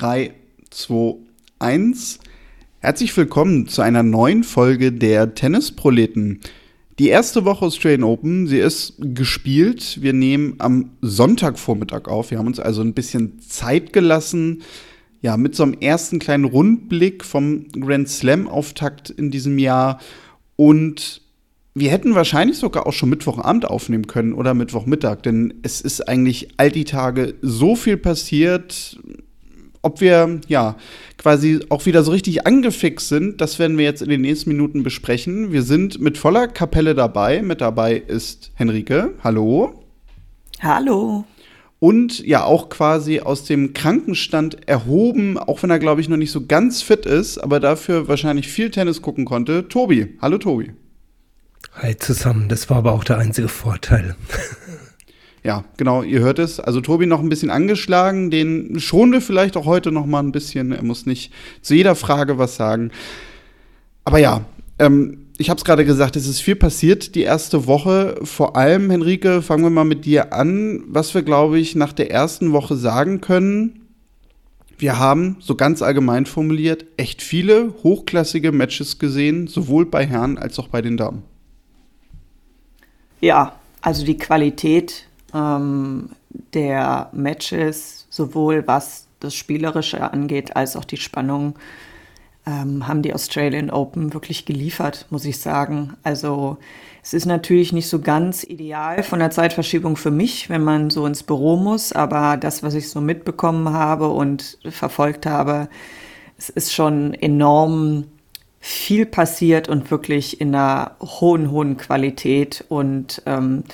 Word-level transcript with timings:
3, 0.00 0.32
2, 0.70 1.16
1. 1.58 2.20
Herzlich 2.78 3.14
willkommen 3.14 3.68
zu 3.68 3.82
einer 3.82 4.02
neuen 4.02 4.44
Folge 4.44 4.92
der 4.92 5.34
Tennisproleten. 5.34 6.40
Die 6.98 7.08
erste 7.08 7.44
Woche 7.44 7.66
Australian 7.66 8.04
Open, 8.04 8.46
sie 8.46 8.60
ist 8.60 8.94
gespielt. 8.98 9.98
Wir 10.00 10.14
nehmen 10.14 10.54
am 10.56 10.92
Sonntagvormittag 11.02 12.08
auf. 12.08 12.30
Wir 12.30 12.38
haben 12.38 12.46
uns 12.46 12.58
also 12.58 12.80
ein 12.80 12.94
bisschen 12.94 13.40
Zeit 13.40 13.92
gelassen. 13.92 14.62
Ja, 15.20 15.36
mit 15.36 15.54
so 15.54 15.64
einem 15.64 15.74
ersten 15.74 16.18
kleinen 16.18 16.44
Rundblick 16.44 17.22
vom 17.22 17.68
Grand 17.68 18.08
Slam-Auftakt 18.08 19.10
in 19.10 19.30
diesem 19.30 19.58
Jahr. 19.58 20.00
Und 20.56 21.20
wir 21.74 21.90
hätten 21.90 22.14
wahrscheinlich 22.14 22.56
sogar 22.56 22.86
auch 22.86 22.94
schon 22.94 23.10
Mittwochabend 23.10 23.66
aufnehmen 23.66 24.06
können 24.06 24.32
oder 24.32 24.54
Mittwochmittag, 24.54 25.16
denn 25.24 25.52
es 25.60 25.82
ist 25.82 26.08
eigentlich 26.08 26.48
all 26.56 26.70
die 26.70 26.84
Tage 26.84 27.34
so 27.42 27.76
viel 27.76 27.98
passiert. 27.98 28.98
Ob 29.82 30.00
wir 30.00 30.40
ja 30.46 30.76
quasi 31.16 31.60
auch 31.70 31.86
wieder 31.86 32.02
so 32.02 32.10
richtig 32.10 32.46
angefixt 32.46 33.08
sind, 33.08 33.40
das 33.40 33.58
werden 33.58 33.78
wir 33.78 33.84
jetzt 33.84 34.02
in 34.02 34.10
den 34.10 34.20
nächsten 34.20 34.50
Minuten 34.50 34.82
besprechen. 34.82 35.52
Wir 35.52 35.62
sind 35.62 36.00
mit 36.00 36.18
voller 36.18 36.48
Kapelle 36.48 36.94
dabei. 36.94 37.40
Mit 37.42 37.60
dabei 37.60 37.96
ist 37.96 38.52
Henrike. 38.54 39.14
Hallo. 39.24 39.82
Hallo. 40.60 41.24
Und 41.78 42.18
ja, 42.26 42.44
auch 42.44 42.68
quasi 42.68 43.20
aus 43.20 43.44
dem 43.44 43.72
Krankenstand 43.72 44.68
erhoben, 44.68 45.38
auch 45.38 45.62
wenn 45.62 45.70
er, 45.70 45.78
glaube 45.78 46.02
ich, 46.02 46.10
noch 46.10 46.18
nicht 46.18 46.30
so 46.30 46.46
ganz 46.46 46.82
fit 46.82 47.06
ist, 47.06 47.38
aber 47.38 47.58
dafür 47.58 48.06
wahrscheinlich 48.06 48.48
viel 48.48 48.70
Tennis 48.70 49.00
gucken 49.00 49.24
konnte. 49.24 49.66
Tobi. 49.66 50.18
Hallo, 50.20 50.36
Tobi. 50.36 50.72
Hi 51.74 51.96
zusammen, 51.96 52.48
das 52.50 52.68
war 52.68 52.78
aber 52.78 52.92
auch 52.92 53.04
der 53.04 53.16
einzige 53.16 53.48
Vorteil. 53.48 54.14
Ja, 55.42 55.64
genau, 55.76 56.02
ihr 56.02 56.20
hört 56.20 56.38
es. 56.38 56.60
Also 56.60 56.80
Tobi 56.80 57.06
noch 57.06 57.20
ein 57.20 57.30
bisschen 57.30 57.50
angeschlagen, 57.50 58.30
den 58.30 58.78
schonen 58.78 59.12
wir 59.12 59.20
vielleicht 59.22 59.56
auch 59.56 59.64
heute 59.64 59.90
noch 59.90 60.06
mal 60.06 60.22
ein 60.22 60.32
bisschen. 60.32 60.72
Er 60.72 60.82
muss 60.82 61.06
nicht 61.06 61.32
zu 61.62 61.74
jeder 61.74 61.94
Frage 61.94 62.38
was 62.38 62.56
sagen. 62.56 62.90
Aber 64.04 64.18
ja, 64.18 64.44
ähm, 64.78 65.26
ich 65.38 65.48
habe 65.48 65.56
es 65.56 65.64
gerade 65.64 65.86
gesagt, 65.86 66.16
es 66.16 66.26
ist 66.26 66.40
viel 66.40 66.56
passiert 66.56 67.14
die 67.14 67.22
erste 67.22 67.66
Woche. 67.66 68.16
Vor 68.22 68.56
allem, 68.56 68.90
Henrike, 68.90 69.40
fangen 69.40 69.62
wir 69.62 69.70
mal 69.70 69.84
mit 69.84 70.04
dir 70.04 70.34
an. 70.34 70.82
Was 70.86 71.14
wir, 71.14 71.22
glaube 71.22 71.58
ich, 71.58 71.74
nach 71.74 71.94
der 71.94 72.10
ersten 72.10 72.52
Woche 72.52 72.76
sagen 72.76 73.22
können, 73.22 73.80
wir 74.76 74.98
haben, 74.98 75.36
so 75.40 75.54
ganz 75.54 75.80
allgemein 75.80 76.26
formuliert, 76.26 76.84
echt 76.96 77.22
viele 77.22 77.74
hochklassige 77.82 78.52
Matches 78.52 78.98
gesehen, 78.98 79.46
sowohl 79.46 79.86
bei 79.86 80.06
Herren 80.06 80.36
als 80.36 80.58
auch 80.58 80.68
bei 80.68 80.82
den 80.82 80.96
Damen. 80.96 81.22
Ja, 83.20 83.56
also 83.82 84.04
die 84.04 84.16
Qualität 84.16 85.06
ähm, 85.34 86.10
der 86.54 87.10
Matches, 87.12 88.06
sowohl 88.10 88.66
was 88.66 89.06
das 89.20 89.34
Spielerische 89.34 90.12
angeht, 90.12 90.56
als 90.56 90.76
auch 90.76 90.84
die 90.84 90.96
Spannung, 90.96 91.54
ähm, 92.46 92.88
haben 92.88 93.02
die 93.02 93.12
Australian 93.12 93.70
Open 93.70 94.14
wirklich 94.14 94.46
geliefert, 94.46 95.06
muss 95.10 95.24
ich 95.24 95.38
sagen. 95.38 95.94
Also 96.02 96.56
es 97.02 97.12
ist 97.12 97.26
natürlich 97.26 97.72
nicht 97.72 97.88
so 97.88 98.00
ganz 98.00 98.44
ideal 98.44 99.02
von 99.02 99.18
der 99.18 99.30
Zeitverschiebung 99.30 99.96
für 99.96 100.10
mich, 100.10 100.48
wenn 100.48 100.64
man 100.64 100.90
so 100.90 101.06
ins 101.06 101.22
Büro 101.22 101.56
muss, 101.56 101.92
aber 101.92 102.36
das, 102.36 102.62
was 102.62 102.74
ich 102.74 102.88
so 102.88 103.00
mitbekommen 103.00 103.72
habe 103.72 104.08
und 104.08 104.58
verfolgt 104.70 105.26
habe, 105.26 105.68
es 106.38 106.48
ist 106.48 106.72
schon 106.72 107.12
enorm 107.14 108.04
viel 108.60 109.06
passiert 109.06 109.68
und 109.68 109.90
wirklich 109.90 110.40
in 110.40 110.54
einer 110.54 110.96
hohen, 111.00 111.50
hohen 111.50 111.78
Qualität. 111.78 112.64
Und 112.68 113.22
ähm, 113.26 113.64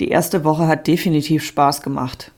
die 0.00 0.08
erste 0.08 0.44
Woche 0.44 0.66
hat 0.66 0.86
definitiv 0.86 1.44
Spaß 1.44 1.82
gemacht. 1.82 2.32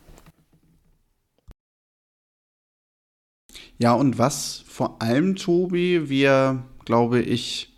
Ja, 3.78 3.92
und 3.92 4.18
was 4.18 4.64
vor 4.66 5.02
allem, 5.02 5.36
Tobi, 5.36 6.08
wir, 6.08 6.64
glaube 6.84 7.20
ich, 7.20 7.72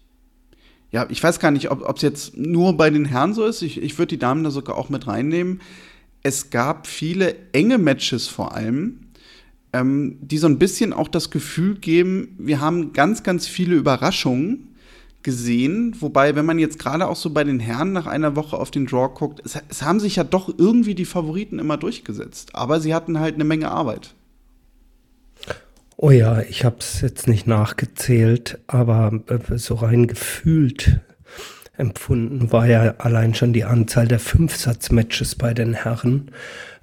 ja, 0.91 1.07
ich 1.11 1.23
weiß 1.23 1.41
gar 1.41 1.51
nicht, 1.51 1.71
ob 1.71 1.97
es 1.97 2.03
jetzt 2.03 2.37
nur 2.37 2.77
bei 2.77 2.89
den 2.91 3.05
Herren 3.05 3.35
so 3.35 3.45
ist. 3.45 3.63
Ich, 3.63 3.83
ich 3.83 3.99
würde 3.99 4.11
die 4.11 4.19
Damen 4.19 4.45
da 4.45 4.51
sogar 4.51 4.77
auch 4.77 4.89
mit 4.89 5.07
reinnehmen. 5.07 5.61
Es 6.23 6.51
gab 6.51 6.87
viele 6.87 7.37
enge 7.53 7.79
Matches 7.79 8.27
vor 8.29 8.55
allem 8.55 9.09
ähm, 9.73 10.19
die 10.21 10.39
so 10.39 10.47
ein 10.47 10.59
bisschen 10.59 10.93
auch 10.93 11.09
das 11.09 11.31
Gefühl 11.31 11.77
geben, 11.77 12.35
wir 12.39 12.61
haben 12.61 12.93
ganz, 12.93 13.23
ganz 13.23 13.47
viele 13.47 13.77
Überraschungen 13.77 14.68
gesehen. 15.29 15.95
Wobei, 16.01 16.35
wenn 16.37 16.47
man 16.47 16.59
jetzt 16.59 16.79
gerade 16.79 17.07
auch 17.07 17.15
so 17.15 17.29
bei 17.29 17.45
den 17.45 17.61
Herren 17.61 17.93
nach 17.93 18.07
einer 18.07 18.35
Woche 18.35 18.57
auf 18.57 18.71
den 18.71 18.87
Draw 18.87 19.13
guckt, 19.13 19.43
es, 19.45 19.59
es 19.69 19.83
haben 19.83 20.01
sich 20.01 20.17
ja 20.17 20.25
doch 20.25 20.49
irgendwie 20.57 20.95
die 20.95 21.05
Favoriten 21.05 21.59
immer 21.59 21.77
durchgesetzt. 21.77 22.55
Aber 22.55 22.81
sie 22.81 22.95
hatten 22.95 23.21
halt 23.21 23.35
eine 23.35 23.45
Menge 23.45 23.71
Arbeit. 23.71 24.15
Oh 25.99 26.11
ja, 26.11 26.41
ich 26.41 26.65
habe 26.65 26.77
es 26.79 27.03
jetzt 27.03 27.29
nicht 27.29 27.47
nachgezählt, 27.47 28.59
aber 28.69 29.21
äh, 29.27 29.59
so 29.59 29.75
rein 29.75 30.07
gefühlt 30.07 30.99
empfunden 31.77 32.51
war 32.51 32.67
ja 32.67 32.95
allein 32.97 33.35
schon 33.35 33.53
die 33.53 33.65
Anzahl 33.65 34.09
der 34.09 34.21
Fünfsatz-Matches 34.21 35.35
bei 35.35 35.53
den 35.53 35.75
Herren 35.75 36.31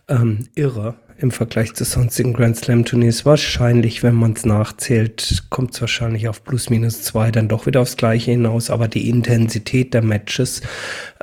ähm, 0.08 0.48
irre 0.54 0.94
im 1.18 1.32
Vergleich 1.32 1.74
zu 1.74 1.86
sonstigen 1.86 2.34
Grand 2.34 2.58
Slam 2.58 2.84
Turniers. 2.84 3.26
Wahrscheinlich, 3.26 4.04
wenn 4.04 4.16
man 4.16 4.34
es 4.34 4.46
nachzählt, 4.46 5.46
kommt 5.50 5.74
es 5.74 5.82
wahrscheinlich 5.82 6.28
auf 6.28 6.44
plus 6.44 6.70
minus 6.70 7.04
zwei 7.04 7.32
dann 7.32 7.48
doch 7.48 7.66
wieder 7.66 7.82
aufs 7.82 7.96
Gleiche 7.96 8.32
hinaus. 8.32 8.70
Aber 8.70 8.88
die 8.88 9.10
Intensität 9.10 9.94
der 9.94 10.02
Matches 10.02 10.62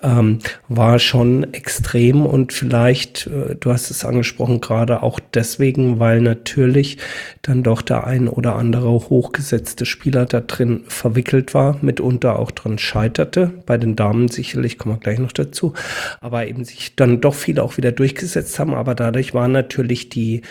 ähm, 0.02 0.38
war 0.68 0.98
schon 0.98 1.52
extrem 1.52 2.24
und 2.24 2.52
vielleicht, 2.52 3.26
äh, 3.26 3.54
du 3.54 3.70
hast 3.70 3.90
es 3.90 4.04
angesprochen, 4.04 4.60
gerade 4.60 5.02
auch 5.02 5.20
deswegen, 5.34 5.98
weil 5.98 6.22
natürlich 6.22 6.98
dann 7.42 7.62
doch 7.62 7.82
der 7.82 8.06
ein 8.06 8.28
oder 8.28 8.56
andere 8.56 8.90
hochgesetzte 8.92 9.84
Spieler 9.84 10.24
da 10.24 10.40
drin 10.40 10.84
verwickelt 10.88 11.54
war, 11.54 11.76
mitunter 11.82 12.38
auch 12.38 12.50
dran 12.50 12.78
scheiterte. 12.78 13.52
Bei 13.66 13.76
den 13.76 13.94
Damen 13.94 14.28
sicherlich, 14.28 14.78
kommen 14.78 14.94
wir 14.94 15.00
gleich 15.00 15.18
noch 15.18 15.32
dazu, 15.32 15.74
aber 16.20 16.46
eben 16.46 16.64
sich 16.64 16.96
dann 16.96 17.20
doch 17.20 17.34
viele 17.34 17.62
auch 17.62 17.76
wieder 17.76 17.92
durchgesetzt 17.92 18.58
haben. 18.58 18.74
Aber 18.74 18.94
dadurch 18.94 19.34
war 19.34 19.48
natürlich 19.48 19.81
die, 20.08 20.42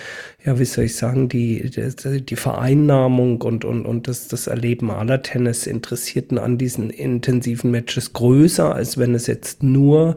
ja, 0.44 0.58
wie 0.58 0.66
soll 0.66 0.86
ich 0.86 0.96
sagen, 0.96 1.30
die, 1.30 1.70
die, 1.70 2.22
die 2.26 2.36
Vereinnahmung 2.36 3.42
und, 3.42 3.64
und, 3.64 3.86
und 3.86 4.08
das, 4.08 4.28
das 4.28 4.48
Erleben 4.48 4.90
aller 4.90 5.22
Tennis-Interessierten 5.22 6.40
an 6.40 6.58
diesen 6.58 6.90
intensiven 6.90 7.70
Matches 7.70 8.14
größer, 8.14 8.74
als 8.74 8.98
wenn 8.98 9.14
es 9.14 9.28
jetzt 9.28 9.62
nur, 9.62 10.16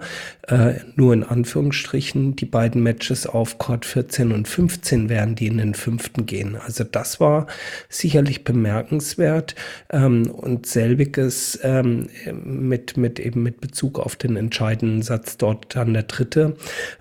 äh, 0.49 0.75
nur 0.97 1.13
in 1.13 1.25
Anführungsstrichen 1.25 2.37
die 2.37 2.47
beiden 2.47 2.83
Matches 2.83 3.27
auf 3.27 3.59
Court 3.59 3.85
14 3.85 4.33
und 4.33 4.49
15 4.49 5.11
wären, 5.11 5.35
die 5.35 5.47
in 5.47 5.59
den 5.59 5.75
fünften 5.75 6.25
gehen. 6.25 6.57
Also 6.57 6.85
das 6.85 7.21
war 7.21 7.47
sicherlich 7.91 8.45
bemerkenswert 8.45 9.55
ähm, 9.91 10.31
und 10.31 10.65
selbiges 10.65 11.59
ähm, 11.63 12.09
mit, 12.43 12.97
mit 12.97 13.21
eben 13.21 13.43
mit 13.43 13.61
Bezug 13.61 13.99
auf 13.99 14.17
den 14.17 14.37
entscheidenden 14.37 15.03
Satz 15.03 15.37
dort 15.37 15.77
dann 15.77 15.93
der 15.93 16.05
dritte, 16.05 16.57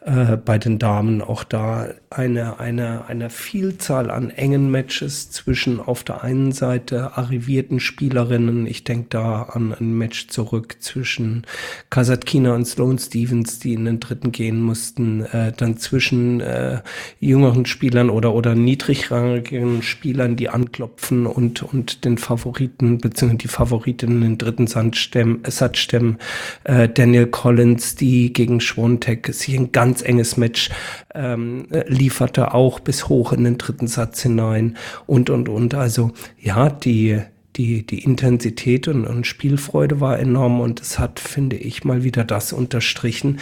äh, 0.05 0.35
bei 0.35 0.57
den 0.57 0.77
Damen 0.77 1.21
auch 1.21 1.45
da 1.45 1.87
eine, 2.09 2.59
eine, 2.59 3.05
einer 3.13 3.29
Vielzahl 3.29 4.09
an 4.09 4.31
engen 4.31 4.71
Matches 4.71 5.29
zwischen 5.29 5.79
auf 5.79 6.03
der 6.03 6.23
einen 6.23 6.51
Seite 6.51 7.15
arrivierten 7.15 7.79
Spielerinnen, 7.79 8.65
ich 8.65 8.83
denke 8.83 9.07
da 9.09 9.43
an 9.43 9.71
ein 9.71 9.95
Match 9.95 10.29
zurück 10.29 10.77
zwischen 10.79 11.45
Kasatkina 11.91 12.55
und 12.55 12.65
Sloane 12.65 12.97
Stevens, 12.97 13.59
die 13.59 13.73
in 13.73 13.85
den 13.85 13.99
dritten 13.99 14.31
gehen 14.31 14.59
mussten, 14.59 15.25
äh, 15.25 15.51
dann 15.55 15.77
zwischen 15.77 16.41
äh, 16.41 16.81
jüngeren 17.19 17.67
Spielern 17.67 18.09
oder, 18.09 18.33
oder 18.33 18.55
niedrigrangigen 18.55 19.83
Spielern, 19.83 20.35
die 20.35 20.49
anklopfen 20.49 21.27
und, 21.27 21.61
und 21.61 22.05
den 22.05 22.17
Favoriten, 22.17 22.97
beziehungsweise 22.97 23.37
die 23.37 23.47
Favoritinnen 23.47 24.23
in 24.23 24.29
den 24.29 24.37
dritten 24.39 24.65
Satz 24.65 25.77
stemmen, 25.77 26.17
äh, 26.63 26.89
Daniel 26.89 27.27
Collins, 27.27 27.93
die 27.93 28.33
gegen 28.33 28.59
Schwontek 28.59 29.27
sich 29.27 29.55
ein 29.55 29.71
ganz 29.71 30.01
enges 30.01 30.35
Match 30.35 30.71
ähm, 31.13 31.67
lieferte, 31.85 32.55
auch 32.55 32.79
bis 32.79 33.02
hoch 33.09 33.33
in 33.33 33.43
den 33.43 33.57
dritten 33.57 33.87
Satz 33.87 34.21
hinein 34.21 34.77
und, 35.05 35.29
und, 35.29 35.49
und. 35.49 35.75
Also 35.75 36.11
ja, 36.39 36.69
die, 36.69 37.21
die, 37.55 37.85
die 37.85 38.03
Intensität 38.03 38.87
und, 38.87 39.05
und 39.05 39.27
Spielfreude 39.27 39.99
war 40.01 40.19
enorm 40.19 40.59
und 40.59 40.81
es 40.81 40.99
hat, 40.99 41.19
finde 41.19 41.55
ich, 41.55 41.83
mal 41.83 42.03
wieder 42.03 42.23
das 42.23 42.53
unterstrichen, 42.53 43.39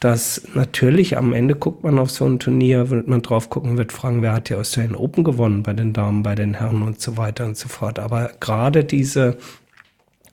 dass 0.00 0.42
natürlich 0.54 1.16
am 1.16 1.32
Ende 1.32 1.54
guckt 1.54 1.82
man 1.82 1.98
auf 1.98 2.10
so 2.10 2.26
ein 2.26 2.38
Turnier, 2.38 2.90
wird 2.90 3.08
man 3.08 3.22
drauf 3.22 3.48
gucken, 3.48 3.78
wird 3.78 3.92
fragen, 3.92 4.20
wer 4.20 4.34
hat 4.34 4.50
ja 4.50 4.58
Australian 4.58 4.96
Open 4.96 5.24
gewonnen 5.24 5.62
bei 5.62 5.72
den 5.72 5.92
Damen, 5.92 6.22
bei 6.22 6.34
den 6.34 6.54
Herren 6.54 6.82
und 6.82 7.00
so 7.00 7.16
weiter 7.16 7.46
und 7.46 7.56
so 7.56 7.68
fort. 7.68 7.98
Aber 7.98 8.32
gerade 8.40 8.84
diese 8.84 9.38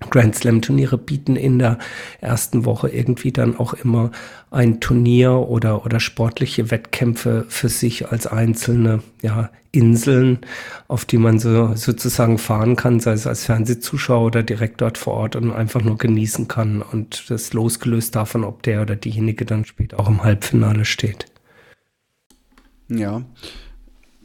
Grand 0.09 0.35
Slam 0.35 0.61
Turniere 0.61 0.97
bieten 0.97 1.35
in 1.35 1.59
der 1.59 1.77
ersten 2.19 2.65
Woche 2.65 2.89
irgendwie 2.89 3.31
dann 3.31 3.57
auch 3.57 3.73
immer 3.73 4.11
ein 4.49 4.79
Turnier 4.79 5.33
oder, 5.33 5.85
oder 5.85 5.99
sportliche 5.99 6.71
Wettkämpfe 6.71 7.45
für 7.47 7.69
sich 7.69 8.09
als 8.09 8.27
einzelne, 8.27 9.01
ja, 9.21 9.49
Inseln, 9.73 10.39
auf 10.89 11.05
die 11.05 11.17
man 11.17 11.39
so 11.39 11.75
sozusagen 11.75 12.37
fahren 12.37 12.75
kann, 12.75 12.99
sei 12.99 13.13
es 13.13 13.25
als 13.25 13.45
Fernsehzuschauer 13.45 14.25
oder 14.25 14.43
direkt 14.43 14.81
dort 14.81 14.97
vor 14.97 15.13
Ort 15.13 15.37
und 15.37 15.51
einfach 15.51 15.81
nur 15.81 15.97
genießen 15.97 16.49
kann 16.49 16.81
und 16.81 17.29
das 17.29 17.53
losgelöst 17.53 18.15
davon, 18.15 18.43
ob 18.43 18.63
der 18.63 18.81
oder 18.81 18.97
diejenige 18.97 19.45
dann 19.45 19.63
später 19.63 19.97
auch 19.99 20.09
im 20.09 20.23
Halbfinale 20.23 20.83
steht. 20.83 21.27
Ja. 22.89 23.21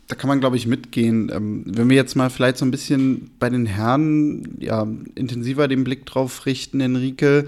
Da 0.09 0.15
kann 0.15 0.29
man, 0.29 0.41
glaube 0.41 0.57
ich, 0.57 0.67
mitgehen. 0.67 1.31
Ähm, 1.33 1.65
wenn 1.67 1.89
wir 1.89 1.97
jetzt 1.97 2.15
mal 2.15 2.31
vielleicht 2.31 2.59
so 2.59 2.65
ein 2.65 2.71
bisschen 2.71 3.31
bei 3.39 3.51
den 3.51 3.67
Herren 3.67 4.57
ja, 4.61 4.87
intensiver 5.15 5.69
den 5.69 5.85
Blick 5.85 6.07
drauf 6.07 6.47
richten, 6.47 6.81
Enrique. 6.81 7.47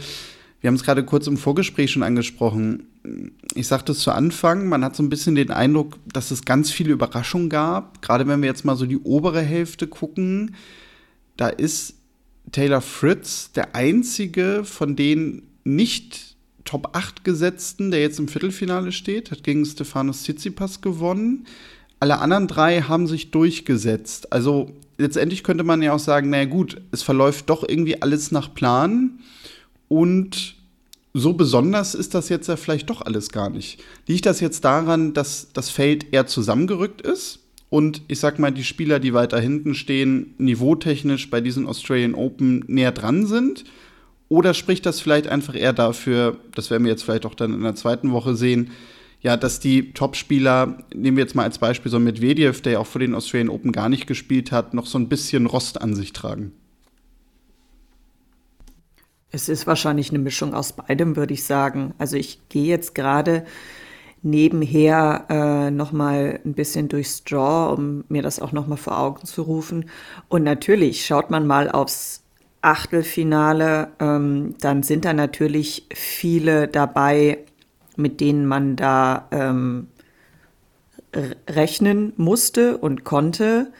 Wir 0.60 0.68
haben 0.68 0.74
es 0.74 0.82
gerade 0.82 1.04
kurz 1.04 1.28
im 1.28 1.36
Vorgespräch 1.36 1.92
schon 1.92 2.02
angesprochen. 2.02 2.88
Ich 3.54 3.68
sagte 3.68 3.92
es 3.92 4.00
zu 4.00 4.10
Anfang, 4.10 4.68
man 4.68 4.84
hat 4.84 4.96
so 4.96 5.04
ein 5.04 5.08
bisschen 5.08 5.36
den 5.36 5.52
Eindruck, 5.52 5.98
dass 6.12 6.32
es 6.32 6.44
ganz 6.44 6.72
viele 6.72 6.92
Überraschungen 6.92 7.48
gab. 7.48 8.02
Gerade 8.02 8.26
wenn 8.26 8.42
wir 8.42 8.48
jetzt 8.48 8.64
mal 8.64 8.76
so 8.76 8.84
die 8.84 8.98
obere 8.98 9.40
Hälfte 9.40 9.86
gucken, 9.86 10.56
da 11.36 11.48
ist 11.48 11.94
Taylor 12.50 12.80
Fritz 12.80 13.52
der 13.52 13.76
einzige 13.76 14.64
von 14.64 14.96
den 14.96 15.42
nicht 15.62 16.36
Top 16.64 16.94
8 16.94 17.24
gesetzten, 17.24 17.90
der 17.90 18.00
jetzt 18.00 18.18
im 18.18 18.28
Viertelfinale 18.28 18.92
steht, 18.92 19.30
hat 19.30 19.44
gegen 19.44 19.64
Stefanos 19.64 20.24
Tsitsipas 20.24 20.80
gewonnen. 20.80 21.46
Alle 22.00 22.18
anderen 22.20 22.46
drei 22.46 22.82
haben 22.82 23.06
sich 23.06 23.30
durchgesetzt. 23.30 24.32
Also 24.32 24.70
letztendlich 24.98 25.42
könnte 25.42 25.64
man 25.64 25.82
ja 25.82 25.92
auch 25.92 25.98
sagen, 25.98 26.30
naja 26.30 26.44
gut, 26.44 26.80
es 26.92 27.02
verläuft 27.02 27.50
doch 27.50 27.64
irgendwie 27.66 28.02
alles 28.02 28.30
nach 28.30 28.54
Plan 28.54 29.18
und 29.88 30.56
so 31.14 31.32
besonders 31.32 31.94
ist 31.94 32.14
das 32.14 32.28
jetzt 32.28 32.48
ja 32.48 32.56
vielleicht 32.56 32.90
doch 32.90 33.02
alles 33.02 33.30
gar 33.30 33.50
nicht. 33.50 33.82
Liegt 34.06 34.26
das 34.26 34.40
jetzt 34.40 34.64
daran, 34.64 35.14
dass 35.14 35.48
das 35.52 35.70
Feld 35.70 36.12
eher 36.12 36.26
zusammengerückt 36.26 37.00
ist 37.00 37.40
und 37.70 38.02
ich 38.08 38.20
sag 38.20 38.38
mal, 38.38 38.52
die 38.52 38.64
Spieler, 38.64 39.00
die 39.00 39.14
weiter 39.14 39.40
hinten 39.40 39.74
stehen, 39.74 40.34
niveautechnisch 40.38 41.30
bei 41.30 41.40
diesen 41.40 41.66
Australian 41.66 42.14
Open 42.14 42.64
näher 42.66 42.92
dran 42.92 43.26
sind? 43.26 43.64
Oder 44.28 44.52
spricht 44.52 44.84
das 44.84 45.00
vielleicht 45.00 45.26
einfach 45.26 45.54
eher 45.54 45.72
dafür, 45.72 46.36
das 46.54 46.70
werden 46.70 46.84
wir 46.84 46.92
jetzt 46.92 47.02
vielleicht 47.02 47.24
auch 47.24 47.34
dann 47.34 47.54
in 47.54 47.62
der 47.62 47.74
zweiten 47.74 48.12
Woche 48.12 48.36
sehen, 48.36 48.70
ja, 49.20 49.36
dass 49.36 49.60
die 49.60 49.92
Topspieler, 49.92 50.78
nehmen 50.94 51.16
wir 51.16 51.24
jetzt 51.24 51.34
mal 51.34 51.42
als 51.42 51.58
Beispiel 51.58 51.90
so 51.90 51.98
Medvedev, 51.98 52.60
der 52.62 52.72
ja 52.72 52.78
auch 52.78 52.86
vor 52.86 53.00
den 53.00 53.14
Australian 53.14 53.48
Open 53.48 53.72
gar 53.72 53.88
nicht 53.88 54.06
gespielt 54.06 54.52
hat, 54.52 54.74
noch 54.74 54.86
so 54.86 54.98
ein 54.98 55.08
bisschen 55.08 55.46
Rost 55.46 55.80
an 55.80 55.94
sich 55.94 56.12
tragen? 56.12 56.52
Es 59.30 59.48
ist 59.48 59.66
wahrscheinlich 59.66 60.10
eine 60.10 60.20
Mischung 60.20 60.54
aus 60.54 60.72
beidem, 60.72 61.16
würde 61.16 61.34
ich 61.34 61.44
sagen. 61.44 61.94
Also 61.98 62.16
ich 62.16 62.48
gehe 62.48 62.66
jetzt 62.66 62.94
gerade 62.94 63.44
nebenher 64.22 65.26
äh, 65.28 65.70
noch 65.70 65.92
mal 65.92 66.40
ein 66.44 66.54
bisschen 66.54 66.88
durchs 66.88 67.24
Draw, 67.24 67.74
um 67.74 68.04
mir 68.08 68.22
das 68.22 68.40
auch 68.40 68.52
noch 68.52 68.66
mal 68.66 68.76
vor 68.76 68.98
Augen 68.98 69.26
zu 69.26 69.42
rufen. 69.42 69.90
Und 70.28 70.44
natürlich 70.44 71.04
schaut 71.04 71.30
man 71.30 71.46
mal 71.46 71.70
aufs 71.70 72.22
Achtelfinale, 72.62 73.92
ähm, 74.00 74.54
dann 74.60 74.82
sind 74.82 75.04
da 75.04 75.12
natürlich 75.12 75.86
viele 75.94 76.66
dabei, 76.66 77.38
mit 77.98 78.20
denen 78.20 78.46
man 78.46 78.76
da 78.76 79.28
ähm, 79.30 79.88
rechnen 81.48 82.12
musste 82.16 82.78
und 82.78 83.04
konnte. 83.04 83.72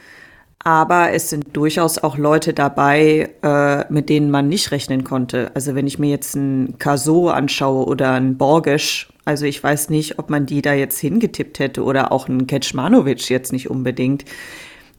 Aber 0.65 1.13
es 1.13 1.31
sind 1.31 1.57
durchaus 1.57 1.99
auch 1.99 2.19
Leute 2.19 2.53
dabei, 2.53 3.31
äh, 3.43 3.93
mit 3.93 4.09
denen 4.09 4.31
man 4.31 4.49
nicht 4.49 4.73
rechnen 4.73 5.05
konnte. 5.05 5.53
Also 5.55 5.75
wenn 5.75 5.87
ich 5.87 5.99
mir 5.99 6.11
jetzt 6.11 6.37
einen 6.37 6.79
Caso 6.79 7.29
anschaue 7.29 7.87
oder 7.87 8.13
einen 8.13 8.37
Borgesch, 8.37 9.09
also 9.25 9.47
ich 9.47 9.63
weiß 9.63 9.89
nicht, 9.91 10.19
ob 10.19 10.31
man 10.31 10.47
die 10.47 10.63
da 10.63 10.73
jetzt 10.75 10.99
hingetippt 10.99 11.59
hätte 11.61 11.85
oder 11.85 12.11
auch 12.11 12.29
einen 12.29 12.47
Kecmanovic 12.47 13.31
jetzt 13.31 13.53
nicht 13.53 13.71
unbedingt. 13.71 14.25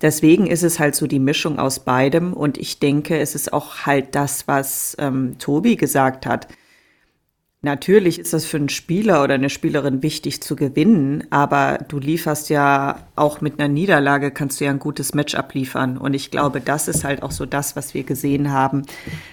Deswegen 0.01 0.47
ist 0.47 0.63
es 0.63 0.79
halt 0.79 0.95
so 0.95 1.07
die 1.07 1.19
Mischung 1.19 1.59
aus 1.59 1.79
beidem 1.79 2.33
und 2.33 2.57
ich 2.57 2.79
denke, 2.79 3.19
es 3.19 3.35
ist 3.35 3.51
auch 3.51 3.85
halt 3.85 4.15
das, 4.15 4.47
was 4.47 4.95
ähm, 4.97 5.37
Tobi 5.39 5.75
gesagt 5.75 6.25
hat. 6.25 6.47
Natürlich 7.61 8.19
ist 8.19 8.31
das 8.31 8.45
für 8.45 8.55
einen 8.55 8.69
Spieler 8.69 9.21
oder 9.21 9.33
eine 9.33 9.49
Spielerin 9.49 10.01
wichtig 10.01 10.41
zu 10.41 10.55
gewinnen, 10.55 11.25
aber 11.29 11.79
du 11.89 11.99
lieferst 11.99 12.49
ja 12.49 12.99
auch 13.17 13.41
mit 13.41 13.59
einer 13.59 13.67
Niederlage 13.67 14.31
kannst 14.31 14.61
du 14.61 14.65
ja 14.65 14.71
ein 14.71 14.79
gutes 14.79 15.13
Match 15.13 15.35
abliefern. 15.35 15.97
Und 15.97 16.13
ich 16.13 16.31
glaube, 16.31 16.61
das 16.61 16.87
ist 16.87 17.03
halt 17.03 17.21
auch 17.21 17.31
so 17.31 17.45
das, 17.45 17.75
was 17.75 17.93
wir 17.93 18.03
gesehen 18.03 18.53
haben, 18.53 18.83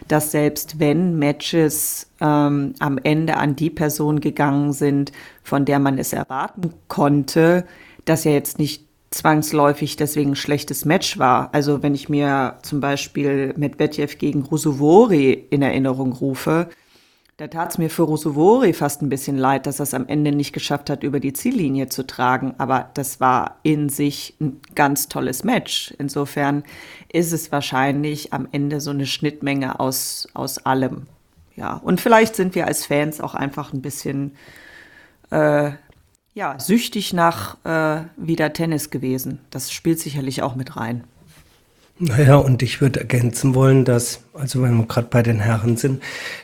dass 0.08 0.32
selbst 0.32 0.81
wenn 0.81 1.17
Matches 1.20 2.11
ähm, 2.20 2.75
am 2.81 2.99
Ende 2.99 3.37
an 3.37 3.55
die 3.55 3.70
Person 3.70 4.19
gegangen 4.19 4.73
sind, 4.73 5.12
von 5.44 5.64
der 5.64 5.78
man 5.78 5.96
es 5.96 6.12
erwarten 6.12 6.75
konnte, 6.88 7.64
dass 8.06 8.25
ja 8.25 8.32
jetzt 8.32 8.58
nicht 8.58 8.87
zwangsläufig 9.12 9.94
deswegen 9.94 10.32
ein 10.32 10.37
schlechtes 10.37 10.84
Match 10.84 11.17
war. 11.20 11.55
Also 11.55 11.84
wenn 11.84 11.94
ich 11.94 12.08
mir 12.08 12.58
zum 12.62 12.81
Beispiel 12.81 13.55
Medvedev 13.56 14.19
gegen 14.19 14.43
Rusuvori 14.43 15.32
in 15.50 15.62
Erinnerung 15.62 16.12
rufe, 16.12 16.69
da 17.37 17.49
tat 17.49 17.71
es 17.71 17.79
mir 17.79 17.91
für 17.91 18.05
Rosovori 18.05 18.73
fast 18.73 19.03
ein 19.03 19.11
bisschen 19.11 19.37
leid, 19.37 19.67
dass 19.67 19.79
er 19.79 19.83
es 19.83 19.93
am 19.93 20.09
Ende 20.09 20.33
nicht 20.33 20.55
geschafft 20.55 20.88
hat, 20.88 21.03
über 21.03 21.21
die 21.21 21.35
Ziellinie 21.35 21.88
zu 21.88 22.06
tragen. 22.06 22.55
Aber 22.56 22.91
das 22.94 23.21
war 23.21 23.59
in 23.62 23.91
sich 23.91 24.35
ein 24.41 24.61
ganz 24.75 25.09
tolles 25.09 25.44
Match. 25.44 25.94
Insofern 25.99 26.65
ist 27.12 27.33
es 27.33 27.53
wahrscheinlich 27.53 28.33
am 28.33 28.49
Ende 28.53 28.81
so 28.81 28.91
eine 28.91 29.05
Schnittmenge 29.05 29.81
aus, 29.81 30.29
aus 30.33 30.65
allem. 30.65 31.09
Ja, 31.56 31.75
und 31.75 32.00
vielleicht 32.00 32.37
sind 32.37 32.55
wir 32.55 32.67
als 32.67 32.87
Fans 32.87 33.21
auch 33.21 33.35
einfach 33.35 33.73
ein 33.75 33.83
bisschen 33.83 34.35
äh, 35.31 35.73
ja, 36.33 36.59
süchtig 36.59 37.12
nach 37.12 37.56
äh, 37.65 38.05
wieder 38.17 38.55
Tennis 38.55 38.88
gewesen. 38.88 39.41
Das 39.50 39.73
spielt 39.73 40.00
sicherlich 40.00 40.43
auch 40.43 40.55
mit 40.55 40.77
rein. 40.77 41.05
Naja, 41.99 42.37
und 42.37 42.63
ich 42.63 42.83
würde 42.83 43.01
ergänzen 43.01 43.55
wollen, 43.55 43.87
dass, 43.87 44.21
also 44.35 44.63
wenn 44.63 44.77
wir 44.77 44.87
gerade 44.87 45.09
bei 45.09 45.23
den 45.23 45.41
Herren 45.41 45.79
sind, 45.79 46.03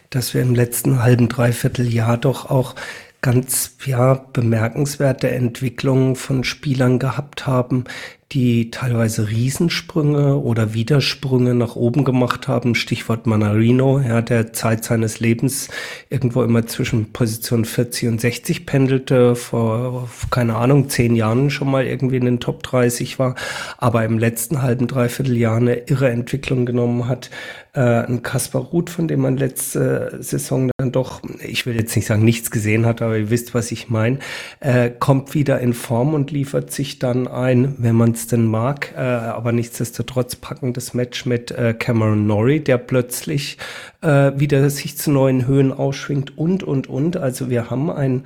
dass 0.08 0.32
wir 0.32 0.40
im 0.40 0.54
letzten 0.54 1.02
halben, 1.02 1.28
dreiviertel 1.28 1.92
Jahr 1.92 2.16
doch 2.16 2.50
auch 2.50 2.74
ganz 3.20 3.76
ja 3.84 4.14
bemerkenswerte 4.32 5.30
Entwicklungen 5.30 6.16
von 6.16 6.42
Spielern 6.42 6.98
gehabt 6.98 7.46
haben, 7.46 7.84
die 8.32 8.70
teilweise 8.70 9.28
Riesensprünge 9.28 10.36
oder 10.38 10.72
Widersprünge 10.72 11.54
nach 11.54 11.76
oben 11.76 12.04
gemacht 12.04 12.48
haben. 12.48 12.74
Stichwort 12.74 13.26
Manarino, 13.26 14.00
ja, 14.00 14.22
der 14.22 14.52
Zeit 14.54 14.84
seines 14.84 15.20
Lebens 15.20 15.68
irgendwo 16.08 16.42
immer 16.42 16.66
zwischen 16.66 17.12
Position 17.12 17.66
40 17.66 18.08
und 18.08 18.20
60 18.20 18.64
pendelte, 18.64 19.36
vor, 19.36 20.08
keine 20.30 20.56
Ahnung, 20.56 20.88
zehn 20.88 21.14
Jahren 21.14 21.50
schon 21.50 21.70
mal 21.70 21.86
irgendwie 21.86 22.16
in 22.16 22.24
den 22.24 22.40
Top 22.40 22.62
30 22.62 23.18
war, 23.18 23.34
aber 23.76 24.04
im 24.04 24.18
letzten 24.18 24.62
halben, 24.62 24.86
dreiviertel 24.86 25.36
Jahr 25.36 25.56
eine 25.56 25.74
irre 25.74 26.10
Entwicklung 26.10 26.64
genommen 26.64 27.08
hat. 27.08 27.30
Äh, 27.74 27.80
ein 27.80 28.22
Kaspar 28.22 28.62
Ruth, 28.62 28.90
von 28.90 29.08
dem 29.08 29.20
man 29.20 29.38
letzte 29.38 30.18
Saison 30.20 30.70
dann 30.76 30.92
doch, 30.92 31.22
ich 31.42 31.64
will 31.64 31.74
jetzt 31.74 31.96
nicht 31.96 32.06
sagen, 32.06 32.24
nichts 32.24 32.50
gesehen 32.50 32.84
hat, 32.84 33.00
aber 33.00 33.16
ihr 33.16 33.30
wisst, 33.30 33.54
was 33.54 33.72
ich 33.72 33.88
meine, 33.88 34.18
äh, 34.60 34.90
kommt 34.90 35.34
wieder 35.34 35.58
in 35.60 35.72
Form 35.72 36.12
und 36.12 36.30
liefert 36.30 36.70
sich 36.70 36.98
dann 36.98 37.28
ein, 37.28 37.76
wenn 37.78 37.94
man 37.94 38.14
denn 38.26 38.46
mag, 38.46 38.92
äh, 38.96 39.00
aber 39.00 39.52
nichtsdestotrotz 39.52 40.36
packendes 40.36 40.94
Match 40.94 41.26
mit 41.26 41.50
äh, 41.50 41.74
Cameron 41.74 42.26
Norrie, 42.26 42.60
der 42.60 42.78
plötzlich 42.78 43.58
äh, 44.00 44.32
wieder 44.36 44.68
sich 44.70 44.96
zu 44.96 45.10
neuen 45.10 45.46
Höhen 45.46 45.72
ausschwingt 45.72 46.36
und, 46.38 46.62
und, 46.62 46.88
und. 46.88 47.16
Also 47.16 47.50
wir 47.50 47.70
haben 47.70 47.90
ein, 47.90 48.24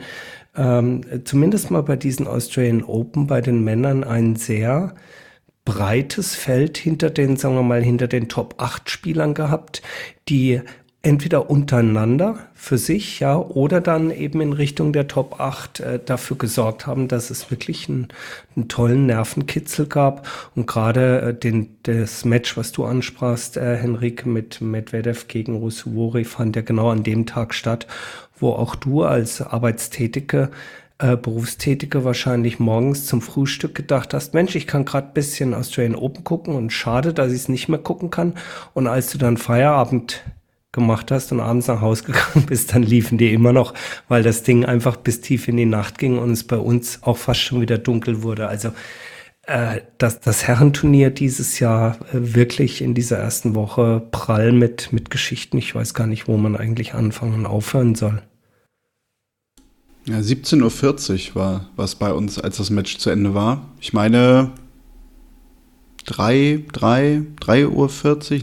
ähm, 0.56 1.02
zumindest 1.24 1.70
mal 1.70 1.82
bei 1.82 1.96
diesen 1.96 2.26
Australian 2.26 2.84
Open, 2.84 3.26
bei 3.26 3.40
den 3.40 3.62
Männern 3.64 4.04
ein 4.04 4.36
sehr 4.36 4.94
breites 5.64 6.34
Feld 6.34 6.78
hinter 6.78 7.10
den, 7.10 7.36
sagen 7.36 7.56
wir 7.56 7.62
mal, 7.62 7.82
hinter 7.82 8.08
den 8.08 8.28
Top 8.28 8.54
8 8.58 8.88
Spielern 8.88 9.34
gehabt, 9.34 9.82
die 10.28 10.62
entweder 11.06 11.48
untereinander 11.48 12.36
für 12.52 12.78
sich, 12.78 13.20
ja, 13.20 13.36
oder 13.36 13.80
dann 13.80 14.10
eben 14.10 14.40
in 14.40 14.52
Richtung 14.52 14.92
der 14.92 15.06
Top 15.06 15.38
8 15.38 15.78
äh, 15.78 16.00
dafür 16.04 16.36
gesorgt 16.36 16.88
haben, 16.88 17.06
dass 17.06 17.30
es 17.30 17.48
wirklich 17.48 17.88
einen, 17.88 18.08
einen 18.56 18.66
tollen 18.66 19.06
Nervenkitzel 19.06 19.86
gab. 19.86 20.26
Und 20.56 20.66
gerade 20.66 21.20
äh, 21.20 21.34
den, 21.34 21.76
das 21.84 22.24
Match, 22.24 22.56
was 22.56 22.72
du 22.72 22.84
ansprachst, 22.84 23.56
äh, 23.56 23.76
Henrik, 23.76 24.26
mit 24.26 24.60
Medvedev 24.60 25.28
gegen 25.28 25.54
Rusuvori, 25.54 26.24
fand 26.24 26.56
ja 26.56 26.62
genau 26.62 26.90
an 26.90 27.04
dem 27.04 27.24
Tag 27.24 27.54
statt, 27.54 27.86
wo 28.36 28.50
auch 28.50 28.74
du 28.74 29.04
als 29.04 29.40
Arbeitstätige 29.40 30.50
äh, 30.98 31.16
Berufstätige 31.16 32.04
wahrscheinlich 32.04 32.58
morgens 32.58 33.06
zum 33.06 33.22
Frühstück 33.22 33.76
gedacht 33.76 34.12
hast, 34.12 34.34
Mensch, 34.34 34.56
ich 34.56 34.66
kann 34.66 34.84
gerade 34.84 35.10
bisschen 35.14 35.54
Australian 35.54 35.94
Open 35.94 36.24
gucken 36.24 36.56
und 36.56 36.72
schade, 36.72 37.14
dass 37.14 37.30
ich 37.30 37.42
es 37.42 37.48
nicht 37.48 37.68
mehr 37.68 37.78
gucken 37.78 38.10
kann. 38.10 38.34
Und 38.74 38.88
als 38.88 39.12
du 39.12 39.18
dann 39.18 39.36
Feierabend 39.36 40.24
gemacht 40.76 41.10
hast 41.10 41.32
und 41.32 41.40
abends 41.40 41.66
nach 41.66 41.80
Hause 41.80 42.04
gegangen 42.04 42.46
bist, 42.48 42.72
dann 42.72 42.84
liefen 42.84 43.18
die 43.18 43.32
immer 43.32 43.52
noch, 43.52 43.74
weil 44.06 44.22
das 44.22 44.44
Ding 44.44 44.64
einfach 44.64 44.96
bis 44.96 45.20
tief 45.20 45.48
in 45.48 45.56
die 45.56 45.66
Nacht 45.66 45.98
ging 45.98 46.18
und 46.18 46.30
es 46.30 46.44
bei 46.44 46.56
uns 46.56 47.02
auch 47.02 47.16
fast 47.16 47.40
schon 47.40 47.60
wieder 47.60 47.78
dunkel 47.78 48.22
wurde. 48.22 48.46
Also 48.46 48.70
äh, 49.46 49.80
das, 49.98 50.20
das 50.20 50.46
Herrenturnier 50.46 51.10
dieses 51.10 51.58
Jahr 51.58 51.98
äh, 52.12 52.34
wirklich 52.34 52.82
in 52.82 52.94
dieser 52.94 53.18
ersten 53.18 53.54
Woche 53.54 54.02
prall 54.10 54.52
mit, 54.52 54.92
mit 54.92 55.10
Geschichten. 55.10 55.58
Ich 55.58 55.74
weiß 55.74 55.94
gar 55.94 56.06
nicht, 56.06 56.28
wo 56.28 56.36
man 56.36 56.56
eigentlich 56.56 56.94
anfangen 56.94 57.34
und 57.34 57.46
aufhören 57.46 57.94
soll. 57.94 58.22
Ja, 60.06 60.18
17.40 60.18 61.34
Uhr 61.34 61.66
war 61.74 61.84
es 61.84 61.96
bei 61.96 62.12
uns, 62.12 62.38
als 62.38 62.58
das 62.58 62.70
Match 62.70 62.98
zu 62.98 63.10
Ende 63.10 63.34
war. 63.34 63.66
Ich 63.80 63.92
meine, 63.92 64.52
3, 66.06 66.62
3, 66.72 67.22
3.40 67.40 67.68
Uhr, 67.68 67.88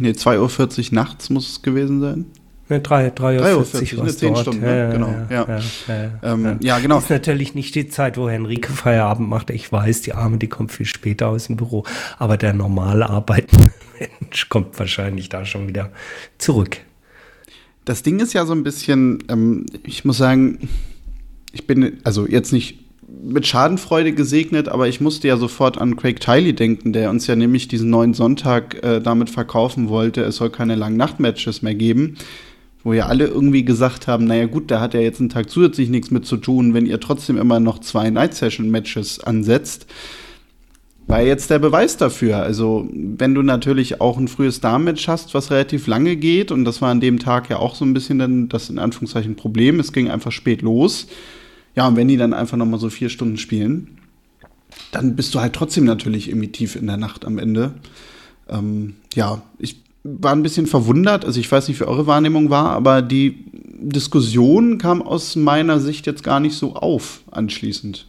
nee, 0.01 0.11
2.40 0.11 0.89
Uhr 0.89 0.95
nachts 0.95 1.29
muss 1.29 1.49
es 1.49 1.61
gewesen 1.61 2.01
sein. 2.01 2.25
Ne, 2.69 2.79
3, 2.79 3.09
3 3.09 3.39
Uhr 3.39 3.65
40 3.65 3.97
ne, 3.97 4.07
10 4.07 4.35
Stunden, 4.35 4.61
ne? 4.61 4.77
ja, 4.77 4.91
genau. 4.91 5.15
Ja. 5.29 5.59
Ja, 5.87 6.33
ähm, 6.33 6.57
ja, 6.61 6.79
genau. 6.79 6.99
Ist 6.99 7.09
natürlich 7.09 7.55
nicht 7.55 7.75
die 7.75 7.87
Zeit, 7.89 8.17
wo 8.17 8.29
Henrike 8.29 8.71
Feierabend 8.71 9.29
macht. 9.29 9.49
Ich 9.49 9.71
weiß, 9.71 10.01
die 10.01 10.13
Arme, 10.13 10.37
die 10.37 10.47
kommt 10.47 10.71
viel 10.71 10.85
später 10.85 11.27
aus 11.27 11.47
dem 11.47 11.57
Büro. 11.57 11.83
Aber 12.19 12.37
der 12.37 12.53
normale 12.53 13.09
arbeitende 13.09 13.71
Mensch 13.99 14.47
kommt 14.49 14.77
wahrscheinlich 14.79 15.29
da 15.29 15.45
schon 15.45 15.67
wieder 15.67 15.91
zurück. 16.37 16.77
Das 17.85 18.01
Ding 18.01 18.19
ist 18.21 18.33
ja 18.33 18.45
so 18.45 18.53
ein 18.53 18.63
bisschen, 18.63 19.19
ähm, 19.29 19.65
ich 19.83 20.05
muss 20.05 20.17
sagen, 20.17 20.69
ich 21.51 21.67
bin 21.67 21.99
also 22.03 22.27
jetzt 22.27 22.53
nicht 22.53 22.82
mit 23.23 23.47
Schadenfreude 23.47 24.13
gesegnet, 24.13 24.67
aber 24.67 24.87
ich 24.87 25.01
musste 25.01 25.27
ja 25.27 25.37
sofort 25.37 25.77
an 25.77 25.95
Craig 25.95 26.19
Tiley 26.19 26.53
denken, 26.53 26.93
der 26.93 27.09
uns 27.09 27.27
ja 27.27 27.35
nämlich 27.35 27.67
diesen 27.67 27.89
neuen 27.89 28.13
Sonntag 28.13 28.83
äh, 28.83 28.99
damit 28.99 29.29
verkaufen 29.29 29.89
wollte, 29.89 30.21
es 30.21 30.35
soll 30.35 30.49
keine 30.49 30.75
langen 30.75 30.97
Nachtmatches 30.97 31.61
mehr 31.61 31.75
geben 31.75 32.17
wo 32.83 32.93
ja 32.93 33.05
alle 33.05 33.27
irgendwie 33.27 33.63
gesagt 33.63 34.07
haben, 34.07 34.25
naja 34.25 34.45
gut, 34.45 34.69
da 34.69 34.81
hat 34.81 34.93
er 34.93 35.01
jetzt 35.01 35.19
einen 35.19 35.29
Tag 35.29 35.49
zusätzlich 35.49 35.89
nichts 35.89 36.11
mit 36.11 36.25
zu 36.25 36.37
tun, 36.37 36.73
wenn 36.73 36.85
ihr 36.85 36.99
trotzdem 36.99 37.37
immer 37.37 37.59
noch 37.59 37.79
zwei 37.79 38.09
Night-Session-Matches 38.09 39.21
ansetzt. 39.21 39.87
War 41.07 41.21
jetzt 41.21 41.49
der 41.49 41.59
Beweis 41.59 41.97
dafür. 41.97 42.37
Also, 42.37 42.87
wenn 42.91 43.35
du 43.35 43.41
natürlich 43.41 44.01
auch 44.01 44.17
ein 44.17 44.27
frühes 44.27 44.61
Damen-Match 44.61 45.07
hast, 45.07 45.33
was 45.33 45.51
relativ 45.51 45.87
lange 45.87 46.15
geht, 46.15 46.51
und 46.51 46.65
das 46.65 46.81
war 46.81 46.91
an 46.91 47.01
dem 47.01 47.19
Tag 47.19 47.49
ja 47.49 47.57
auch 47.57 47.75
so 47.75 47.85
ein 47.85 47.93
bisschen 47.93 48.19
dann 48.19 48.49
das 48.49 48.69
in 48.69 48.79
Anführungszeichen 48.79 49.35
Problem, 49.35 49.79
es 49.79 49.93
ging 49.93 50.09
einfach 50.09 50.31
spät 50.31 50.61
los. 50.61 51.07
Ja, 51.75 51.87
und 51.87 51.95
wenn 51.95 52.07
die 52.07 52.17
dann 52.17 52.33
einfach 52.33 52.57
nochmal 52.57 52.79
so 52.79 52.89
vier 52.89 53.09
Stunden 53.09 53.37
spielen, 53.37 53.97
dann 54.91 55.15
bist 55.15 55.33
du 55.33 55.39
halt 55.39 55.53
trotzdem 55.53 55.85
natürlich 55.85 56.29
irgendwie 56.29 56.51
tief 56.51 56.75
in 56.75 56.87
der 56.87 56.97
Nacht 56.97 57.25
am 57.25 57.37
Ende. 57.39 57.73
Ähm, 58.49 58.95
ja, 59.15 59.41
ich 59.57 59.81
war 60.03 60.33
ein 60.33 60.43
bisschen 60.43 60.67
verwundert. 60.67 61.25
Also 61.25 61.39
ich 61.39 61.51
weiß 61.51 61.67
nicht, 61.67 61.79
wie 61.79 61.85
eure 61.85 62.07
Wahrnehmung 62.07 62.49
war, 62.49 62.71
aber 62.71 63.01
die 63.01 63.45
Diskussion 63.53 64.77
kam 64.77 65.01
aus 65.01 65.35
meiner 65.35 65.79
Sicht 65.79 66.05
jetzt 66.05 66.23
gar 66.23 66.39
nicht 66.39 66.55
so 66.55 66.75
auf 66.75 67.21
anschließend. 67.31 68.05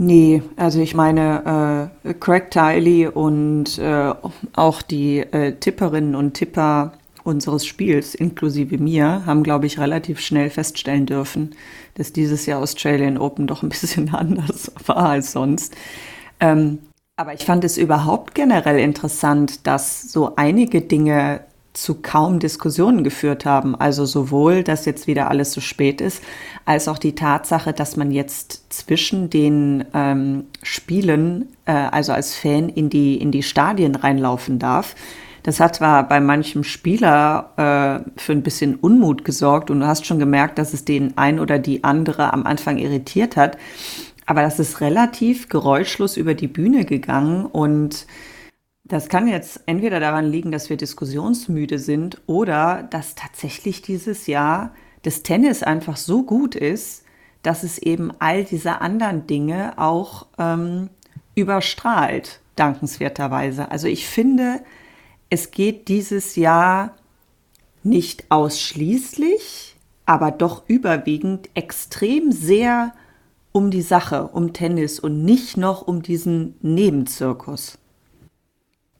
Nee, 0.00 0.42
also 0.54 0.80
ich 0.80 0.94
meine, 0.94 1.90
äh, 2.04 2.14
Craig 2.14 2.52
Tiley 2.52 3.08
und 3.08 3.78
äh, 3.78 4.14
auch 4.54 4.82
die 4.82 5.18
äh, 5.18 5.56
Tipperinnen 5.58 6.14
und 6.14 6.34
Tipper 6.34 6.92
unseres 7.28 7.66
Spiels, 7.66 8.14
inklusive 8.14 8.78
mir, 8.78 9.24
haben, 9.26 9.42
glaube 9.42 9.66
ich, 9.66 9.78
relativ 9.78 10.18
schnell 10.18 10.50
feststellen 10.50 11.06
dürfen, 11.06 11.54
dass 11.94 12.12
dieses 12.12 12.46
Jahr 12.46 12.60
Australian 12.60 13.18
Open 13.18 13.46
doch 13.46 13.62
ein 13.62 13.68
bisschen 13.68 14.12
anders 14.14 14.72
war 14.86 15.10
als 15.10 15.32
sonst. 15.32 15.76
Ähm, 16.40 16.78
aber 17.16 17.34
ich 17.34 17.44
fand 17.44 17.64
es 17.64 17.76
überhaupt 17.76 18.34
generell 18.34 18.78
interessant, 18.78 19.66
dass 19.66 20.10
so 20.10 20.36
einige 20.36 20.80
Dinge 20.80 21.40
zu 21.74 21.96
kaum 22.00 22.38
Diskussionen 22.38 23.04
geführt 23.04 23.44
haben. 23.44 23.76
Also 23.76 24.04
sowohl, 24.04 24.62
dass 24.62 24.84
jetzt 24.84 25.06
wieder 25.06 25.28
alles 25.28 25.52
so 25.52 25.60
spät 25.60 26.00
ist, 26.00 26.22
als 26.64 26.88
auch 26.88 26.98
die 26.98 27.14
Tatsache, 27.14 27.72
dass 27.72 27.96
man 27.96 28.10
jetzt 28.10 28.72
zwischen 28.72 29.30
den 29.30 29.84
ähm, 29.94 30.44
Spielen, 30.62 31.48
äh, 31.66 31.72
also 31.72 32.12
als 32.12 32.34
Fan 32.34 32.68
in 32.68 32.88
die, 32.88 33.16
in 33.16 33.30
die 33.30 33.42
Stadien 33.42 33.94
reinlaufen 33.94 34.58
darf. 34.58 34.94
Das 35.48 35.60
hat 35.60 35.76
zwar 35.76 36.06
bei 36.06 36.20
manchem 36.20 36.62
Spieler 36.62 38.04
äh, 38.06 38.20
für 38.20 38.32
ein 38.32 38.42
bisschen 38.42 38.74
Unmut 38.74 39.24
gesorgt 39.24 39.70
und 39.70 39.80
du 39.80 39.86
hast 39.86 40.04
schon 40.04 40.18
gemerkt, 40.18 40.58
dass 40.58 40.74
es 40.74 40.84
den 40.84 41.16
ein 41.16 41.40
oder 41.40 41.58
die 41.58 41.84
andere 41.84 42.34
am 42.34 42.44
Anfang 42.44 42.76
irritiert 42.76 43.34
hat. 43.34 43.56
Aber 44.26 44.42
das 44.42 44.58
ist 44.58 44.82
relativ 44.82 45.48
geräuschlos 45.48 46.18
über 46.18 46.34
die 46.34 46.48
Bühne 46.48 46.84
gegangen 46.84 47.46
und 47.46 48.06
das 48.84 49.08
kann 49.08 49.26
jetzt 49.26 49.62
entweder 49.64 50.00
daran 50.00 50.26
liegen, 50.26 50.52
dass 50.52 50.68
wir 50.68 50.76
diskussionsmüde 50.76 51.78
sind 51.78 52.20
oder 52.26 52.86
dass 52.90 53.14
tatsächlich 53.14 53.80
dieses 53.80 54.26
Jahr 54.26 54.74
das 55.00 55.22
Tennis 55.22 55.62
einfach 55.62 55.96
so 55.96 56.24
gut 56.24 56.56
ist, 56.56 57.04
dass 57.42 57.62
es 57.62 57.78
eben 57.78 58.12
all 58.18 58.44
diese 58.44 58.82
anderen 58.82 59.26
Dinge 59.26 59.78
auch 59.78 60.26
ähm, 60.38 60.90
überstrahlt, 61.34 62.40
dankenswerterweise. 62.54 63.70
Also 63.70 63.86
ich 63.88 64.06
finde, 64.06 64.60
es 65.30 65.50
geht 65.50 65.88
dieses 65.88 66.36
Jahr 66.36 66.96
nicht 67.82 68.24
ausschließlich, 68.30 69.76
aber 70.06 70.30
doch 70.30 70.62
überwiegend 70.68 71.48
extrem 71.54 72.32
sehr 72.32 72.92
um 73.52 73.70
die 73.70 73.82
Sache, 73.82 74.28
um 74.28 74.52
Tennis 74.52 75.00
und 75.00 75.24
nicht 75.24 75.56
noch 75.56 75.82
um 75.82 76.02
diesen 76.02 76.54
Nebenzirkus. 76.62 77.78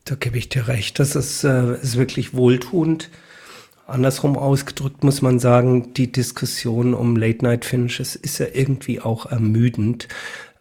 Da 0.04 0.14
gebe 0.14 0.38
ich 0.38 0.48
dir 0.48 0.68
recht. 0.68 0.98
Das 0.98 1.16
ist, 1.16 1.44
äh, 1.44 1.74
ist 1.80 1.96
wirklich 1.96 2.34
wohltuend. 2.34 3.10
Andersrum 3.86 4.36
ausgedrückt 4.36 5.04
muss 5.04 5.22
man 5.22 5.38
sagen, 5.38 5.94
die 5.94 6.12
Diskussion 6.12 6.92
um 6.92 7.16
Late-Night-Finishes 7.16 8.16
ist 8.16 8.38
ja 8.38 8.46
irgendwie 8.52 9.00
auch 9.00 9.26
ermüdend. 9.26 10.08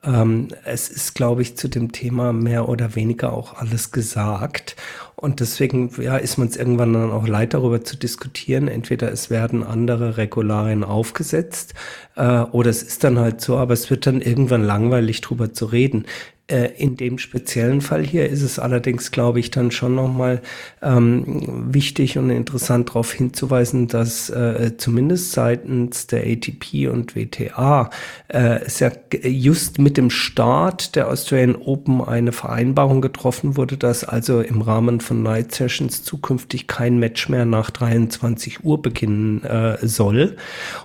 Ähm, 0.03 0.49
es 0.63 0.89
ist, 0.89 1.15
glaube 1.15 1.41
ich, 1.41 1.57
zu 1.57 1.67
dem 1.67 1.91
Thema 1.91 2.31
mehr 2.31 2.69
oder 2.69 2.95
weniger 2.95 3.33
auch 3.33 3.55
alles 3.55 3.91
gesagt. 3.91 4.75
Und 5.19 5.39
deswegen 5.39 5.91
ja, 5.99 6.17
ist 6.17 6.37
man 6.37 6.47
es 6.47 6.57
irgendwann 6.57 6.93
dann 6.93 7.11
auch 7.11 7.27
leid, 7.27 7.55
darüber 7.55 7.83
zu 7.83 7.97
diskutieren. 7.97 8.67
Entweder 8.67 9.11
es 9.11 9.31
werden 9.31 9.63
andere 9.63 10.17
Regularien 10.17 10.83
aufgesetzt 10.83 11.73
äh, 12.15 12.41
oder 12.41 12.69
es 12.69 12.83
ist 12.83 13.03
dann 13.03 13.17
halt 13.17 13.41
so, 13.41 13.57
aber 13.57 13.73
es 13.73 13.89
wird 13.89 14.05
dann 14.05 14.21
irgendwann 14.21 14.63
langweilig, 14.63 15.21
drüber 15.21 15.53
zu 15.53 15.65
reden. 15.65 16.05
Äh, 16.49 16.69
in 16.77 16.95
dem 16.95 17.17
speziellen 17.17 17.81
Fall 17.81 18.05
hier 18.05 18.29
ist 18.29 18.41
es 18.41 18.57
allerdings, 18.57 19.11
glaube 19.11 19.41
ich, 19.41 19.51
dann 19.51 19.69
schon 19.69 19.95
nochmal 19.95 20.41
ähm, 20.81 21.73
wichtig 21.73 22.17
und 22.17 22.29
interessant 22.29 22.87
darauf 22.87 23.11
hinzuweisen, 23.11 23.89
dass 23.89 24.29
äh, 24.29 24.77
zumindest 24.77 25.33
seitens 25.33 26.07
der 26.07 26.21
ATP 26.21 26.87
und 26.89 27.17
WTA 27.17 27.89
äh, 28.29 28.61
es 28.65 28.79
ja 28.79 28.91
just 29.23 29.77
mit 29.79 29.97
dem 29.97 30.09
Start 30.09 30.95
der 30.95 31.09
Australian 31.09 31.57
Open 31.57 32.01
eine 32.01 32.31
Vereinbarung 32.31 33.01
getroffen 33.01 33.57
wurde, 33.57 33.75
dass 33.75 34.05
also 34.05 34.39
im 34.39 34.61
Rahmen 34.61 35.01
von 35.07 35.23
Night 35.23 35.55
Sessions 35.55 36.03
zukünftig 36.03 36.67
kein 36.67 36.99
Match 36.99 37.29
mehr 37.29 37.45
nach 37.45 37.69
23 37.69 38.63
Uhr 38.65 38.81
beginnen 38.81 39.43
äh, 39.43 39.77
soll 39.81 40.35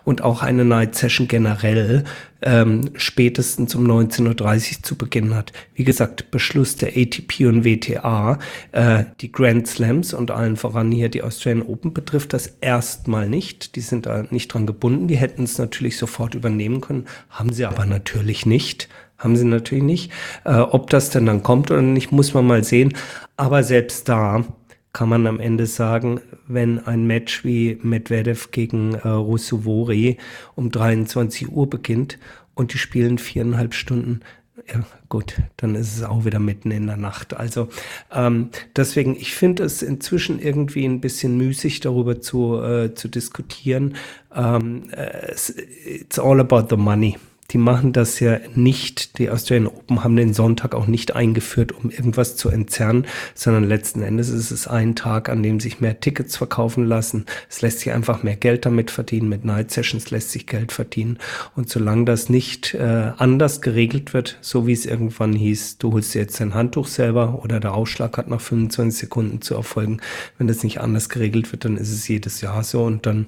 und 0.05 0.23
auch 0.23 0.43
eine 0.43 0.64
Night 0.64 0.95
Session 0.95 1.26
generell 1.26 2.05
ähm, 2.43 2.91
spätestens 2.95 3.75
um 3.75 3.85
19.30 3.85 4.76
Uhr 4.76 4.83
zu 4.83 4.97
beginnen 4.97 5.35
hat. 5.35 5.52
Wie 5.75 5.85
gesagt, 5.85 6.31
Beschluss 6.31 6.76
der 6.76 6.91
ATP 6.91 7.47
und 7.47 7.64
WTA, 7.64 8.38
äh, 8.73 9.05
die 9.21 9.33
Grand 9.33 9.67
Slams 9.67 10.14
und 10.14 10.31
allen 10.31 10.57
voran 10.57 10.93
hier 10.93 11.09
die 11.09 11.23
Australian 11.23 11.67
Open 11.67 11.93
betrifft 11.93 12.33
das 12.33 12.47
erstmal 12.61 13.29
nicht. 13.29 13.76
Die 13.76 13.81
sind 13.81 14.07
da 14.07 14.25
nicht 14.31 14.49
dran 14.49 14.67
gebunden. 14.67 15.09
Die 15.09 15.17
hätten 15.17 15.45
es 15.45 15.59
natürlich 15.59 15.97
sofort 15.97 16.35
übernehmen 16.35 16.81
können, 16.81 17.07
haben 17.31 17.52
sie 17.52 17.64
aber 17.64 17.87
natürlich 17.87 18.47
nicht. 18.47 18.88
Haben 19.23 19.37
sie 19.37 19.45
natürlich 19.45 19.85
nicht. 19.85 20.12
Äh, 20.45 20.57
ob 20.57 20.91
das 20.91 21.11
denn 21.11 21.26
dann 21.26 21.43
kommt 21.43 21.71
oder 21.71 21.83
nicht, 21.83 22.11
muss 22.11 22.35
man 22.35 22.47
mal 22.47 22.64
sehen. 22.64 22.95
Aber 23.37 23.62
selbst 23.62 24.09
da 24.09 24.45
kann 24.93 25.09
man 25.09 25.26
am 25.26 25.41
Ende 25.41 25.67
sagen, 25.67 26.21
wenn 26.47 26.85
ein 26.87 27.07
Match 27.07 27.45
wie 27.45 27.79
Medvedev 27.83 28.50
gegen 28.50 28.95
äh, 28.95 29.09
Russovori 29.09 30.19
um 30.55 30.71
23 30.71 31.50
Uhr 31.50 31.69
beginnt 31.71 32.19
und 32.55 32.75
die 32.75 32.79
spielen 32.79 33.19
viereinhalb 33.19 33.75
Stunden, 33.75 34.21
ja 34.69 34.85
gut, 35.09 35.37
dann 35.57 35.75
ist 35.75 35.97
es 35.97 36.02
auch 36.02 36.25
wieder 36.25 36.38
mitten 36.38 36.71
in 36.71 36.87
der 36.87 36.97
Nacht. 36.97 37.35
Also 37.35 37.69
ähm, 38.12 38.50
deswegen, 38.76 39.17
ich 39.17 39.35
finde 39.35 39.64
es 39.64 39.83
inzwischen 39.83 40.38
irgendwie 40.38 40.85
ein 40.85 41.00
bisschen 41.00 41.37
müßig, 41.37 41.81
darüber 41.81 42.21
zu, 42.21 42.61
äh, 42.61 42.95
zu 42.95 43.09
diskutieren. 43.09 43.97
Ähm, 44.35 44.91
äh, 44.91 45.33
it's 45.33 46.19
all 46.19 46.41
about 46.41 46.67
the 46.69 46.76
money 46.76 47.17
die 47.53 47.59
machen 47.59 47.93
das 47.93 48.19
ja 48.19 48.39
nicht, 48.55 49.19
die 49.19 49.29
Australian 49.29 49.67
Open 49.67 50.03
haben 50.03 50.17
den 50.17 50.33
Sonntag 50.33 50.75
auch 50.75 50.87
nicht 50.87 51.15
eingeführt, 51.15 51.73
um 51.73 51.91
irgendwas 51.91 52.35
zu 52.37 52.49
entzerren, 52.49 53.07
sondern 53.35 53.65
letzten 53.65 54.03
Endes 54.03 54.31
ist 54.31 54.51
es 54.51 54.67
ein 54.67 54.97
Tag, 54.97 55.29
an 55.29 55.43
dem 55.43 55.61
sich 55.61 55.81
mehr 55.81 56.01
Tickets 56.01 56.37
verkaufen 56.37 56.87
lassen. 56.87 57.27
Es 57.51 57.61
lässt 57.61 57.81
sich 57.81 57.93
einfach 57.93 58.23
mehr 58.23 58.37
Geld 58.37 58.65
damit 58.65 58.91
verdienen, 58.91 59.29
mit 59.29 59.45
Night 59.45 59.71
Sessions 59.71 60.11
lässt 60.11 60.31
sich 60.31 60.47
Geld 60.47 60.73
verdienen. 60.73 61.19
Und 61.55 61.69
solange 61.69 62.07
das 62.07 62.31
nicht 62.31 62.73
äh, 62.73 63.13
anders 63.19 63.61
geregelt 63.61 64.15
wird, 64.15 64.39
so 64.41 64.67
wie 64.67 64.73
es 64.73 64.87
irgendwann 64.87 65.35
hieß, 65.35 65.77
du 65.77 65.93
holst 65.93 66.15
dir 66.15 66.23
jetzt 66.23 66.41
dein 66.41 66.55
Handtuch 66.55 66.87
selber 66.87 67.43
oder 67.45 67.61
der 67.61 67.75
Ausschlag 67.75 68.17
hat 68.17 68.29
nach 68.29 68.41
25 68.41 68.99
Sekunden 68.99 69.43
zu 69.43 69.55
erfolgen, 69.55 70.01
wenn 70.39 70.47
das 70.47 70.65
nicht 70.65 70.81
anders 70.81 71.11
geregelt 71.11 71.53
wird, 71.53 71.67
dann 71.67 71.77
ist 71.77 71.93
es 71.93 72.09
jedes 72.09 72.41
Jahr 72.41 72.65
so 72.65 72.85
und 72.85 73.05
dann 73.05 73.27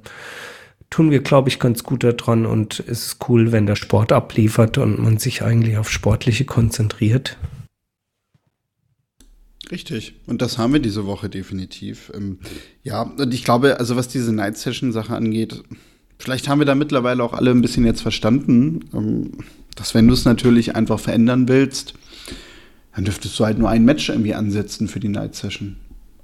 tun 0.90 1.10
wir, 1.10 1.20
glaube 1.20 1.48
ich, 1.48 1.58
ganz 1.58 1.82
gut 1.82 2.04
daran 2.04 2.46
und 2.46 2.80
es 2.86 3.06
ist 3.06 3.28
cool, 3.28 3.52
wenn 3.52 3.66
der 3.66 3.76
Sport 3.76 4.12
abliefert 4.12 4.78
und 4.78 4.98
man 4.98 5.18
sich 5.18 5.42
eigentlich 5.42 5.76
auf 5.76 5.90
Sportliche 5.90 6.44
konzentriert. 6.44 7.36
Richtig. 9.70 10.14
Und 10.26 10.42
das 10.42 10.58
haben 10.58 10.72
wir 10.72 10.80
diese 10.80 11.06
Woche 11.06 11.28
definitiv. 11.28 12.12
Ähm, 12.14 12.38
ja, 12.82 13.02
und 13.02 13.32
ich 13.32 13.44
glaube, 13.44 13.78
also 13.78 13.96
was 13.96 14.08
diese 14.08 14.32
Night 14.32 14.58
Session 14.58 14.92
Sache 14.92 15.14
angeht, 15.14 15.62
vielleicht 16.18 16.48
haben 16.48 16.58
wir 16.58 16.66
da 16.66 16.74
mittlerweile 16.74 17.22
auch 17.22 17.32
alle 17.32 17.50
ein 17.50 17.62
bisschen 17.62 17.84
jetzt 17.84 18.02
verstanden, 18.02 18.84
ähm, 18.92 19.32
dass 19.74 19.94
wenn 19.94 20.06
du 20.06 20.14
es 20.14 20.24
natürlich 20.24 20.76
einfach 20.76 21.00
verändern 21.00 21.48
willst, 21.48 21.94
dann 22.94 23.04
dürftest 23.04 23.38
du 23.38 23.44
halt 23.44 23.58
nur 23.58 23.70
ein 23.70 23.84
Match 23.84 24.08
irgendwie 24.08 24.34
ansetzen 24.34 24.86
für 24.86 25.00
die 25.00 25.08
Night 25.08 25.34
Session. 25.34 25.76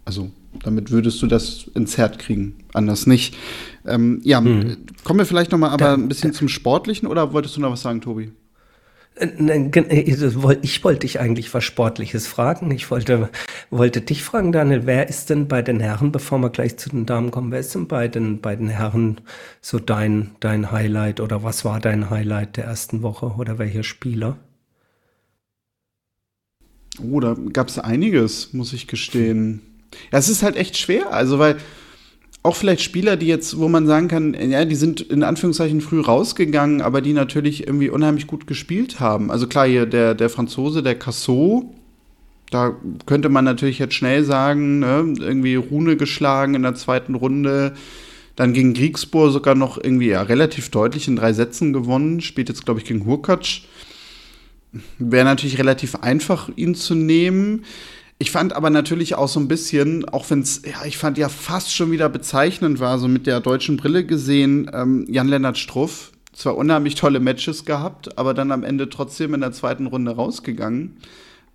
Also 0.05 0.31
damit 0.65 0.91
würdest 0.91 1.23
du 1.23 1.27
das 1.27 1.71
ins 1.75 1.97
Herd 1.97 2.19
kriegen, 2.19 2.57
anders 2.73 3.07
nicht. 3.07 3.37
Ähm, 3.87 4.21
ja, 4.25 4.41
hm. 4.41 4.79
kommen 5.05 5.19
wir 5.19 5.27
vielleicht 5.27 5.53
noch 5.53 5.59
mal 5.59 5.71
aber 5.71 5.85
da, 5.85 5.95
ein 5.95 6.09
bisschen 6.09 6.33
da, 6.33 6.39
zum 6.39 6.49
Sportlichen 6.49 7.09
oder 7.09 7.33
wolltest 7.33 7.57
du 7.57 7.61
noch 7.61 7.73
was 7.73 7.83
sagen, 7.83 8.01
Tobi? 8.01 8.33
Äh, 9.17 9.27
äh, 9.27 10.59
ich 10.63 10.85
wollte 10.85 11.01
dich 11.01 11.21
eigentlich 11.21 11.53
was 11.53 11.65
Sportliches 11.65 12.27
fragen. 12.27 12.71
Ich 12.71 12.91
wollte, 12.91 13.29
wollte 13.71 14.01
dich 14.01 14.23
fragen, 14.23 14.53
Daniel, 14.53 14.87
wer 14.87 15.09
ist 15.09 15.31
denn 15.31 15.49
bei 15.49 15.63
den 15.63 15.81
Herren, 15.81 16.13
bevor 16.13 16.39
wir 16.39 16.51
gleich 16.51 16.77
zu 16.77 16.91
den 16.91 17.07
Damen 17.07 17.31
kommen, 17.31 17.53
wer 17.53 17.61
ist 17.61 17.75
denn 17.75 17.87
bei 17.87 18.09
den, 18.09 18.41
bei 18.41 18.57
den 18.57 18.69
Herren 18.69 19.21
so 19.61 19.79
dein, 19.79 20.33
dein 20.41 20.71
Highlight 20.71 21.21
oder 21.21 21.43
was 21.43 21.65
war 21.65 21.81
dein 21.81 22.11
Highlight 22.11 22.57
der 22.57 22.65
ersten 22.65 23.03
Woche 23.03 23.35
oder 23.39 23.59
welcher 23.59 23.83
Spieler? 23.83 24.39
Oh, 27.03 27.21
da 27.21 27.37
gab 27.53 27.69
es 27.69 27.79
einiges, 27.79 28.53
muss 28.53 28.73
ich 28.73 28.87
gestehen. 28.87 29.63
Ja, 30.13 30.19
es 30.19 30.29
ist 30.29 30.43
halt 30.43 30.57
echt 30.57 30.77
schwer, 30.77 31.13
also 31.13 31.39
weil 31.39 31.57
auch 32.43 32.57
vielleicht 32.57 32.83
Spieler, 32.83 33.17
die 33.17 33.27
jetzt, 33.27 33.59
wo 33.59 33.69
man 33.69 33.87
sagen 33.87 34.09
kann, 34.09 34.35
ja, 34.51 34.65
die 34.65 34.75
sind 34.75 35.03
in 35.03 35.23
Anführungszeichen 35.23 35.83
früh 35.83 36.01
rausgegangen, 36.01 36.81
aber 36.81 37.03
die 37.03 37.13
natürlich 37.13 37.67
irgendwie 37.67 37.91
unheimlich 37.91 38.27
gut 38.27 38.47
gespielt 38.47 38.99
haben. 38.99 39.31
Also 39.31 39.47
klar, 39.47 39.67
hier 39.67 39.85
der, 39.85 40.15
der 40.15 40.31
Franzose, 40.31 40.83
der 40.83 40.99
Cassot, 40.99 41.65
da 42.51 42.75
könnte 43.07 43.29
man 43.29 43.45
natürlich 43.45 43.79
jetzt 43.79 43.95
schnell 43.95 44.25
sagen, 44.25 44.81
ne, 44.81 45.15
irgendwie 45.19 45.55
Rune 45.55 45.97
geschlagen 45.97 46.55
in 46.55 46.63
der 46.63 46.75
zweiten 46.75 47.15
Runde, 47.15 47.75
dann 48.37 48.55
gegen 48.55 48.73
Griegsbohr 48.73 49.31
sogar 49.31 49.55
noch 49.55 49.77
irgendwie 49.77 50.09
ja, 50.09 50.23
relativ 50.23 50.71
deutlich 50.71 51.09
in 51.09 51.17
drei 51.17 51.35
Sätzen 51.35 51.75
gewonnen, 51.75 52.23
spielt 52.23 52.49
jetzt, 52.49 52.65
glaube 52.65 52.81
ich, 52.81 52.87
gegen 52.87 53.05
Hurkacz. 53.05 53.63
Wäre 54.99 55.25
natürlich 55.25 55.59
relativ 55.59 55.97
einfach, 55.97 56.49
ihn 56.57 56.75
zu 56.75 56.95
nehmen. 56.95 57.65
Ich 58.23 58.31
fand 58.31 58.53
aber 58.53 58.69
natürlich 58.69 59.15
auch 59.15 59.29
so 59.29 59.41
ein 59.41 59.49
bisschen, 59.49 60.07
auch 60.07 60.29
wenn 60.29 60.41
es, 60.41 60.61
ja, 60.67 60.85
ich 60.85 60.99
fand 60.99 61.17
ja 61.17 61.31
fast 61.31 61.75
schon 61.75 61.91
wieder 61.91 62.11
bezeichnend 62.11 62.79
war, 62.79 62.99
so 62.99 63.09
mit 63.09 63.27
der 63.27 63.41
deutschen 63.41 63.79
Brille 63.79 64.05
gesehen, 64.05 64.71
ähm, 64.75 65.07
Jan-Lennart 65.09 65.57
Struff. 65.57 66.13
Zwar 66.35 66.59
unheimlich 66.59 66.97
tolle 66.97 67.19
Matches 67.19 67.65
gehabt, 67.65 68.19
aber 68.19 68.35
dann 68.35 68.53
am 68.53 68.63
Ende 68.63 68.91
trotzdem 68.91 69.33
in 69.33 69.41
der 69.41 69.53
zweiten 69.53 69.87
Runde 69.87 70.11
rausgegangen. 70.15 70.99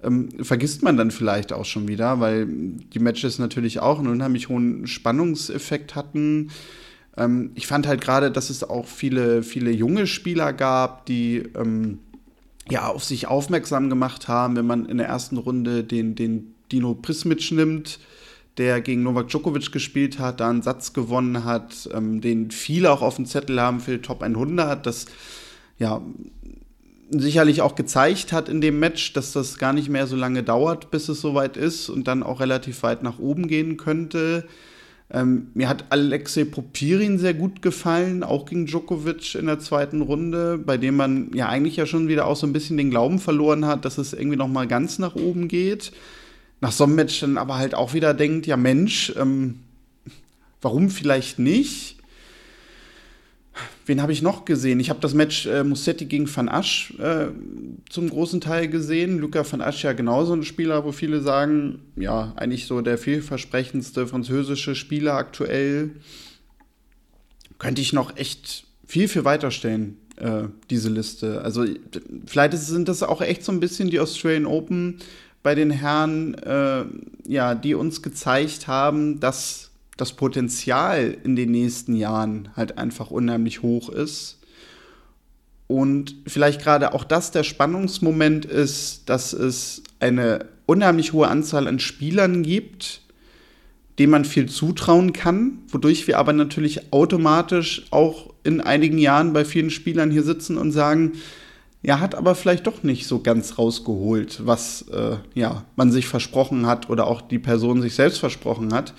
Ähm, 0.03 0.29
vergisst 0.41 0.81
man 0.81 0.97
dann 0.97 1.11
vielleicht 1.11 1.53
auch 1.53 1.65
schon 1.65 1.87
wieder, 1.87 2.19
weil 2.19 2.47
die 2.47 2.99
Matches 2.99 3.37
natürlich 3.37 3.79
auch 3.79 3.99
einen 3.99 4.07
unheimlich 4.07 4.49
hohen 4.49 4.87
Spannungseffekt 4.87 5.93
hatten. 5.93 6.49
Ähm, 7.15 7.51
ich 7.53 7.67
fand 7.67 7.85
halt 7.85 8.01
gerade, 8.01 8.31
dass 8.31 8.49
es 8.49 8.63
auch 8.63 8.87
viele, 8.87 9.43
viele 9.43 9.69
junge 9.69 10.07
Spieler 10.07 10.51
gab, 10.51 11.05
die 11.05 11.43
ähm, 11.55 11.99
ja 12.71 12.87
auf 12.87 13.03
sich 13.03 13.27
aufmerksam 13.27 13.87
gemacht 13.91 14.27
haben, 14.27 14.55
wenn 14.55 14.65
man 14.65 14.87
in 14.87 14.97
der 14.97 15.07
ersten 15.07 15.37
Runde 15.37 15.83
den, 15.83 16.15
den 16.15 16.54
Dino 16.71 16.93
Prismic 16.95 17.51
nimmt, 17.51 17.99
der 18.57 18.81
gegen 18.81 19.03
Novak 19.03 19.27
Djokovic 19.27 19.71
gespielt 19.71 20.19
hat, 20.19 20.39
da 20.39 20.49
einen 20.49 20.61
Satz 20.61 20.93
gewonnen 20.93 21.43
hat, 21.43 21.89
ähm, 21.93 22.21
den 22.21 22.51
viele 22.51 22.91
auch 22.91 23.01
auf 23.01 23.17
dem 23.17 23.25
Zettel 23.25 23.59
haben 23.59 23.79
für 23.79 23.97
die 23.97 24.01
Top 24.01 24.23
100, 24.23 24.85
das 24.85 25.07
ja 25.77 26.01
sicherlich 27.09 27.61
auch 27.61 27.75
gezeigt 27.75 28.31
hat 28.31 28.49
in 28.49 28.61
dem 28.61 28.79
Match, 28.79 29.13
dass 29.13 29.31
das 29.31 29.57
gar 29.57 29.73
nicht 29.73 29.89
mehr 29.89 30.07
so 30.07 30.15
lange 30.15 30.41
dauert, 30.41 30.89
bis 30.89 31.09
es 31.09 31.21
soweit 31.21 31.57
ist 31.57 31.89
und 31.89 32.07
dann 32.07 32.23
auch 32.23 32.39
relativ 32.39 32.81
weit 32.83 33.03
nach 33.03 33.19
oben 33.19 33.47
gehen 33.47 33.77
könnte. 33.77 34.45
Ähm, 35.11 35.49
mir 35.53 35.69
hat 35.69 35.85
Alexei 35.89 36.45
Popirin 36.45 37.19
sehr 37.19 37.35
gut 37.35 37.61
gefallen, 37.61 38.23
auch 38.23 38.45
gegen 38.45 38.65
Djokovic 38.65 39.35
in 39.35 39.45
der 39.45 39.59
zweiten 39.59 40.01
Runde, 40.01 40.57
bei 40.57 40.77
dem 40.77 40.95
man 40.95 41.31
ja 41.35 41.47
eigentlich 41.47 41.75
ja 41.75 41.85
schon 41.85 42.07
wieder 42.07 42.25
auch 42.25 42.35
so 42.35 42.47
ein 42.47 42.53
bisschen 42.53 42.77
den 42.77 42.89
Glauben 42.89 43.19
verloren 43.19 43.65
hat, 43.65 43.85
dass 43.85 43.99
es 43.99 44.13
irgendwie 44.13 44.37
noch 44.37 44.47
mal 44.47 44.67
ganz 44.67 44.97
nach 44.97 45.15
oben 45.15 45.47
geht 45.47 45.91
nach 46.61 46.71
so 46.71 46.85
einem 46.85 46.95
Match 46.95 47.19
dann 47.19 47.37
aber 47.37 47.55
halt 47.55 47.75
auch 47.75 47.93
wieder 47.93 48.13
denkt, 48.13 48.47
ja 48.47 48.57
Mensch, 48.57 49.13
ähm, 49.17 49.59
warum 50.61 50.89
vielleicht 50.89 51.39
nicht? 51.39 51.95
Wen 53.85 54.01
habe 54.01 54.11
ich 54.11 54.21
noch 54.21 54.45
gesehen? 54.45 54.79
Ich 54.79 54.89
habe 54.89 54.99
das 54.99 55.13
Match 55.13 55.45
äh, 55.45 55.63
Mussetti 55.63 56.05
gegen 56.05 56.33
Van 56.33 56.49
Asch 56.49 56.93
äh, 56.99 57.27
zum 57.89 58.09
großen 58.09 58.41
Teil 58.41 58.67
gesehen. 58.67 59.19
Luca 59.19 59.49
Van 59.49 59.61
Asch 59.61 59.83
ja 59.83 59.93
genauso 59.93 60.33
ein 60.33 60.43
Spieler, 60.43 60.83
wo 60.83 60.91
viele 60.91 61.21
sagen, 61.21 61.81
ja, 61.95 62.33
eigentlich 62.35 62.65
so 62.65 62.81
der 62.81 62.97
vielversprechendste 62.97 64.07
französische 64.07 64.75
Spieler 64.75 65.13
aktuell. 65.13 65.91
Könnte 67.59 67.81
ich 67.81 67.93
noch 67.93 68.17
echt 68.17 68.65
viel, 68.85 69.07
viel 69.07 69.23
weiterstellen, 69.23 69.97
äh, 70.17 70.43
diese 70.69 70.89
Liste. 70.89 71.41
Also 71.41 71.65
vielleicht 72.25 72.53
sind 72.53 72.87
das 72.87 73.03
auch 73.03 73.21
echt 73.21 73.43
so 73.43 73.51
ein 73.51 73.59
bisschen 73.59 73.89
die 73.89 73.99
Australian 73.99 74.47
Open 74.47 74.97
bei 75.45 75.53
den 75.53 75.69
Herren, 75.69 76.33
äh, 76.39 76.85
ja, 77.27 77.53
die 77.53 77.75
uns 77.75 78.01
gezeigt 78.01 78.65
haben, 78.65 79.19
dass 79.19 79.69
das 79.95 80.13
Potenzial 80.13 81.15
in 81.23 81.35
den 81.35 81.51
nächsten 81.51 81.95
Jahren 81.95 82.49
halt 82.55 82.79
einfach 82.79 83.11
unheimlich 83.11 83.61
hoch 83.61 83.89
ist. 83.89 84.39
Und 85.67 86.15
vielleicht 86.25 86.63
gerade 86.63 86.95
auch 86.95 87.03
das 87.03 87.29
der 87.29 87.43
Spannungsmoment 87.43 88.45
ist, 88.45 89.07
dass 89.07 89.33
es 89.33 89.83
eine 89.99 90.47
unheimlich 90.65 91.13
hohe 91.13 91.27
Anzahl 91.27 91.67
an 91.67 91.77
Spielern 91.77 92.41
gibt, 92.41 93.01
denen 93.99 94.13
man 94.13 94.25
viel 94.25 94.49
zutrauen 94.49 95.13
kann, 95.13 95.59
wodurch 95.67 96.07
wir 96.07 96.17
aber 96.17 96.33
natürlich 96.33 96.91
automatisch 96.91 97.85
auch 97.91 98.33
in 98.43 98.61
einigen 98.61 98.97
Jahren 98.97 99.31
bei 99.31 99.45
vielen 99.45 99.69
Spielern 99.69 100.09
hier 100.09 100.23
sitzen 100.23 100.57
und 100.57 100.71
sagen, 100.71 101.11
ja, 101.85 101.99
hat 101.99 102.15
aber 102.15 102.33
vielleicht 102.33 102.65
doch 102.65 102.81
nicht 102.81 103.05
so 103.05 103.19
ganz 103.19 103.59
rausgeholt, 103.59 104.43
was 104.43 104.87
äh, 104.89 105.17
ja, 105.35 105.65
man 105.75 105.91
sich 105.91 106.07
versprochen 106.07 106.65
hat 106.65 106.89
oder 106.89 107.05
auch 107.05 107.21
die 107.21 107.37
Person 107.37 107.79
sich 107.83 107.93
selbst 107.93 108.17
versprochen 108.17 108.73
hat. 108.73 108.95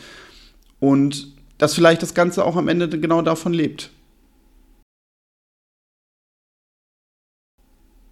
Und 0.79 1.35
dass 1.59 1.75
vielleicht 1.75 2.03
das 2.03 2.15
Ganze 2.15 2.45
auch 2.45 2.55
am 2.55 2.69
Ende 2.69 2.89
genau 2.89 3.23
davon 3.23 3.53
lebt. 3.53 3.91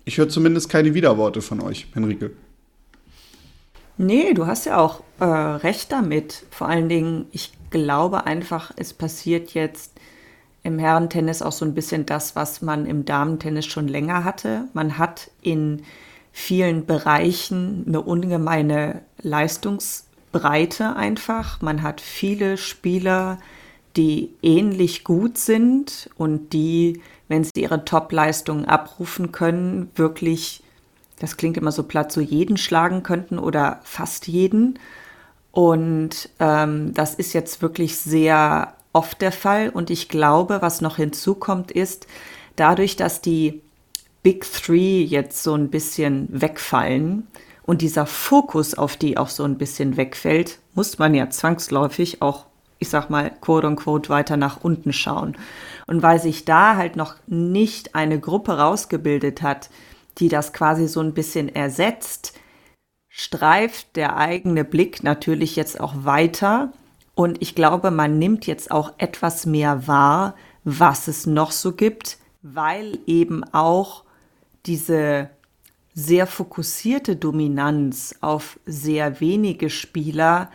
Ich 0.04 0.18
höre 0.18 0.28
zumindest 0.28 0.68
keine 0.68 0.92
Widerworte 0.92 1.40
von 1.40 1.60
euch, 1.60 1.87
Henrike. 1.94 2.32
Nee, 3.96 4.34
du 4.34 4.48
hast 4.48 4.66
ja 4.66 4.78
auch 4.78 5.04
äh, 5.20 5.24
recht 5.24 5.92
damit. 5.92 6.46
Vor 6.50 6.68
allen 6.68 6.88
Dingen, 6.88 7.26
ich 7.30 7.52
glaube 7.70 8.26
einfach, 8.26 8.72
es 8.74 8.92
passiert 8.92 9.54
jetzt 9.54 9.92
im 10.64 10.79
Herrentennis 10.79 11.42
auch 11.42 11.53
so 11.53 11.64
ein 11.64 11.74
bisschen 11.74 12.07
das, 12.07 12.35
was 12.35 12.62
man 12.62 12.87
im 12.87 13.05
Damentennis 13.05 13.66
schon 13.66 13.87
länger 13.87 14.24
hatte. 14.24 14.64
Man 14.72 14.98
hat 14.98 15.31
in 15.42 15.83
vielen 16.33 16.87
Bereichen 16.87 17.85
eine 17.87 18.00
ungemeine 18.00 19.03
Leistungsbreite 19.20 20.96
einfach. 20.96 21.61
Man 21.61 21.83
hat 21.83 22.00
viele 22.00 22.57
Spieler, 22.57 23.38
die 23.96 24.35
ähnlich 24.42 25.05
gut 25.05 25.38
sind 25.38 26.11
und 26.16 26.53
die, 26.55 27.03
wenn 27.29 27.44
sie 27.44 27.53
ihre 27.55 27.85
Top-Leistungen 27.85 28.64
abrufen 28.64 29.33
können, 29.33 29.90
wirklich, 29.94 30.62
das 31.20 31.37
klingt 31.37 31.59
immer 31.59 31.72
so 31.72 31.83
platt, 31.85 32.11
so 32.11 32.22
jeden 32.22 32.57
schlagen 32.57 33.03
könnten 33.03 33.38
oder 33.38 33.81
fast 33.85 34.27
jeden. 34.27 34.79
Und 35.53 36.31
ähm, 36.40 36.94
das 36.94 37.14
ist 37.14 37.35
jetzt 37.35 37.62
wirklich 37.62 37.96
sehr 37.96 38.74
oft 38.94 39.20
der 39.20 39.33
Fall. 39.33 39.68
Und 39.68 39.90
ich 39.90 40.09
glaube, 40.09 40.62
was 40.62 40.80
noch 40.80 40.96
hinzukommt, 40.96 41.70
ist, 41.70 42.07
dadurch, 42.57 42.96
dass 42.96 43.20
die 43.20 43.61
Big 44.22 44.50
Three 44.50 45.02
jetzt 45.02 45.42
so 45.42 45.54
ein 45.54 45.68
bisschen 45.68 46.28
wegfallen 46.30 47.26
und 47.62 47.83
dieser 47.83 48.07
Fokus 48.07 48.74
auf 48.74 48.96
die 48.96 49.18
auch 49.18 49.28
so 49.28 49.44
ein 49.44 49.59
bisschen 49.59 49.98
wegfällt, 49.98 50.59
muss 50.74 50.98
man 50.98 51.14
ja 51.14 51.28
zwangsläufig 51.28 52.22
auch, 52.22 52.46
ich 52.78 52.88
sag 52.88 53.11
mal, 53.11 53.30
quote 53.40 53.66
unquote 53.66 54.09
weiter 54.09 54.37
nach 54.37 54.62
unten 54.62 54.92
schauen. 54.92 55.37
Und 55.87 56.02
weil 56.02 56.20
sich 56.20 56.44
da 56.44 56.76
halt 56.76 56.96
noch 56.96 57.16
nicht 57.26 57.94
eine 57.94 58.18
Gruppe 58.18 58.59
rausgebildet 58.59 59.42
hat, 59.42 59.68
die 60.18 60.28
das 60.28 60.52
quasi 60.52 60.88
so 60.88 61.00
ein 61.00 61.12
bisschen 61.12 61.54
ersetzt, 61.54 62.38
streift 63.09 63.96
der 63.96 64.16
eigene 64.16 64.64
Blick 64.64 65.02
natürlich 65.02 65.57
jetzt 65.57 65.80
auch 65.80 65.94
weiter 65.98 66.72
und 67.14 67.40
ich 67.40 67.55
glaube, 67.55 67.90
man 67.90 68.18
nimmt 68.18 68.46
jetzt 68.46 68.70
auch 68.70 68.92
etwas 68.98 69.46
mehr 69.46 69.87
wahr, 69.87 70.35
was 70.64 71.09
es 71.09 71.27
noch 71.27 71.53
so 71.53 71.72
gibt, 71.72 72.18
weil 72.42 72.98
eben 73.07 73.44
auch 73.53 74.05
diese 74.66 75.31
sehr 75.94 76.27
fokussierte 76.27 77.14
Dominanz 77.14 78.16
auf 78.20 78.59
sehr 78.66 79.20
wenige 79.20 79.70
Spieler 79.70 80.50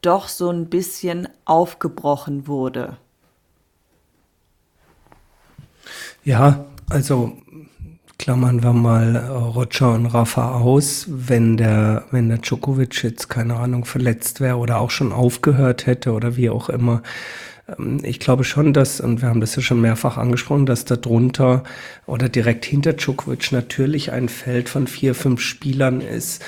doch 0.00 0.28
so 0.28 0.48
ein 0.50 0.70
bisschen 0.70 1.28
aufgebrochen 1.44 2.46
wurde. 2.46 2.96
Ja, 6.24 6.66
also 6.88 7.36
klammern 8.20 8.62
wir 8.62 8.74
mal 8.74 9.16
äh, 9.16 9.18
Roger 9.28 9.94
und 9.94 10.04
Rafa 10.04 10.58
aus, 10.58 11.06
wenn 11.08 11.56
der, 11.56 12.04
wenn 12.10 12.28
der 12.28 12.36
Djokovic 12.36 13.02
jetzt, 13.02 13.30
keine 13.30 13.56
Ahnung, 13.56 13.86
verletzt 13.86 14.42
wäre 14.42 14.56
oder 14.56 14.78
auch 14.78 14.90
schon 14.90 15.10
aufgehört 15.10 15.86
hätte 15.86 16.12
oder 16.12 16.36
wie 16.36 16.50
auch 16.50 16.68
immer. 16.68 17.02
Ähm, 17.78 18.00
ich 18.02 18.20
glaube 18.20 18.44
schon, 18.44 18.74
dass, 18.74 19.00
und 19.00 19.22
wir 19.22 19.30
haben 19.30 19.40
das 19.40 19.56
ja 19.56 19.62
schon 19.62 19.80
mehrfach 19.80 20.18
angesprochen, 20.18 20.66
dass 20.66 20.84
da 20.84 20.96
drunter 20.96 21.62
oder 22.04 22.28
direkt 22.28 22.66
hinter 22.66 22.92
Djokovic 22.92 23.52
natürlich 23.52 24.12
ein 24.12 24.28
Feld 24.28 24.68
von 24.68 24.86
vier, 24.86 25.14
fünf 25.14 25.40
Spielern 25.40 26.02
ist, 26.02 26.44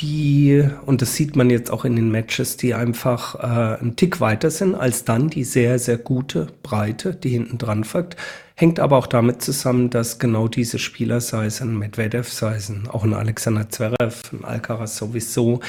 die, 0.00 0.64
und 0.86 1.02
das 1.02 1.14
sieht 1.14 1.36
man 1.36 1.50
jetzt 1.50 1.70
auch 1.70 1.84
in 1.84 1.96
den 1.96 2.10
Matches, 2.10 2.56
die 2.56 2.74
einfach 2.74 3.34
äh, 3.36 3.80
einen 3.80 3.96
Tick 3.96 4.20
weiter 4.20 4.50
sind 4.50 4.74
als 4.74 5.04
dann 5.04 5.28
die 5.28 5.44
sehr, 5.44 5.78
sehr 5.78 5.98
gute 5.98 6.48
Breite, 6.62 7.14
die 7.14 7.30
hinten 7.30 7.58
dran 7.58 7.84
folgt. 7.84 8.16
Hängt 8.54 8.80
aber 8.80 8.96
auch 8.96 9.06
damit 9.06 9.42
zusammen, 9.42 9.90
dass 9.90 10.18
genau 10.18 10.48
diese 10.48 10.78
Spieler, 10.78 11.20
sei 11.20 11.46
es 11.46 11.60
ein 11.60 11.78
Medvedev, 11.78 12.28
sei 12.28 12.56
es 12.56 12.68
ein, 12.68 12.88
auch 12.88 13.04
ein 13.04 13.14
Alexander 13.14 13.68
Zverev, 13.68 14.32
ein 14.32 14.44
Alcaraz 14.44 14.96
sowieso, 14.96 15.60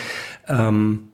ähm, 0.48 1.10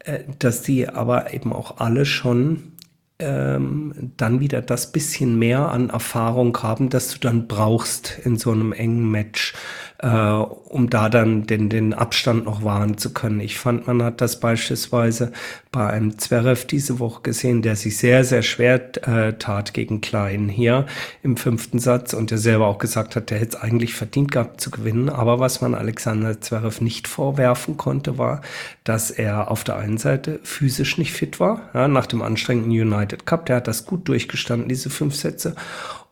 äh, 0.00 0.20
dass 0.38 0.62
die 0.62 0.88
aber 0.88 1.34
eben 1.34 1.52
auch 1.52 1.78
alle 1.78 2.06
schon 2.06 2.72
ähm, 3.20 4.12
dann 4.16 4.40
wieder 4.40 4.62
das 4.62 4.92
bisschen 4.92 5.38
mehr 5.38 5.70
an 5.70 5.90
Erfahrung 5.90 6.56
haben, 6.62 6.88
dass 6.88 7.12
du 7.12 7.18
dann 7.18 7.48
brauchst 7.48 8.18
in 8.24 8.36
so 8.36 8.52
einem 8.52 8.72
engen 8.72 9.10
Match 9.10 9.54
äh, 9.98 10.08
um 10.08 10.90
da 10.90 11.08
dann 11.08 11.46
den, 11.46 11.68
den 11.68 11.92
Abstand 11.92 12.44
noch 12.44 12.62
wahren 12.62 12.98
zu 12.98 13.12
können. 13.12 13.40
Ich 13.40 13.58
fand, 13.58 13.86
man 13.86 14.02
hat 14.02 14.20
das 14.20 14.38
beispielsweise 14.38 15.32
bei 15.72 15.88
einem 15.88 16.18
Zverev 16.18 16.66
diese 16.66 16.98
Woche 16.98 17.22
gesehen, 17.22 17.62
der 17.62 17.74
sich 17.74 17.96
sehr, 17.96 18.24
sehr 18.24 18.42
schwer 18.42 19.08
äh, 19.08 19.32
tat 19.34 19.74
gegen 19.74 20.00
Klein 20.00 20.48
hier 20.48 20.86
im 21.22 21.36
fünften 21.36 21.78
Satz 21.78 22.14
und 22.14 22.30
der 22.30 22.38
selber 22.38 22.66
auch 22.66 22.78
gesagt 22.78 23.16
hat, 23.16 23.30
der 23.30 23.38
hätte 23.38 23.56
es 23.56 23.62
eigentlich 23.62 23.94
verdient 23.94 24.30
gehabt 24.30 24.60
zu 24.60 24.70
gewinnen. 24.70 25.08
Aber 25.08 25.40
was 25.40 25.60
man 25.60 25.74
Alexander 25.74 26.40
Zverev 26.40 26.80
nicht 26.82 27.08
vorwerfen 27.08 27.76
konnte, 27.76 28.18
war, 28.18 28.42
dass 28.84 29.10
er 29.10 29.50
auf 29.50 29.64
der 29.64 29.76
einen 29.76 29.98
Seite 29.98 30.38
physisch 30.44 30.98
nicht 30.98 31.12
fit 31.12 31.40
war, 31.40 31.70
ja, 31.74 31.88
nach 31.88 32.06
dem 32.06 32.22
anstrengenden 32.22 32.70
United 32.70 33.26
Cup. 33.26 33.46
Der 33.46 33.56
hat 33.56 33.68
das 33.68 33.84
gut 33.84 34.06
durchgestanden, 34.08 34.68
diese 34.68 34.90
fünf 34.90 35.16
Sätze 35.16 35.56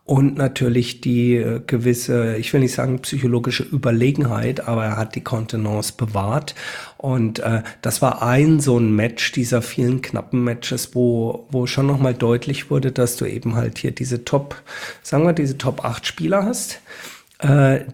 und 0.07 0.37
natürlich 0.37 1.01
die 1.01 1.35
äh, 1.35 1.61
gewisse, 1.67 2.37
ich 2.37 2.53
will 2.53 2.61
nicht 2.61 2.75
sagen 2.75 3.01
psychologische 3.01 3.65
Überlegenheit, 3.65 4.67
aber 4.69 4.85
er 4.85 4.97
hat 4.97 5.17
die 5.17 5.21
Kontenance 5.21 5.93
bewahrt. 5.97 6.55
Und 6.97 7.41
äh, 7.41 7.63
das 7.83 8.03
war 8.03 8.23
ein 8.23 8.61
so 8.61 8.79
ein 8.79 8.95
Match 8.95 9.33
dieser 9.33 9.63
vielen 9.63 10.03
knappen 10.03 10.45
Matches, 10.45 10.95
wo, 10.95 11.47
wo 11.51 11.67
schon 11.67 11.87
nochmal 11.87 12.15
deutlich 12.15 12.71
wurde, 12.71 12.93
dass 12.93 13.17
du 13.17 13.27
eben 13.27 13.57
halt 13.57 13.79
hier 13.79 13.91
diese 13.91 14.25
Top, 14.25 14.63
sagen 15.03 15.27
wir, 15.27 15.33
diese 15.33 15.59
Top 15.59 15.85
8 15.85 16.07
Spieler 16.07 16.45
hast 16.45 16.81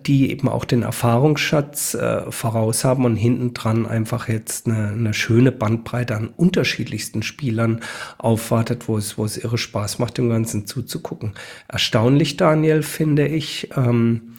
die 0.07 0.31
eben 0.31 0.49
auch 0.49 0.65
den 0.65 0.83
Erfahrungsschatz 0.83 1.95
äh, 1.95 2.31
voraus 2.31 2.85
haben 2.85 3.05
und 3.05 3.17
hinten 3.17 3.55
dran 3.55 3.87
einfach 3.87 4.29
jetzt 4.29 4.69
eine, 4.69 4.91
eine 4.91 5.15
schöne 5.15 5.51
Bandbreite 5.51 6.17
an 6.17 6.29
unterschiedlichsten 6.29 7.25
Spielern 7.25 7.81
aufwartet, 8.19 8.87
wo 8.87 8.97
es, 8.97 9.19
wo 9.19 9.25
es 9.25 9.37
irre 9.37 9.59
Spaß 9.59 9.99
macht, 9.99 10.19
dem 10.19 10.29
Ganzen 10.29 10.67
zuzugucken. 10.67 11.33
Erstaunlich, 11.67 12.37
Daniel, 12.37 12.83
finde 12.83 13.27
ich. 13.27 13.71
Ähm, 13.77 14.35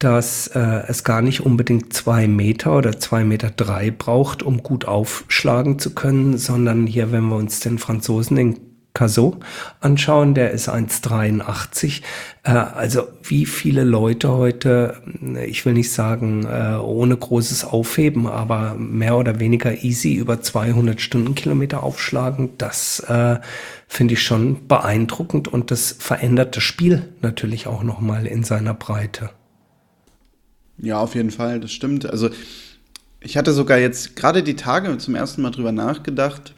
dass 0.00 0.48
äh, 0.48 0.82
es 0.88 1.04
gar 1.04 1.22
nicht 1.22 1.40
unbedingt 1.40 1.92
zwei 1.94 2.26
Meter 2.26 2.76
oder 2.76 2.98
zwei 2.98 3.24
Meter 3.24 3.50
drei 3.50 3.90
braucht, 3.90 4.42
um 4.42 4.62
gut 4.62 4.86
aufschlagen 4.86 5.78
zu 5.78 5.94
können, 5.94 6.36
sondern 6.36 6.86
hier, 6.86 7.10
wenn 7.10 7.24
wir 7.28 7.36
uns 7.36 7.60
den 7.60 7.78
Franzosen, 7.78 8.36
den 8.36 8.73
Caso 8.94 9.40
anschauen, 9.80 10.34
der 10.34 10.52
ist 10.52 10.68
1,83. 10.68 12.02
Äh, 12.44 12.50
also 12.52 13.08
wie 13.24 13.44
viele 13.44 13.82
Leute 13.82 14.30
heute, 14.30 15.02
ich 15.44 15.66
will 15.66 15.72
nicht 15.72 15.92
sagen 15.92 16.46
äh, 16.46 16.76
ohne 16.76 17.16
großes 17.16 17.64
Aufheben, 17.64 18.28
aber 18.28 18.76
mehr 18.76 19.16
oder 19.16 19.40
weniger 19.40 19.82
easy 19.82 20.14
über 20.14 20.40
200 20.40 21.00
Stundenkilometer 21.00 21.82
aufschlagen, 21.82 22.50
das 22.56 23.00
äh, 23.00 23.40
finde 23.88 24.14
ich 24.14 24.22
schon 24.22 24.68
beeindruckend 24.68 25.48
und 25.48 25.72
das 25.72 25.96
verändert 25.98 26.56
das 26.56 26.62
Spiel 26.62 27.08
natürlich 27.20 27.66
auch 27.66 27.82
nochmal 27.82 28.28
in 28.28 28.44
seiner 28.44 28.74
Breite. 28.74 29.30
Ja, 30.78 31.00
auf 31.00 31.16
jeden 31.16 31.32
Fall, 31.32 31.58
das 31.58 31.72
stimmt. 31.72 32.06
Also 32.08 32.30
ich 33.18 33.36
hatte 33.36 33.52
sogar 33.52 33.78
jetzt 33.78 34.14
gerade 34.14 34.44
die 34.44 34.54
Tage 34.54 34.96
zum 34.98 35.16
ersten 35.16 35.42
Mal 35.42 35.50
drüber 35.50 35.72
nachgedacht, 35.72 36.54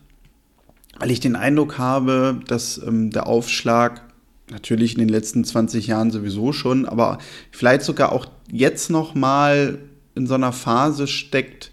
weil 0.99 1.11
ich 1.11 1.21
den 1.21 1.37
Eindruck 1.37 1.79
habe, 1.79 2.41
dass 2.47 2.79
ähm, 2.79 3.11
der 3.11 3.27
Aufschlag 3.27 4.03
natürlich 4.51 4.95
in 4.95 5.01
den 5.01 5.09
letzten 5.09 5.45
20 5.45 5.87
Jahren 5.87 6.11
sowieso 6.11 6.53
schon, 6.53 6.87
aber 6.87 7.19
vielleicht 7.51 7.83
sogar 7.83 8.13
auch 8.13 8.27
jetzt 8.51 8.91
noch 8.91 9.15
mal 9.15 9.79
in 10.15 10.27
so 10.27 10.35
einer 10.35 10.53
Phase 10.53 11.07
steckt, 11.07 11.73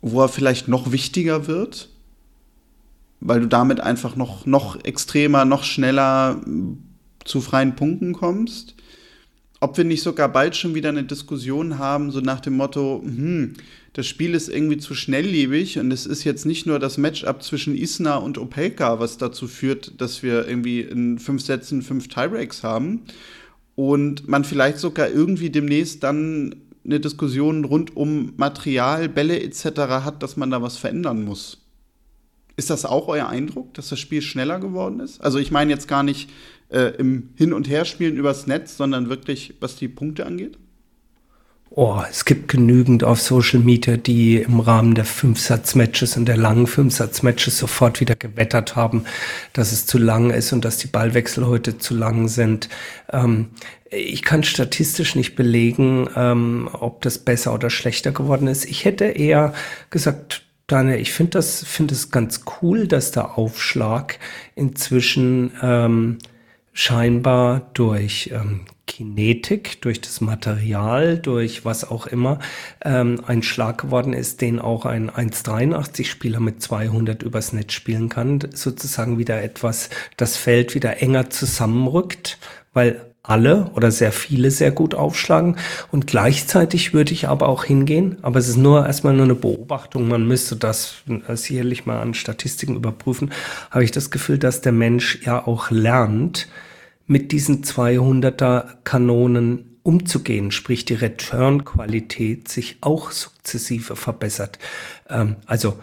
wo 0.00 0.22
er 0.22 0.28
vielleicht 0.28 0.68
noch 0.68 0.92
wichtiger 0.92 1.46
wird, 1.46 1.88
weil 3.20 3.40
du 3.40 3.46
damit 3.46 3.80
einfach 3.80 4.16
noch, 4.16 4.46
noch 4.46 4.82
extremer, 4.84 5.44
noch 5.44 5.64
schneller 5.64 6.40
zu 7.24 7.40
freien 7.40 7.74
Punkten 7.74 8.12
kommst. 8.12 8.74
Ob 9.60 9.76
wir 9.76 9.84
nicht 9.84 10.02
sogar 10.02 10.28
bald 10.28 10.56
schon 10.56 10.74
wieder 10.74 10.90
eine 10.90 11.04
Diskussion 11.04 11.78
haben, 11.78 12.10
so 12.12 12.20
nach 12.20 12.40
dem 12.40 12.56
Motto, 12.56 13.02
hm, 13.04 13.54
das 13.92 14.06
Spiel 14.06 14.34
ist 14.34 14.48
irgendwie 14.48 14.78
zu 14.78 14.94
schnelllebig 14.94 15.78
und 15.78 15.90
es 15.90 16.06
ist 16.06 16.22
jetzt 16.22 16.46
nicht 16.46 16.66
nur 16.66 16.78
das 16.78 16.98
Matchup 16.98 17.42
zwischen 17.42 17.76
Isna 17.76 18.16
und 18.16 18.38
Opelka, 18.38 19.00
was 19.00 19.18
dazu 19.18 19.48
führt, 19.48 20.00
dass 20.00 20.22
wir 20.22 20.46
irgendwie 20.46 20.82
in 20.82 21.18
fünf 21.18 21.42
Sätzen 21.42 21.82
fünf 21.82 22.06
Tiebreaks 22.06 22.62
haben 22.62 23.02
und 23.74 24.28
man 24.28 24.44
vielleicht 24.44 24.78
sogar 24.78 25.10
irgendwie 25.10 25.50
demnächst 25.50 26.04
dann 26.04 26.54
eine 26.84 27.00
Diskussion 27.00 27.64
rund 27.64 27.96
um 27.96 28.32
Material, 28.36 29.08
Bälle 29.08 29.42
etc. 29.42 29.64
hat, 30.04 30.22
dass 30.22 30.36
man 30.36 30.50
da 30.50 30.62
was 30.62 30.76
verändern 30.76 31.24
muss. 31.24 31.58
Ist 32.56 32.70
das 32.70 32.84
auch 32.84 33.06
euer 33.08 33.28
Eindruck, 33.28 33.74
dass 33.74 33.88
das 33.88 34.00
Spiel 34.00 34.22
schneller 34.22 34.58
geworden 34.58 34.98
ist? 35.00 35.20
Also 35.20 35.38
ich 35.38 35.50
meine 35.50 35.70
jetzt 35.70 35.86
gar 35.86 36.02
nicht 36.02 36.28
äh, 36.70 36.96
im 36.98 37.30
Hin- 37.34 37.52
und 37.52 37.68
Herspielen 37.68 38.16
übers 38.16 38.46
Netz, 38.46 38.76
sondern 38.76 39.08
wirklich, 39.08 39.54
was 39.60 39.76
die 39.76 39.88
Punkte 39.88 40.26
angeht? 40.26 40.58
Oh, 41.70 42.02
es 42.08 42.24
gibt 42.24 42.48
genügend 42.48 43.04
auf 43.04 43.20
Social 43.20 43.60
Media, 43.60 43.98
die 43.98 44.38
im 44.38 44.58
Rahmen 44.58 44.94
der 44.94 45.04
Fünfsatz-Matches 45.04 46.16
und 46.16 46.24
der 46.24 46.38
langen 46.38 46.66
Fünfsatz-Matches 46.66 47.58
sofort 47.58 48.00
wieder 48.00 48.16
gewettert 48.16 48.74
haben, 48.74 49.04
dass 49.52 49.72
es 49.72 49.84
zu 49.84 49.98
lang 49.98 50.30
ist 50.30 50.52
und 50.52 50.64
dass 50.64 50.78
die 50.78 50.86
Ballwechsel 50.86 51.46
heute 51.46 51.76
zu 51.76 51.94
lang 51.94 52.28
sind. 52.28 52.70
Ähm, 53.12 53.50
ich 53.90 54.22
kann 54.22 54.44
statistisch 54.44 55.14
nicht 55.14 55.36
belegen, 55.36 56.08
ähm, 56.16 56.70
ob 56.72 57.02
das 57.02 57.18
besser 57.18 57.52
oder 57.52 57.68
schlechter 57.68 58.12
geworden 58.12 58.48
ist. 58.48 58.64
Ich 58.64 58.86
hätte 58.86 59.04
eher 59.04 59.52
gesagt, 59.90 60.46
Daniel, 60.66 61.00
ich 61.00 61.12
finde 61.12 61.32
das, 61.32 61.64
finde 61.64 61.94
es 61.94 62.10
ganz 62.10 62.42
cool, 62.60 62.88
dass 62.88 63.10
der 63.10 63.38
Aufschlag 63.38 64.18
inzwischen 64.54 65.52
ähm, 65.62 66.18
scheinbar 66.78 67.62
durch 67.74 68.30
ähm, 68.32 68.60
Kinetik, 68.86 69.82
durch 69.82 70.00
das 70.00 70.20
Material, 70.20 71.18
durch 71.18 71.64
was 71.64 71.82
auch 71.90 72.06
immer, 72.06 72.38
ähm, 72.84 73.20
ein 73.26 73.42
Schlag 73.42 73.78
geworden 73.78 74.12
ist, 74.12 74.40
den 74.42 74.60
auch 74.60 74.86
ein 74.86 75.10
1,83-Spieler 75.10 76.38
mit 76.38 76.62
200 76.62 77.24
übers 77.24 77.52
Netz 77.52 77.72
spielen 77.72 78.08
kann. 78.08 78.38
Sozusagen 78.54 79.18
wieder 79.18 79.42
etwas, 79.42 79.90
das 80.16 80.36
Feld 80.36 80.76
wieder 80.76 81.02
enger 81.02 81.30
zusammenrückt, 81.30 82.38
weil 82.72 83.00
alle 83.24 83.72
oder 83.74 83.90
sehr 83.90 84.12
viele 84.12 84.52
sehr 84.52 84.70
gut 84.70 84.94
aufschlagen. 84.94 85.56
Und 85.90 86.06
gleichzeitig 86.06 86.94
würde 86.94 87.12
ich 87.12 87.26
aber 87.26 87.48
auch 87.48 87.64
hingehen, 87.64 88.18
aber 88.22 88.38
es 88.38 88.46
ist 88.46 88.56
nur 88.56 88.86
erstmal 88.86 89.14
nur 89.14 89.24
eine 89.24 89.34
Beobachtung, 89.34 90.06
man 90.06 90.28
müsste 90.28 90.54
das 90.54 90.98
sicherlich 91.34 91.86
mal 91.86 92.00
an 92.00 92.14
Statistiken 92.14 92.76
überprüfen, 92.76 93.32
habe 93.72 93.82
ich 93.82 93.90
das 93.90 94.12
Gefühl, 94.12 94.38
dass 94.38 94.60
der 94.60 94.72
Mensch 94.72 95.18
ja 95.26 95.44
auch 95.44 95.72
lernt, 95.72 96.46
mit 97.08 97.32
diesen 97.32 97.64
200er 97.64 98.76
Kanonen 98.84 99.80
umzugehen, 99.82 100.50
sprich 100.50 100.84
die 100.84 100.94
Return-Qualität 100.94 102.48
sich 102.48 102.76
auch 102.82 103.10
sukzessive 103.10 103.96
verbessert. 103.96 104.58
Ähm, 105.08 105.36
also 105.46 105.78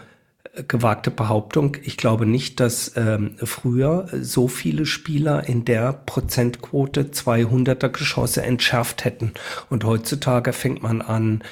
äh, 0.54 0.62
gewagte 0.62 1.10
Behauptung, 1.10 1.76
ich 1.82 1.96
glaube 1.96 2.24
nicht, 2.24 2.60
dass 2.60 2.92
ähm, 2.96 3.34
früher 3.42 4.08
so 4.12 4.46
viele 4.46 4.86
Spieler 4.86 5.48
in 5.48 5.64
der 5.64 5.92
Prozentquote 5.92 7.10
200er 7.10 7.88
Geschosse 7.88 8.42
entschärft 8.42 9.04
hätten. 9.04 9.32
Und 9.68 9.84
heutzutage 9.84 10.52
fängt 10.52 10.84
man 10.84 11.02
an, 11.02 11.42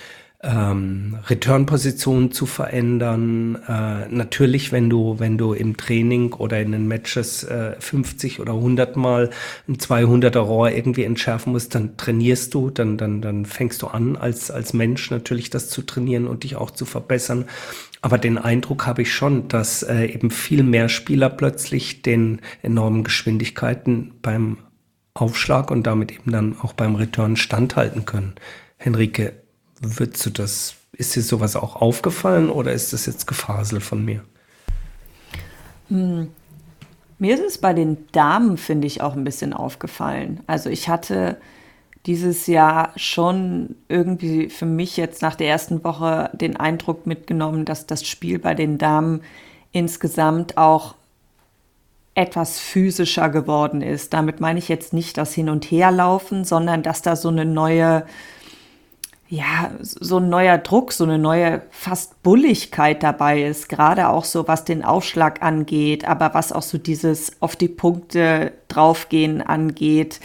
ähm, 0.44 1.18
Return-Positionen 1.26 2.30
zu 2.32 2.46
verändern. 2.46 3.56
Äh, 3.66 4.08
natürlich, 4.08 4.72
wenn 4.72 4.90
du, 4.90 5.18
wenn 5.18 5.38
du 5.38 5.52
im 5.54 5.76
Training 5.76 6.32
oder 6.34 6.60
in 6.60 6.72
den 6.72 6.86
Matches 6.86 7.44
äh, 7.44 7.76
50 7.78 8.40
oder 8.40 8.52
100 8.52 8.96
Mal 8.96 9.30
ein 9.68 9.76
200er 9.76 10.38
Rohr 10.38 10.70
irgendwie 10.70 11.04
entschärfen 11.04 11.52
musst, 11.52 11.74
dann 11.74 11.96
trainierst 11.96 12.52
du, 12.54 12.70
dann, 12.70 12.98
dann, 12.98 13.22
dann 13.22 13.46
fängst 13.46 13.82
du 13.82 13.86
an, 13.86 14.16
als, 14.16 14.50
als 14.50 14.72
Mensch 14.74 15.10
natürlich 15.10 15.50
das 15.50 15.70
zu 15.70 15.82
trainieren 15.82 16.26
und 16.26 16.44
dich 16.44 16.56
auch 16.56 16.70
zu 16.70 16.84
verbessern. 16.84 17.46
Aber 18.02 18.18
den 18.18 18.36
Eindruck 18.36 18.86
habe 18.86 19.02
ich 19.02 19.14
schon, 19.14 19.48
dass 19.48 19.82
äh, 19.82 20.04
eben 20.06 20.30
viel 20.30 20.62
mehr 20.62 20.90
Spieler 20.90 21.30
plötzlich 21.30 22.02
den 22.02 22.40
enormen 22.62 23.02
Geschwindigkeiten 23.02 24.12
beim 24.20 24.58
Aufschlag 25.14 25.70
und 25.70 25.86
damit 25.86 26.12
eben 26.12 26.32
dann 26.32 26.56
auch 26.60 26.74
beim 26.74 26.96
Return 26.96 27.36
standhalten 27.36 28.04
können. 28.04 28.34
Henrike, 28.76 29.43
Würdest 29.84 30.24
du 30.26 30.30
das, 30.30 30.74
ist 30.92 31.14
dir 31.16 31.22
sowas 31.22 31.56
auch 31.56 31.76
aufgefallen 31.76 32.50
oder 32.50 32.72
ist 32.72 32.92
das 32.92 33.06
jetzt 33.06 33.26
Gefasel 33.26 33.80
von 33.80 34.04
mir? 34.04 34.24
Hm. 35.88 36.28
Mir 37.18 37.34
ist 37.34 37.44
es 37.44 37.58
bei 37.58 37.72
den 37.72 38.06
Damen, 38.12 38.58
finde 38.58 38.86
ich, 38.86 39.00
auch 39.00 39.14
ein 39.14 39.24
bisschen 39.24 39.52
aufgefallen. 39.52 40.40
Also 40.46 40.68
ich 40.68 40.88
hatte 40.88 41.38
dieses 42.06 42.46
Jahr 42.46 42.92
schon 42.96 43.76
irgendwie 43.88 44.50
für 44.50 44.66
mich 44.66 44.96
jetzt 44.96 45.22
nach 45.22 45.36
der 45.36 45.48
ersten 45.48 45.82
Woche 45.84 46.30
den 46.34 46.56
Eindruck 46.56 47.06
mitgenommen, 47.06 47.64
dass 47.64 47.86
das 47.86 48.06
Spiel 48.06 48.38
bei 48.38 48.54
den 48.54 48.78
Damen 48.78 49.22
insgesamt 49.72 50.58
auch 50.58 50.94
etwas 52.14 52.58
physischer 52.58 53.28
geworden 53.28 53.80
ist. 53.80 54.12
Damit 54.12 54.40
meine 54.40 54.58
ich 54.58 54.68
jetzt 54.68 54.92
nicht 54.92 55.16
das 55.16 55.34
Hin- 55.34 55.48
und 55.48 55.64
Herlaufen, 55.70 56.44
sondern 56.44 56.82
dass 56.82 57.02
da 57.02 57.16
so 57.16 57.28
eine 57.28 57.44
neue, 57.44 58.04
ja, 59.34 59.72
so 59.80 60.18
ein 60.18 60.28
neuer 60.28 60.58
Druck, 60.58 60.92
so 60.92 61.02
eine 61.02 61.18
neue 61.18 61.62
fast 61.70 62.22
Bulligkeit 62.22 63.02
dabei 63.02 63.42
ist, 63.42 63.68
gerade 63.68 64.08
auch 64.08 64.24
so 64.24 64.46
was 64.46 64.64
den 64.64 64.84
Aufschlag 64.84 65.42
angeht, 65.42 66.04
aber 66.04 66.34
was 66.34 66.52
auch 66.52 66.62
so 66.62 66.78
dieses 66.78 67.42
auf 67.42 67.56
die 67.56 67.68
Punkte 67.68 68.52
draufgehen 68.68 69.42
angeht. 69.42 70.20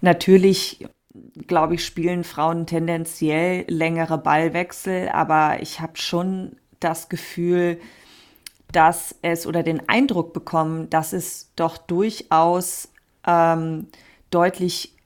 Natürlich, 0.00 0.84
glaube 1.46 1.76
ich, 1.76 1.84
spielen 1.84 2.24
Frauen 2.24 2.66
tendenziell 2.66 3.66
längere 3.68 4.18
Ballwechsel, 4.18 5.10
aber 5.10 5.62
ich 5.62 5.80
habe 5.80 5.96
schon 5.96 6.56
das 6.80 7.08
Gefühl, 7.08 7.78
dass 8.72 9.14
es 9.22 9.46
oder 9.46 9.62
den 9.62 9.88
Eindruck 9.88 10.32
bekommen, 10.32 10.90
dass 10.90 11.12
es 11.12 11.52
doch 11.54 11.78
durchaus 11.78 12.88
ähm, 13.24 13.86
deutlich 14.30 14.96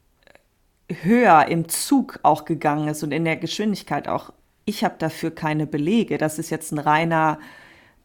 höher 1.02 1.46
im 1.48 1.68
Zug 1.68 2.20
auch 2.22 2.44
gegangen 2.44 2.88
ist 2.88 3.02
und 3.02 3.12
in 3.12 3.24
der 3.24 3.36
Geschwindigkeit 3.36 4.08
auch. 4.08 4.32
Ich 4.64 4.84
habe 4.84 4.94
dafür 4.98 5.30
keine 5.30 5.66
Belege. 5.66 6.18
Das 6.18 6.38
ist 6.38 6.50
jetzt 6.50 6.72
ein 6.72 6.78
reiner 6.78 7.38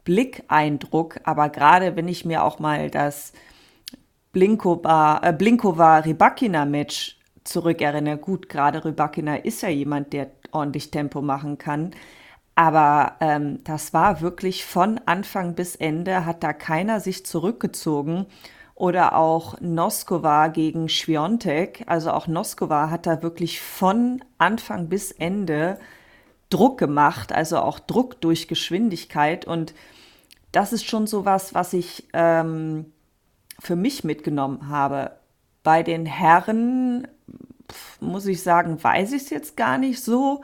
Blickeindruck, 0.04 1.19
aber 1.23 1.49
gerade 1.49 1.95
wenn 1.95 2.08
ich 2.08 2.25
mir 2.25 2.43
auch 2.43 2.60
mal 2.60 2.89
das 2.89 3.34
Blinkova, 4.32 5.21
äh, 5.23 5.34
Blinkova 5.34 5.99
Rybakina 5.99 6.65
Match 6.65 7.17
zurückerinnere, 7.43 8.17
gut, 8.17 8.49
gerade 8.49 8.84
Rybakina 8.84 9.38
ist 9.38 9.62
ja 9.62 9.69
jemand, 9.69 10.13
der 10.13 10.32
ordentlich 10.52 10.91
Tempo 10.91 11.21
machen 11.21 11.58
kann. 11.58 11.91
Aber 12.56 13.15
ähm, 13.21 13.63
das 13.63 13.93
war 13.93 14.21
wirklich 14.21 14.65
von 14.65 14.99
Anfang 15.06 15.56
bis 15.56 15.75
Ende, 15.75 16.25
hat 16.25 16.43
da 16.43 16.54
keiner 16.54 16.99
sich 16.99 17.25
zurückgezogen. 17.25 18.25
Oder 18.80 19.18
auch 19.18 19.60
Noskova 19.60 20.48
gegen 20.48 20.88
Schwiontek. 20.88 21.84
Also 21.88 22.12
auch 22.12 22.28
Noskova 22.28 22.89
hat 22.89 23.06
da 23.06 23.22
wirklich 23.22 23.60
von 23.60 24.24
Anfang 24.38 24.88
bis 24.88 25.12
Ende 25.12 25.78
Druck 26.50 26.78
gemacht, 26.78 27.34
also 27.34 27.58
auch 27.58 27.78
Druck 27.80 28.22
durch 28.22 28.48
Geschwindigkeit. 28.48 29.44
Und 29.44 29.74
das 30.54 30.72
ist 30.72 30.86
schon 30.86 31.08
so 31.08 31.26
was, 31.26 31.54
was 31.54 31.74
ich 31.74 32.08
ähm, 32.13 32.86
für 33.60 33.76
mich 33.76 34.06
mitgenommen 34.06 34.70
habe. 34.70 35.12
Bei 35.62 35.84
den 35.84 36.06
Herren, 36.06 37.06
muss 38.00 38.28
ich 38.28 38.42
sagen, 38.42 38.82
weiß 38.82 39.12
ich 39.12 39.24
es 39.24 39.30
jetzt 39.30 39.58
gar 39.58 39.78
nicht 39.78 40.02
so. 40.02 40.42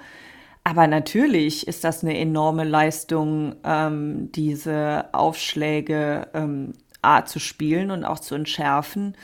Aber 0.65 0.88
natürlich 0.88 1.67
ist 1.69 1.86
das 1.86 2.04
eine 2.04 2.17
enorme 2.17 2.65
Leistung, 2.65 3.56
ähm, 3.63 4.30
diese 4.34 5.06
Aufschläge 5.13 6.28
ähm, 6.34 6.74
A 7.05 7.25
zu 7.25 7.39
spielen 7.39 7.91
und 7.91 8.03
auch 8.03 8.19
zu 8.19 8.35
entschärfen. 8.35 9.15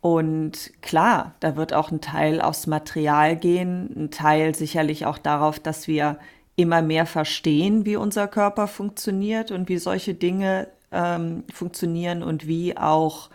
Und 0.00 0.70
klar, 0.82 1.34
da 1.40 1.56
wird 1.56 1.72
auch 1.72 1.90
ein 1.90 2.00
Teil 2.00 2.40
aufs 2.40 2.66
Material 2.66 3.36
gehen, 3.36 3.90
ein 3.96 4.10
Teil 4.10 4.54
sicherlich 4.54 5.06
auch 5.06 5.16
darauf, 5.16 5.58
dass 5.58 5.88
wir 5.88 6.18
immer 6.56 6.82
mehr 6.82 7.06
verstehen, 7.06 7.84
wie 7.86 7.96
unser 7.96 8.28
Körper 8.28 8.68
funktioniert 8.68 9.50
und 9.50 9.68
wie 9.68 9.78
solche 9.78 10.14
Dinge 10.14 10.68
ähm, 10.92 11.44
funktionieren 11.52 12.22
und 12.22 12.46
wie 12.46 12.76
auch 12.76 13.30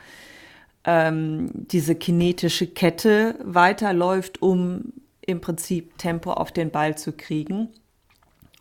ähm, 0.86 1.50
diese 1.54 1.96
kinetische 1.96 2.68
Kette 2.68 3.36
weiterläuft, 3.44 4.42
um 4.42 4.94
im 5.22 5.42
Prinzip 5.42 5.98
Tempo 5.98 6.32
auf 6.32 6.52
den 6.52 6.72
Ball 6.72 6.98
zu 6.98 7.12
kriegen. 7.12 7.70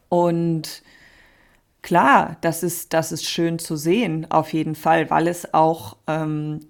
Und 0.08 0.82
klar, 1.82 2.36
das 2.40 2.62
ist, 2.62 2.92
das 2.92 3.12
ist 3.12 3.24
schön 3.24 3.58
zu 3.58 3.76
sehen, 3.76 4.30
auf 4.30 4.52
jeden 4.52 4.74
Fall, 4.74 5.10
weil 5.10 5.28
es 5.28 5.54
auch 5.54 5.96
ähm, 6.06 6.60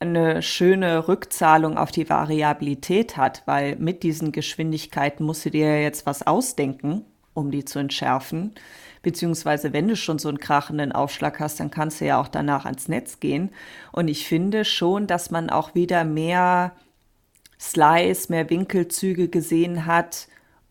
eine 0.00 0.42
schöne 0.42 1.08
Rückzahlung 1.08 1.78
auf 1.78 1.90
die 1.90 2.08
Variabilität 2.08 3.16
hat, 3.16 3.42
weil 3.46 3.76
mit 3.76 4.02
diesen 4.02 4.32
Geschwindigkeiten 4.32 5.24
musst 5.24 5.44
du 5.44 5.50
dir 5.50 5.82
jetzt 5.82 6.06
was 6.06 6.26
ausdenken, 6.26 7.04
um 7.32 7.50
die 7.50 7.64
zu 7.64 7.78
entschärfen. 7.78 8.54
Beziehungsweise, 9.02 9.72
wenn 9.72 9.88
du 9.88 9.96
schon 9.96 10.18
so 10.18 10.28
einen 10.28 10.38
krachenden 10.38 10.92
Aufschlag 10.92 11.38
hast, 11.38 11.60
dann 11.60 11.70
kannst 11.70 12.00
du 12.00 12.06
ja 12.06 12.20
auch 12.20 12.28
danach 12.28 12.64
ans 12.64 12.88
Netz 12.88 13.20
gehen. 13.20 13.50
Und 13.92 14.08
ich 14.08 14.26
finde 14.26 14.64
schon, 14.64 15.06
dass 15.06 15.30
man 15.30 15.50
auch 15.50 15.74
wieder 15.74 16.04
mehr 16.04 16.72
Slice, 17.60 18.30
mehr 18.30 18.48
Winkelzüge 18.50 19.28
gesehen 19.28 19.86
hat, 19.86 20.28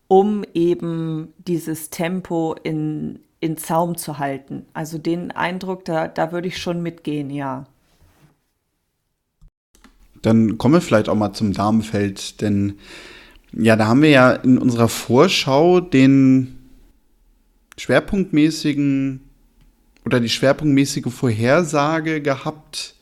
um 0.08 0.44
eben 0.54 1.32
dieses 1.38 1.90
Tempo 1.90 2.54
in, 2.62 3.20
in 3.40 3.56
Zaum 3.56 3.96
zu 3.96 4.18
halten. 4.18 4.66
Also 4.74 4.98
den 4.98 5.30
Eindruck, 5.30 5.84
da, 5.84 6.08
da 6.08 6.32
würde 6.32 6.48
ich 6.48 6.58
schon 6.58 6.82
mitgehen, 6.82 7.30
ja. 7.30 7.64
Dann 10.22 10.56
kommen 10.56 10.74
wir 10.74 10.80
vielleicht 10.80 11.08
auch 11.08 11.14
mal 11.14 11.32
zum 11.32 11.52
Damenfeld, 11.52 12.40
denn 12.40 12.78
ja, 13.52 13.76
da 13.76 13.86
haben 13.86 14.02
wir 14.02 14.10
ja 14.10 14.32
in 14.32 14.58
unserer 14.58 14.88
Vorschau 14.88 15.80
den 15.80 16.58
schwerpunktmäßigen 17.78 19.20
oder 20.04 20.20
die 20.20 20.28
schwerpunktmäßige 20.28 21.12
Vorhersage 21.12 22.20
gehabt, 22.20 22.94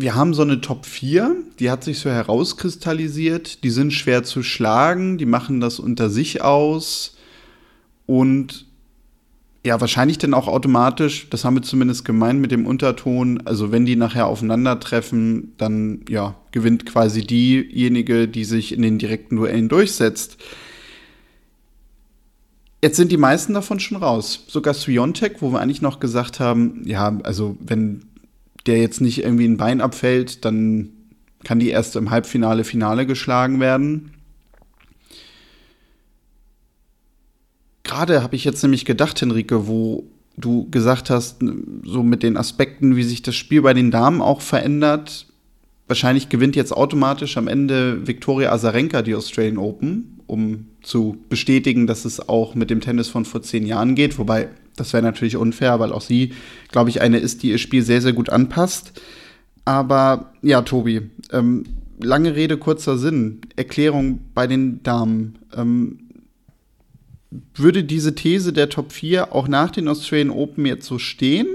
wir 0.00 0.14
haben 0.14 0.34
so 0.34 0.42
eine 0.42 0.60
Top 0.60 0.86
4, 0.86 1.34
die 1.58 1.70
hat 1.70 1.84
sich 1.84 1.98
so 1.98 2.10
herauskristallisiert. 2.10 3.64
Die 3.64 3.70
sind 3.70 3.92
schwer 3.92 4.22
zu 4.22 4.42
schlagen, 4.42 5.18
die 5.18 5.26
machen 5.26 5.60
das 5.60 5.80
unter 5.80 6.08
sich 6.10 6.42
aus 6.42 7.16
und 8.06 8.66
ja, 9.64 9.80
wahrscheinlich 9.80 10.18
dann 10.18 10.34
auch 10.34 10.46
automatisch, 10.48 11.28
das 11.30 11.44
haben 11.44 11.56
wir 11.56 11.62
zumindest 11.62 12.04
gemeint 12.04 12.40
mit 12.40 12.52
dem 12.52 12.64
Unterton, 12.64 13.42
also 13.44 13.72
wenn 13.72 13.84
die 13.84 13.96
nachher 13.96 14.26
aufeinandertreffen, 14.26 15.52
dann 15.58 16.02
ja, 16.08 16.36
gewinnt 16.52 16.86
quasi 16.86 17.26
diejenige, 17.26 18.28
die 18.28 18.44
sich 18.44 18.72
in 18.72 18.82
den 18.82 18.98
direkten 18.98 19.36
Duellen 19.36 19.68
durchsetzt. 19.68 20.38
Jetzt 22.80 22.96
sind 22.96 23.10
die 23.10 23.16
meisten 23.16 23.54
davon 23.54 23.80
schon 23.80 23.98
raus. 23.98 24.44
Sogar 24.46 24.72
Swiontek, 24.72 25.42
wo 25.42 25.50
wir 25.50 25.60
eigentlich 25.60 25.82
noch 25.82 25.98
gesagt 25.98 26.38
haben, 26.38 26.82
ja, 26.86 27.18
also 27.24 27.56
wenn 27.60 28.04
der 28.68 28.78
jetzt 28.78 29.00
nicht 29.00 29.24
irgendwie 29.24 29.46
ein 29.46 29.56
Bein 29.56 29.80
abfällt, 29.80 30.44
dann 30.44 30.90
kann 31.44 31.58
die 31.58 31.70
erst 31.70 31.96
im 31.96 32.10
Halbfinale, 32.10 32.64
Finale 32.64 33.06
geschlagen 33.06 33.60
werden. 33.60 34.12
Gerade 37.82 38.22
habe 38.22 38.36
ich 38.36 38.44
jetzt 38.44 38.62
nämlich 38.62 38.84
gedacht, 38.84 39.20
Henrike, 39.20 39.66
wo 39.66 40.04
du 40.36 40.68
gesagt 40.70 41.10
hast, 41.10 41.38
so 41.84 42.02
mit 42.02 42.22
den 42.22 42.36
Aspekten, 42.36 42.96
wie 42.96 43.02
sich 43.02 43.22
das 43.22 43.34
Spiel 43.34 43.62
bei 43.62 43.74
den 43.74 43.90
Damen 43.90 44.20
auch 44.20 44.40
verändert. 44.40 45.26
Wahrscheinlich 45.86 46.28
gewinnt 46.28 46.54
jetzt 46.54 46.72
automatisch 46.72 47.38
am 47.38 47.48
Ende 47.48 48.06
Viktoria 48.06 48.52
Azarenka 48.52 49.00
die 49.00 49.14
Australian 49.14 49.56
Open, 49.56 50.20
um 50.26 50.66
zu 50.82 51.16
bestätigen, 51.30 51.86
dass 51.86 52.04
es 52.04 52.28
auch 52.28 52.54
mit 52.54 52.68
dem 52.68 52.80
Tennis 52.80 53.08
von 53.08 53.24
vor 53.24 53.42
zehn 53.42 53.64
Jahren 53.66 53.94
geht. 53.94 54.18
Wobei 54.18 54.50
das 54.80 54.92
wäre 54.92 55.02
natürlich 55.02 55.36
unfair, 55.36 55.80
weil 55.80 55.92
auch 55.92 56.00
sie, 56.00 56.34
glaube 56.70 56.90
ich, 56.90 57.00
eine 57.00 57.18
ist, 57.18 57.42
die 57.42 57.50
ihr 57.50 57.58
Spiel 57.58 57.82
sehr, 57.82 58.00
sehr 58.00 58.12
gut 58.12 58.30
anpasst. 58.30 59.00
Aber 59.64 60.32
ja, 60.42 60.62
Tobi, 60.62 61.10
ähm, 61.32 61.64
lange 62.00 62.34
Rede, 62.34 62.56
kurzer 62.56 62.98
Sinn. 62.98 63.40
Erklärung 63.56 64.20
bei 64.34 64.46
den 64.46 64.82
Damen. 64.82 65.38
Ähm, 65.54 65.98
würde 67.54 67.84
diese 67.84 68.14
These 68.14 68.52
der 68.52 68.70
Top 68.70 68.92
4 68.92 69.34
auch 69.34 69.48
nach 69.48 69.70
den 69.70 69.88
Australian 69.88 70.30
Open 70.30 70.64
jetzt 70.64 70.86
so 70.86 70.98
stehen? 70.98 71.46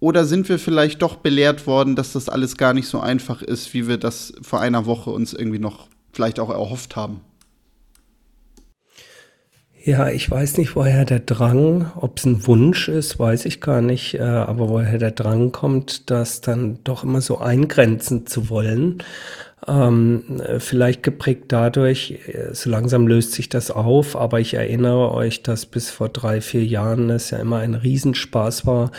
Oder 0.00 0.24
sind 0.24 0.48
wir 0.48 0.58
vielleicht 0.58 1.02
doch 1.02 1.16
belehrt 1.16 1.66
worden, 1.66 1.94
dass 1.94 2.14
das 2.14 2.28
alles 2.28 2.56
gar 2.56 2.72
nicht 2.72 2.88
so 2.88 3.00
einfach 3.00 3.42
ist, 3.42 3.74
wie 3.74 3.86
wir 3.86 3.98
das 3.98 4.32
vor 4.40 4.60
einer 4.60 4.86
Woche 4.86 5.10
uns 5.10 5.34
irgendwie 5.34 5.58
noch 5.58 5.88
vielleicht 6.12 6.40
auch 6.40 6.50
erhofft 6.50 6.96
haben? 6.96 7.20
Ja, 9.82 10.08
ich 10.10 10.30
weiß 10.30 10.58
nicht, 10.58 10.76
woher 10.76 11.06
der 11.06 11.20
Drang, 11.20 11.90
ob 11.96 12.18
es 12.18 12.26
ein 12.26 12.46
Wunsch 12.46 12.88
ist, 12.88 13.18
weiß 13.18 13.46
ich 13.46 13.62
gar 13.62 13.80
nicht, 13.80 14.12
äh, 14.14 14.20
aber 14.20 14.68
woher 14.68 14.98
der 14.98 15.12
Drang 15.12 15.52
kommt, 15.52 16.10
das 16.10 16.42
dann 16.42 16.78
doch 16.84 17.02
immer 17.02 17.22
so 17.22 17.38
eingrenzen 17.38 18.26
zu 18.26 18.50
wollen. 18.50 19.02
Ähm, 19.70 20.24
vielleicht 20.58 21.04
geprägt 21.04 21.44
dadurch, 21.48 22.18
äh, 22.26 22.52
so 22.52 22.70
langsam 22.70 23.06
löst 23.06 23.32
sich 23.32 23.48
das 23.48 23.70
auf, 23.70 24.16
aber 24.16 24.40
ich 24.40 24.54
erinnere 24.54 25.12
euch, 25.12 25.44
dass 25.44 25.64
bis 25.64 25.90
vor 25.90 26.08
drei, 26.08 26.40
vier 26.40 26.64
Jahren 26.64 27.08
es 27.10 27.30
ja 27.30 27.38
immer 27.38 27.58
ein 27.58 27.74
Riesenspaß 27.74 28.66
war, 28.66 28.90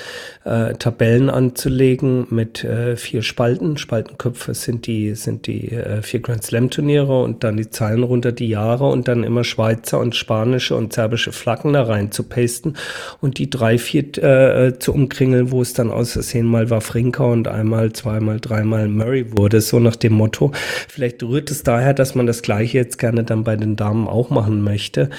äh, 0.45 0.73
Tabellen 0.75 1.29
anzulegen 1.29 2.27
mit 2.29 2.63
äh, 2.63 2.95
vier 2.95 3.21
Spalten. 3.21 3.77
Spaltenköpfe 3.77 4.53
sind 4.53 4.87
die, 4.87 5.13
sind 5.15 5.45
die 5.47 5.71
äh, 5.71 6.01
vier 6.03 6.21
Grand 6.21 6.43
Slam 6.43 6.69
Turniere 6.69 7.21
und 7.21 7.43
dann 7.43 7.57
die 7.57 7.69
Zahlen 7.69 8.03
runter 8.03 8.31
die 8.31 8.47
Jahre 8.47 8.87
und 8.87 9.09
dann 9.09 9.25
immer 9.25 9.43
Schweizer 9.43 9.99
und 9.99 10.15
spanische 10.15 10.77
und 10.77 10.93
serbische 10.93 11.33
Flaggen 11.33 11.73
da 11.73 11.83
rein 11.83 12.13
zu 12.13 12.23
pasten 12.23 12.75
und 13.19 13.39
die 13.39 13.49
drei, 13.49 13.77
vier 13.77 14.17
äh, 14.23 14.79
zu 14.79 14.93
umkringeln, 14.93 15.51
wo 15.51 15.61
es 15.61 15.73
dann 15.73 15.91
aus 15.91 16.13
Versehen 16.13 16.45
mal 16.45 16.69
Wawrinka 16.69 17.25
und 17.25 17.49
einmal, 17.49 17.91
zweimal, 17.91 18.39
dreimal 18.39 18.87
Murray 18.87 19.35
wurde, 19.35 19.59
so 19.59 19.79
nach 19.79 19.97
dem 19.97 20.13
Motto. 20.13 20.53
Vielleicht 20.87 21.21
rührt 21.23 21.51
es 21.51 21.63
daher, 21.63 21.93
dass 21.93 22.15
man 22.15 22.27
das 22.27 22.41
Gleiche 22.41 22.77
jetzt 22.77 22.97
gerne 22.97 23.23
dann 23.23 23.43
bei 23.43 23.55
den 23.55 23.75
Damen 23.75 24.07
auch 24.07 24.29
machen 24.29 24.61
möchte. 24.63 25.09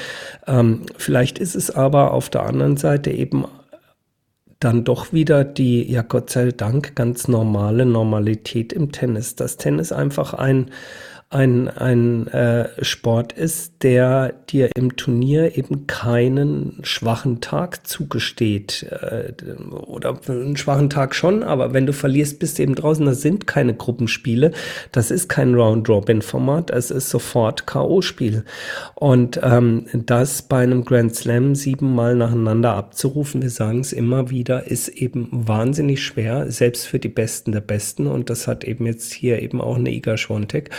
Ähm, 0.46 0.82
vielleicht 0.96 1.38
ist 1.38 1.54
es 1.54 1.70
aber 1.70 2.12
auf 2.12 2.30
der 2.30 2.42
anderen 2.42 2.76
Seite 2.76 3.10
eben 3.10 3.44
dann 4.60 4.84
doch 4.84 5.12
wieder 5.12 5.44
die, 5.44 5.90
ja 5.90 6.02
Gott 6.02 6.30
sei 6.30 6.52
Dank, 6.52 6.94
ganz 6.94 7.26
normale 7.26 7.84
Normalität 7.84 8.72
im 8.72 8.92
Tennis. 8.92 9.34
Das 9.34 9.56
Tennis 9.56 9.92
einfach 9.92 10.34
ein, 10.34 10.70
ein, 11.32 11.68
ein 11.68 12.26
äh, 12.28 12.68
Sport 12.84 13.32
ist, 13.32 13.82
der 13.82 14.34
dir 14.50 14.70
im 14.76 14.96
Turnier 14.96 15.56
eben 15.56 15.86
keinen 15.86 16.78
schwachen 16.82 17.40
Tag 17.40 17.86
zugesteht. 17.86 18.86
Äh, 18.90 19.32
oder 19.70 20.18
einen 20.28 20.56
schwachen 20.56 20.90
Tag 20.90 21.14
schon, 21.14 21.42
aber 21.42 21.72
wenn 21.72 21.86
du 21.86 21.92
verlierst, 21.92 22.38
bist 22.38 22.58
du 22.58 22.62
eben 22.62 22.74
draußen. 22.74 23.06
Das 23.06 23.22
sind 23.22 23.46
keine 23.46 23.74
Gruppenspiele. 23.74 24.52
Das 24.92 25.10
ist 25.10 25.28
kein 25.28 25.54
Round-Robin-Format. 25.54 26.70
Es 26.70 26.90
ist 26.90 27.08
sofort 27.08 27.66
K.O.-Spiel. 27.66 28.44
Und 28.94 29.40
ähm, 29.42 29.86
das 29.92 30.42
bei 30.42 30.62
einem 30.62 30.84
Grand 30.84 31.14
Slam 31.16 31.54
siebenmal 31.54 32.14
nacheinander 32.14 32.74
abzurufen, 32.74 33.42
wir 33.42 33.50
sagen 33.50 33.80
es 33.80 33.92
immer 33.92 34.30
wieder, 34.30 34.66
ist 34.66 34.88
eben 34.88 35.28
wahnsinnig 35.30 36.04
schwer, 36.04 36.50
selbst 36.50 36.86
für 36.86 36.98
die 36.98 37.08
Besten 37.08 37.52
der 37.52 37.60
Besten. 37.60 38.06
Und 38.06 38.28
das 38.28 38.46
hat 38.46 38.64
eben 38.64 38.86
jetzt 38.86 39.12
hier 39.12 39.40
eben 39.40 39.60
auch 39.60 39.76
eine 39.76 39.90
Iga 39.90 40.16
Schwontek 40.16 40.70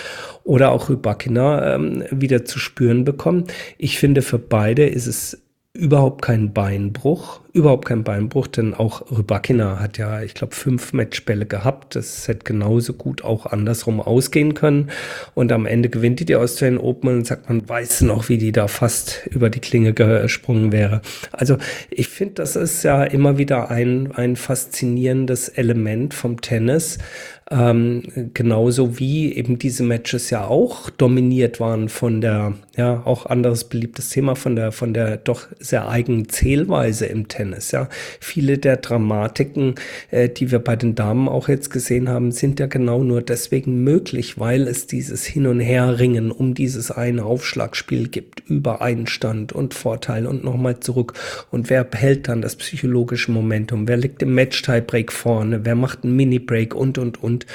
oder 0.43 0.71
auch 0.71 0.89
Rybakina 0.89 1.75
ähm, 1.75 2.03
wieder 2.11 2.45
zu 2.45 2.59
spüren 2.59 3.05
bekommen. 3.05 3.45
Ich 3.77 3.97
finde, 3.99 4.21
für 4.21 4.39
beide 4.39 4.85
ist 4.85 5.07
es 5.07 5.43
überhaupt 5.75 6.21
kein 6.21 6.53
Beinbruch, 6.53 7.41
überhaupt 7.51 7.85
kein 7.85 8.03
Beinbruch, 8.03 8.45
denn 8.45 8.75
auch 8.75 9.09
Rybakina 9.11 9.79
hat 9.79 9.97
ja, 9.97 10.21
ich 10.21 10.35
glaube, 10.35 10.53
fünf 10.53 10.93
Matchbälle 10.93 11.47
gehabt. 11.47 11.95
Das 11.95 12.27
hätte 12.27 12.43
genauso 12.43 12.93
gut 12.93 13.23
auch 13.23 13.47
andersrum 13.47 13.99
ausgehen 13.99 14.53
können. 14.53 14.91
Und 15.33 15.51
am 15.51 15.65
Ende 15.65 15.89
gewinnt 15.89 16.19
die 16.19 16.25
die 16.25 16.35
Australian 16.35 16.79
Open 16.79 17.09
und 17.09 17.25
sagt, 17.25 17.49
man 17.49 17.67
weiß 17.67 18.01
noch, 18.01 18.29
wie 18.29 18.37
die 18.37 18.51
da 18.51 18.67
fast 18.67 19.25
über 19.31 19.49
die 19.49 19.61
Klinge 19.61 19.93
gesprungen 19.93 20.71
wäre. 20.71 21.01
Also 21.31 21.57
ich 21.89 22.07
finde, 22.07 22.35
das 22.35 22.55
ist 22.55 22.83
ja 22.83 23.03
immer 23.03 23.39
wieder 23.39 23.71
ein, 23.71 24.11
ein 24.11 24.35
faszinierendes 24.35 25.49
Element 25.49 26.13
vom 26.13 26.39
Tennis, 26.39 26.99
ähm, 27.51 28.31
genauso 28.33 28.99
wie 28.99 29.33
eben 29.33 29.59
diese 29.59 29.83
Matches 29.83 30.29
ja 30.29 30.47
auch 30.47 30.89
dominiert 30.89 31.59
waren 31.59 31.89
von 31.89 32.21
der, 32.21 32.53
ja, 32.75 33.03
auch 33.05 33.25
anderes 33.25 33.65
beliebtes 33.65 34.09
Thema 34.09 34.35
von 34.35 34.55
der, 34.55 34.71
von 34.71 34.93
der 34.93 35.17
doch 35.17 35.47
sehr 35.59 35.89
eigenen 35.89 36.29
Zählweise 36.29 37.05
im 37.05 37.27
Tennis. 37.27 37.71
Ja, 37.71 37.89
viele 38.19 38.57
der 38.57 38.77
Dramatiken, 38.77 39.75
äh, 40.09 40.29
die 40.29 40.49
wir 40.51 40.59
bei 40.59 40.75
den 40.75 40.95
Damen 40.95 41.27
auch 41.27 41.49
jetzt 41.49 41.69
gesehen 41.69 42.09
haben, 42.09 42.31
sind 42.31 42.59
ja 42.59 42.67
genau 42.67 43.03
nur 43.03 43.21
deswegen 43.21 43.83
möglich, 43.83 44.39
weil 44.39 44.67
es 44.67 44.87
dieses 44.87 45.25
Hin- 45.25 45.47
und 45.47 45.59
Herringen 45.59 46.31
um 46.31 46.53
dieses 46.53 46.89
eine 46.89 47.25
Aufschlagspiel 47.25 48.07
gibt, 48.07 48.41
über 48.47 48.81
Einstand 48.81 49.51
und 49.51 49.73
Vorteil 49.73 50.25
und 50.25 50.43
nochmal 50.43 50.79
zurück. 50.79 51.13
Und 51.51 51.69
wer 51.69 51.83
behält 51.83 52.29
dann 52.29 52.41
das 52.41 52.55
psychologische 52.55 53.31
Momentum? 53.31 53.87
Wer 53.87 53.97
liegt 53.97 54.23
im 54.23 54.33
Match-Tiebreak 54.33 55.11
vorne? 55.11 55.65
Wer 55.65 55.75
macht 55.75 56.03
einen 56.03 56.15
Mini-Break 56.15 56.73
und, 56.73 56.97
und, 56.97 57.21
und? 57.21 57.33
Und, 57.33 57.47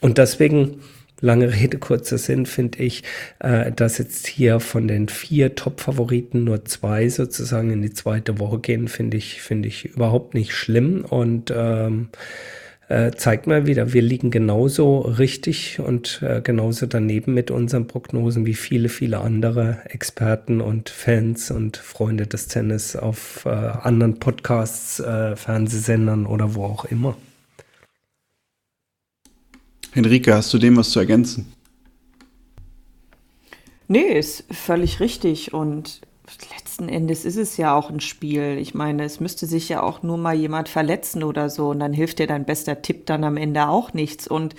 und 0.00 0.18
deswegen, 0.18 0.80
lange 1.20 1.52
Rede, 1.52 1.78
kurzer 1.78 2.18
Sinn, 2.18 2.46
finde 2.46 2.78
ich, 2.78 3.02
äh, 3.38 3.72
dass 3.72 3.98
jetzt 3.98 4.26
hier 4.26 4.60
von 4.60 4.88
den 4.88 5.08
vier 5.08 5.54
Top-Favoriten 5.54 6.44
nur 6.44 6.64
zwei 6.64 7.08
sozusagen 7.08 7.70
in 7.70 7.82
die 7.82 7.92
zweite 7.92 8.38
Woche 8.38 8.58
gehen, 8.58 8.88
finde 8.88 9.16
ich, 9.16 9.42
finde 9.42 9.68
ich 9.68 9.84
überhaupt 9.84 10.34
nicht 10.34 10.52
schlimm 10.52 11.04
und 11.04 11.52
ähm, 11.54 12.08
äh, 12.90 13.12
zeigt 13.12 13.46
mal 13.46 13.66
wieder, 13.66 13.92
wir 13.92 14.02
liegen 14.02 14.32
genauso 14.32 14.98
richtig 14.98 15.78
und 15.78 16.20
äh, 16.22 16.40
genauso 16.42 16.86
daneben 16.86 17.34
mit 17.34 17.52
unseren 17.52 17.86
Prognosen 17.86 18.46
wie 18.46 18.54
viele, 18.54 18.88
viele 18.88 19.20
andere 19.20 19.78
Experten 19.84 20.60
und 20.60 20.88
Fans 20.90 21.52
und 21.52 21.76
Freunde 21.76 22.26
des 22.26 22.48
Tennis 22.48 22.96
auf 22.96 23.46
äh, 23.46 23.50
anderen 23.50 24.18
Podcasts, 24.18 24.98
äh, 24.98 25.36
Fernsehsendern 25.36 26.26
oder 26.26 26.56
wo 26.56 26.64
auch 26.64 26.84
immer. 26.84 27.16
Henrike, 29.92 30.34
hast 30.34 30.52
du 30.54 30.58
dem 30.58 30.76
was 30.76 30.90
zu 30.90 31.00
ergänzen? 31.00 31.52
Nee, 33.88 34.18
ist 34.18 34.44
völlig 34.50 35.00
richtig. 35.00 35.52
Und 35.52 36.00
letzten 36.52 36.88
Endes 36.88 37.24
ist 37.24 37.36
es 37.36 37.56
ja 37.56 37.74
auch 37.74 37.90
ein 37.90 38.00
Spiel. 38.00 38.56
Ich 38.58 38.74
meine, 38.74 39.04
es 39.04 39.20
müsste 39.20 39.46
sich 39.46 39.68
ja 39.68 39.82
auch 39.82 40.02
nur 40.02 40.16
mal 40.16 40.34
jemand 40.34 40.68
verletzen 40.68 41.24
oder 41.24 41.50
so. 41.50 41.70
Und 41.70 41.80
dann 41.80 41.92
hilft 41.92 42.20
dir 42.20 42.26
dein 42.26 42.44
bester 42.44 42.82
Tipp 42.82 43.06
dann 43.06 43.24
am 43.24 43.36
Ende 43.36 43.68
auch 43.68 43.92
nichts. 43.92 44.28
Und 44.28 44.54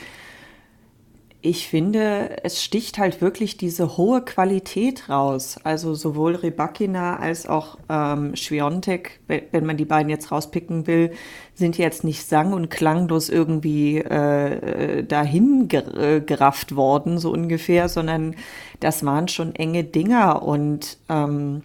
ich 1.43 1.67
finde, 1.67 2.43
es 2.43 2.63
sticht 2.63 2.99
halt 2.99 3.19
wirklich 3.19 3.58
diese 3.58 3.97
hohe 3.97 4.21
Qualität 4.21 5.10
raus. 5.10 5.58
Also 5.63 5.95
sowohl 5.95 6.36
Rebakina 6.36 7.17
als 7.17 7.47
auch 7.47 7.77
ähm, 7.89 8.36
Schwiontek, 8.36 9.19
wenn 9.27 9.65
man 9.65 9.77
die 9.77 9.86
beiden 9.86 10.10
jetzt 10.10 10.32
rauspicken 10.32 10.86
will, 10.86 11.12
sind 11.56 11.77
jetzt 11.77 12.04
nicht 12.04 12.27
sang- 12.27 12.54
und 12.54 12.69
klanglos 12.69 13.30
irgendwie 13.30 13.97
äh, 13.97 15.04
dahin 15.04 15.67
äh, 15.71 16.21
gerafft 16.21 16.75
worden, 16.75 17.17
so 17.17 17.32
ungefähr, 17.32 17.89
sondern 17.89 18.36
das 18.80 19.04
waren 19.04 19.27
schon 19.27 19.56
enge 19.56 19.84
Dinger. 19.84 20.43
Und 20.43 20.97
ähm, 21.10 21.63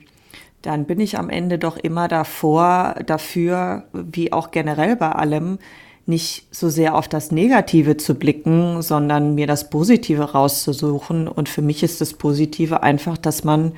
dann 0.63 0.87
bin 0.87 1.01
ich 1.01 1.19
am 1.19 1.29
Ende 1.29 1.59
doch 1.59 1.77
immer 1.77 2.09
davor, 2.09 2.97
dafür, 3.05 3.85
wie 3.93 4.33
auch 4.33 4.51
generell 4.51 4.97
bei 4.97 5.13
allem, 5.13 5.59
nicht 6.07 6.47
so 6.53 6.69
sehr 6.69 6.95
auf 6.95 7.09
das 7.09 7.33
Negative 7.33 7.97
zu 7.97 8.15
blicken, 8.15 8.81
sondern 8.83 9.35
mir 9.35 9.47
das 9.47 9.71
Positive 9.71 10.23
rauszusuchen. 10.23 11.27
Und 11.29 11.49
für 11.49 11.63
mich 11.63 11.83
ist 11.83 12.01
das 12.01 12.15
Positive 12.15 12.83
einfach, 12.83 13.19
dass 13.19 13.45
man 13.45 13.73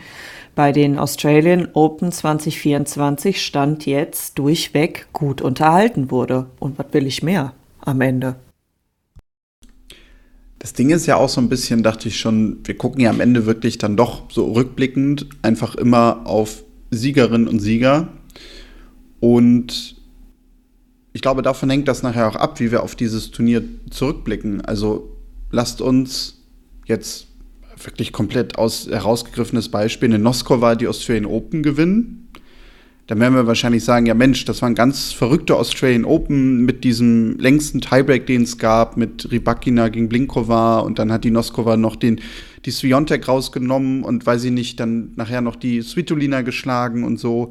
bei 0.55 0.73
den 0.73 0.99
Australian 0.99 1.69
Open 1.73 2.13
2024 2.13 3.43
Stand 3.43 3.87
jetzt 3.87 4.39
durchweg 4.39 5.07
gut 5.13 5.41
unterhalten 5.41 6.11
wurde. 6.11 6.47
Und 6.59 6.79
was 6.79 6.87
will 6.93 7.07
ich 7.07 7.23
mehr 7.23 7.55
am 7.81 8.01
Ende? 8.01 8.37
Das 10.59 10.73
Ding 10.73 10.91
ist 10.91 11.07
ja 11.07 11.17
auch 11.17 11.29
so 11.29 11.41
ein 11.41 11.49
bisschen, 11.49 11.83
dachte 11.83 12.09
ich 12.09 12.19
schon, 12.19 12.59
wir 12.65 12.77
gucken 12.77 13.01
ja 13.01 13.11
am 13.11 13.21
Ende 13.21 13.47
wirklich 13.47 13.79
dann 13.79 13.97
doch 13.97 14.31
so 14.31 14.53
rückblickend 14.53 15.27
einfach 15.43 15.77
immer 15.77 16.23
auf 16.25 16.65
Siegerinnen 16.91 17.47
und 17.47 17.61
Sieger. 17.61 18.09
Und 19.21 19.98
ich 21.13 21.23
glaube, 21.23 21.43
davon 21.43 21.71
hängt 21.71 21.89
das 21.89 22.03
nachher 22.03 22.29
auch 22.29 22.37
ab, 22.37 22.61
wie 22.61 22.71
wir 22.71 22.83
auf 22.83 22.95
dieses 22.95 23.31
Turnier 23.31 23.63
zurückblicken. 23.91 24.61
Also 24.61 25.17
lasst 25.51 25.81
uns 25.81 26.43
jetzt 26.87 27.27
wirklich 27.83 28.13
komplett 28.13 28.59
aus 28.59 28.89
herausgegriffenes 28.89 29.71
Beispiel 29.71 30.09
eine 30.09 30.19
Noskova 30.19 30.75
die 30.75 30.89
Australian 30.89 31.27
Open 31.27 31.63
gewinnen. 31.63 32.29
Dann 33.07 33.21
werden 33.21 33.35
wir 33.35 33.47
wahrscheinlich 33.47 33.85
sagen, 33.85 34.05
ja 34.05 34.13
Mensch, 34.13 34.45
das 34.45 34.61
war 34.61 34.69
ein 34.69 34.75
ganz 34.75 35.13
verrückter 35.13 35.57
Australian 35.57 36.05
Open 36.05 36.67
mit 36.67 36.85
diesem 36.85 37.39
längsten 37.39 37.81
Tiebreak, 37.81 38.27
den 38.27 38.43
es 38.43 38.59
gab, 38.59 38.99
mit 38.99 39.31
Rybakina 39.31 39.89
gegen 39.89 40.11
Blinkova 40.11 40.81
und 40.81 40.99
dann 40.99 41.11
hat 41.11 41.25
die 41.25 41.31
Noskova 41.31 41.79
noch 41.79 41.97
den, 41.97 42.21
die 42.67 42.71
Sviontek 42.71 43.27
rausgenommen 43.27 44.03
und 44.03 44.27
weil 44.27 44.39
sie 44.39 44.51
nicht, 44.51 44.79
dann 44.79 45.13
nachher 45.17 45.41
noch 45.41 45.57
die 45.57 45.81
Svitolina 45.81 46.43
geschlagen 46.43 47.05
und 47.05 47.19
so. 47.19 47.51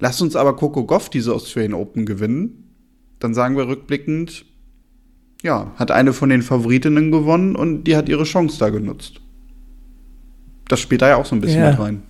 Lasst 0.00 0.20
uns 0.20 0.36
aber 0.36 0.54
Coco 0.54 0.84
Goff 0.84 1.08
diese 1.08 1.32
Australian 1.32 1.72
Open 1.72 2.04
gewinnen 2.04 2.63
dann 3.18 3.34
sagen 3.34 3.56
wir 3.56 3.68
rückblickend, 3.68 4.44
ja, 5.42 5.72
hat 5.76 5.90
eine 5.90 6.12
von 6.12 6.30
den 6.30 6.42
Favoritinnen 6.42 7.10
gewonnen 7.10 7.54
und 7.54 7.84
die 7.84 7.96
hat 7.96 8.08
ihre 8.08 8.24
Chance 8.24 8.58
da 8.58 8.70
genutzt. 8.70 9.20
Das 10.68 10.80
spielt 10.80 11.02
da 11.02 11.08
ja 11.08 11.16
auch 11.16 11.26
so 11.26 11.34
ein 11.34 11.40
bisschen 11.40 11.62
ja. 11.62 11.70
mit 11.70 11.78
rein. 11.78 12.02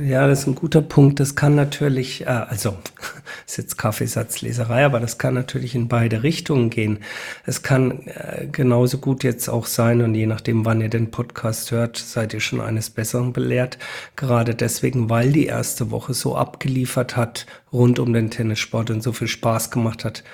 Ja, 0.00 0.26
das 0.26 0.40
ist 0.40 0.46
ein 0.46 0.54
guter 0.54 0.80
Punkt. 0.80 1.20
Das 1.20 1.34
kann 1.34 1.54
natürlich, 1.54 2.22
äh, 2.22 2.26
also 2.26 2.76
ist 3.46 3.58
jetzt 3.58 3.76
Kaffeesatzleserei, 3.76 4.84
aber 4.84 5.00
das 5.00 5.18
kann 5.18 5.34
natürlich 5.34 5.74
in 5.74 5.88
beide 5.88 6.22
Richtungen 6.22 6.70
gehen. 6.70 6.98
Es 7.44 7.62
kann 7.62 8.06
äh, 8.06 8.46
genauso 8.50 8.98
gut 8.98 9.24
jetzt 9.24 9.48
auch 9.48 9.66
sein, 9.66 10.00
und 10.00 10.14
je 10.14 10.26
nachdem, 10.26 10.64
wann 10.64 10.80
ihr 10.80 10.88
den 10.88 11.10
Podcast 11.10 11.70
hört, 11.70 11.96
seid 11.96 12.32
ihr 12.32 12.40
schon 12.40 12.60
eines 12.60 12.90
Besseren 12.90 13.32
belehrt. 13.32 13.78
Gerade 14.16 14.54
deswegen, 14.54 15.10
weil 15.10 15.32
die 15.32 15.46
erste 15.46 15.90
Woche 15.90 16.14
so 16.14 16.36
abgeliefert 16.36 17.16
hat 17.16 17.46
rund 17.72 17.98
um 17.98 18.12
den 18.12 18.30
Tennissport 18.30 18.90
und 18.90 19.02
so 19.02 19.12
viel 19.12 19.28
Spaß 19.28 19.70
gemacht 19.70 20.04
hat, 20.04 20.24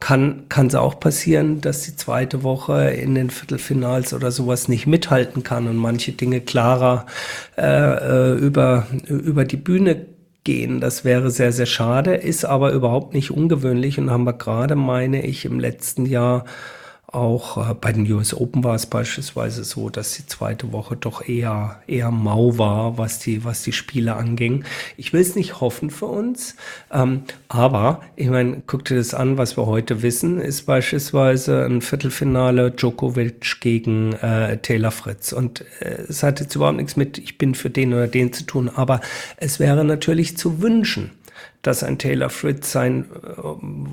kann 0.00 0.46
es 0.66 0.74
auch 0.74 0.98
passieren, 0.98 1.60
dass 1.60 1.82
die 1.82 1.94
zweite 1.94 2.42
Woche 2.42 2.90
in 2.90 3.14
den 3.14 3.30
Viertelfinals 3.30 4.14
oder 4.14 4.30
sowas 4.30 4.66
nicht 4.66 4.86
mithalten 4.86 5.42
kann 5.42 5.68
und 5.68 5.76
manche 5.76 6.12
Dinge 6.12 6.40
klarer 6.40 7.06
äh, 7.56 8.32
äh, 8.32 8.34
über 8.38 8.86
über 9.06 9.44
die 9.44 9.58
Bühne 9.58 10.06
gehen. 10.42 10.80
Das 10.80 11.04
wäre 11.04 11.30
sehr 11.30 11.52
sehr 11.52 11.66
schade, 11.66 12.14
ist 12.14 12.44
aber 12.46 12.72
überhaupt 12.72 13.14
nicht 13.14 13.30
ungewöhnlich 13.30 13.98
und 13.98 14.10
haben 14.10 14.24
wir 14.24 14.32
gerade, 14.32 14.74
meine 14.74 15.24
ich, 15.24 15.44
im 15.44 15.60
letzten 15.60 16.06
Jahr 16.06 16.44
Auch 17.12 17.70
äh, 17.70 17.74
bei 17.74 17.92
den 17.92 18.10
US 18.12 18.32
Open 18.34 18.62
war 18.62 18.76
es 18.76 18.86
beispielsweise 18.86 19.64
so, 19.64 19.90
dass 19.90 20.14
die 20.14 20.26
zweite 20.26 20.70
Woche 20.70 20.94
doch 20.94 21.26
eher, 21.26 21.82
eher 21.88 22.12
mau 22.12 22.56
war, 22.56 22.98
was 22.98 23.18
die, 23.18 23.44
was 23.44 23.62
die 23.62 23.72
Spiele 23.72 24.14
anging. 24.14 24.64
Ich 24.96 25.12
will 25.12 25.20
es 25.20 25.34
nicht 25.34 25.60
hoffen 25.60 25.90
für 25.90 26.06
uns, 26.06 26.54
ähm, 26.92 27.22
aber 27.48 28.02
ich 28.14 28.28
meine, 28.28 28.62
guck 28.64 28.84
dir 28.84 28.96
das 28.96 29.12
an, 29.12 29.38
was 29.38 29.56
wir 29.56 29.66
heute 29.66 30.02
wissen, 30.02 30.40
ist 30.40 30.66
beispielsweise 30.66 31.64
ein 31.64 31.80
Viertelfinale 31.80 32.70
Djokovic 32.70 33.60
gegen 33.60 34.12
äh, 34.12 34.58
Taylor 34.58 34.92
Fritz. 34.92 35.32
Und 35.32 35.64
äh, 35.80 36.02
es 36.08 36.22
hat 36.22 36.38
jetzt 36.38 36.54
überhaupt 36.54 36.76
nichts 36.76 36.94
mit, 36.94 37.18
ich 37.18 37.38
bin 37.38 37.56
für 37.56 37.70
den 37.70 37.92
oder 37.92 38.06
den 38.06 38.32
zu 38.32 38.44
tun, 38.44 38.70
aber 38.72 39.00
es 39.36 39.58
wäre 39.58 39.84
natürlich 39.84 40.36
zu 40.36 40.62
wünschen, 40.62 41.10
dass 41.62 41.82
ein 41.82 41.98
Taylor 41.98 42.30
Fritz 42.30 42.72
sein, 42.72 43.04
äh, 43.22 43.42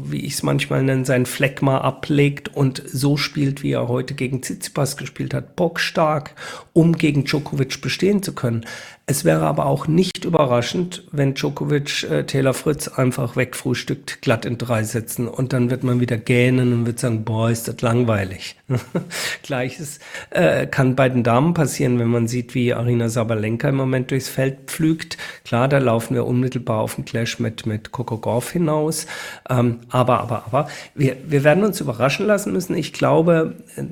wie 0.05 0.25
ich 0.25 0.35
es 0.35 0.43
manchmal 0.43 0.83
nenne, 0.83 1.05
sein 1.05 1.25
Fleck 1.25 1.61
mal 1.61 1.79
ablegt 1.79 2.55
und 2.55 2.81
so 2.85 3.17
spielt, 3.17 3.63
wie 3.63 3.71
er 3.71 3.87
heute 3.87 4.13
gegen 4.13 4.41
Tsitsipas 4.41 4.97
gespielt 4.97 5.33
hat, 5.33 5.55
bockstark, 5.55 6.33
um 6.73 6.97
gegen 6.97 7.25
Djokovic 7.25 7.81
bestehen 7.81 8.23
zu 8.23 8.33
können. 8.33 8.65
Es 9.09 9.23
wäre 9.23 9.45
aber 9.45 9.67
auch 9.67 9.87
nicht 9.87 10.25
überraschend, 10.25 11.05
wenn 11.13 11.33
Djokovic 11.33 12.03
äh, 12.11 12.25
Taylor 12.25 12.53
Fritz 12.53 12.89
einfach 12.89 13.37
wegfrühstückt, 13.37 14.21
glatt 14.21 14.43
in 14.43 14.57
drei 14.57 14.83
Sätzen 14.83 15.29
und 15.29 15.53
dann 15.53 15.69
wird 15.69 15.85
man 15.85 16.01
wieder 16.01 16.17
gähnen 16.17 16.73
und 16.73 16.85
wird 16.87 16.99
sagen, 16.99 17.23
boah, 17.23 17.49
ist 17.49 17.69
das 17.69 17.79
langweilig. 17.79 18.57
Gleiches 19.43 19.99
äh, 20.31 20.67
kann 20.67 20.97
bei 20.97 21.07
den 21.07 21.23
Damen 21.23 21.53
passieren, 21.53 21.99
wenn 21.99 22.09
man 22.09 22.27
sieht, 22.27 22.53
wie 22.53 22.73
Arina 22.73 23.07
Sabalenka 23.07 23.69
im 23.69 23.75
Moment 23.75 24.11
durchs 24.11 24.27
Feld 24.27 24.57
pflügt. 24.65 25.17
Klar, 25.45 25.69
da 25.69 25.77
laufen 25.77 26.13
wir 26.13 26.25
unmittelbar 26.25 26.81
auf 26.81 26.95
den 26.95 27.05
Clash 27.05 27.39
mit, 27.39 27.65
mit 27.65 27.93
Coco 27.93 28.17
Gauff 28.17 28.51
hinaus. 28.51 29.07
Ähm, 29.49 29.79
aber, 29.89 30.19
aber, 30.19 30.47
aber, 30.47 30.67
wir, 30.95 31.15
wir 31.25 31.45
werden 31.45 31.63
uns 31.63 31.79
überraschen 31.79 32.25
lassen 32.25 32.51
müssen. 32.51 32.75
Ich 32.75 32.91
glaube, 32.91 33.55
äh, 33.77 33.83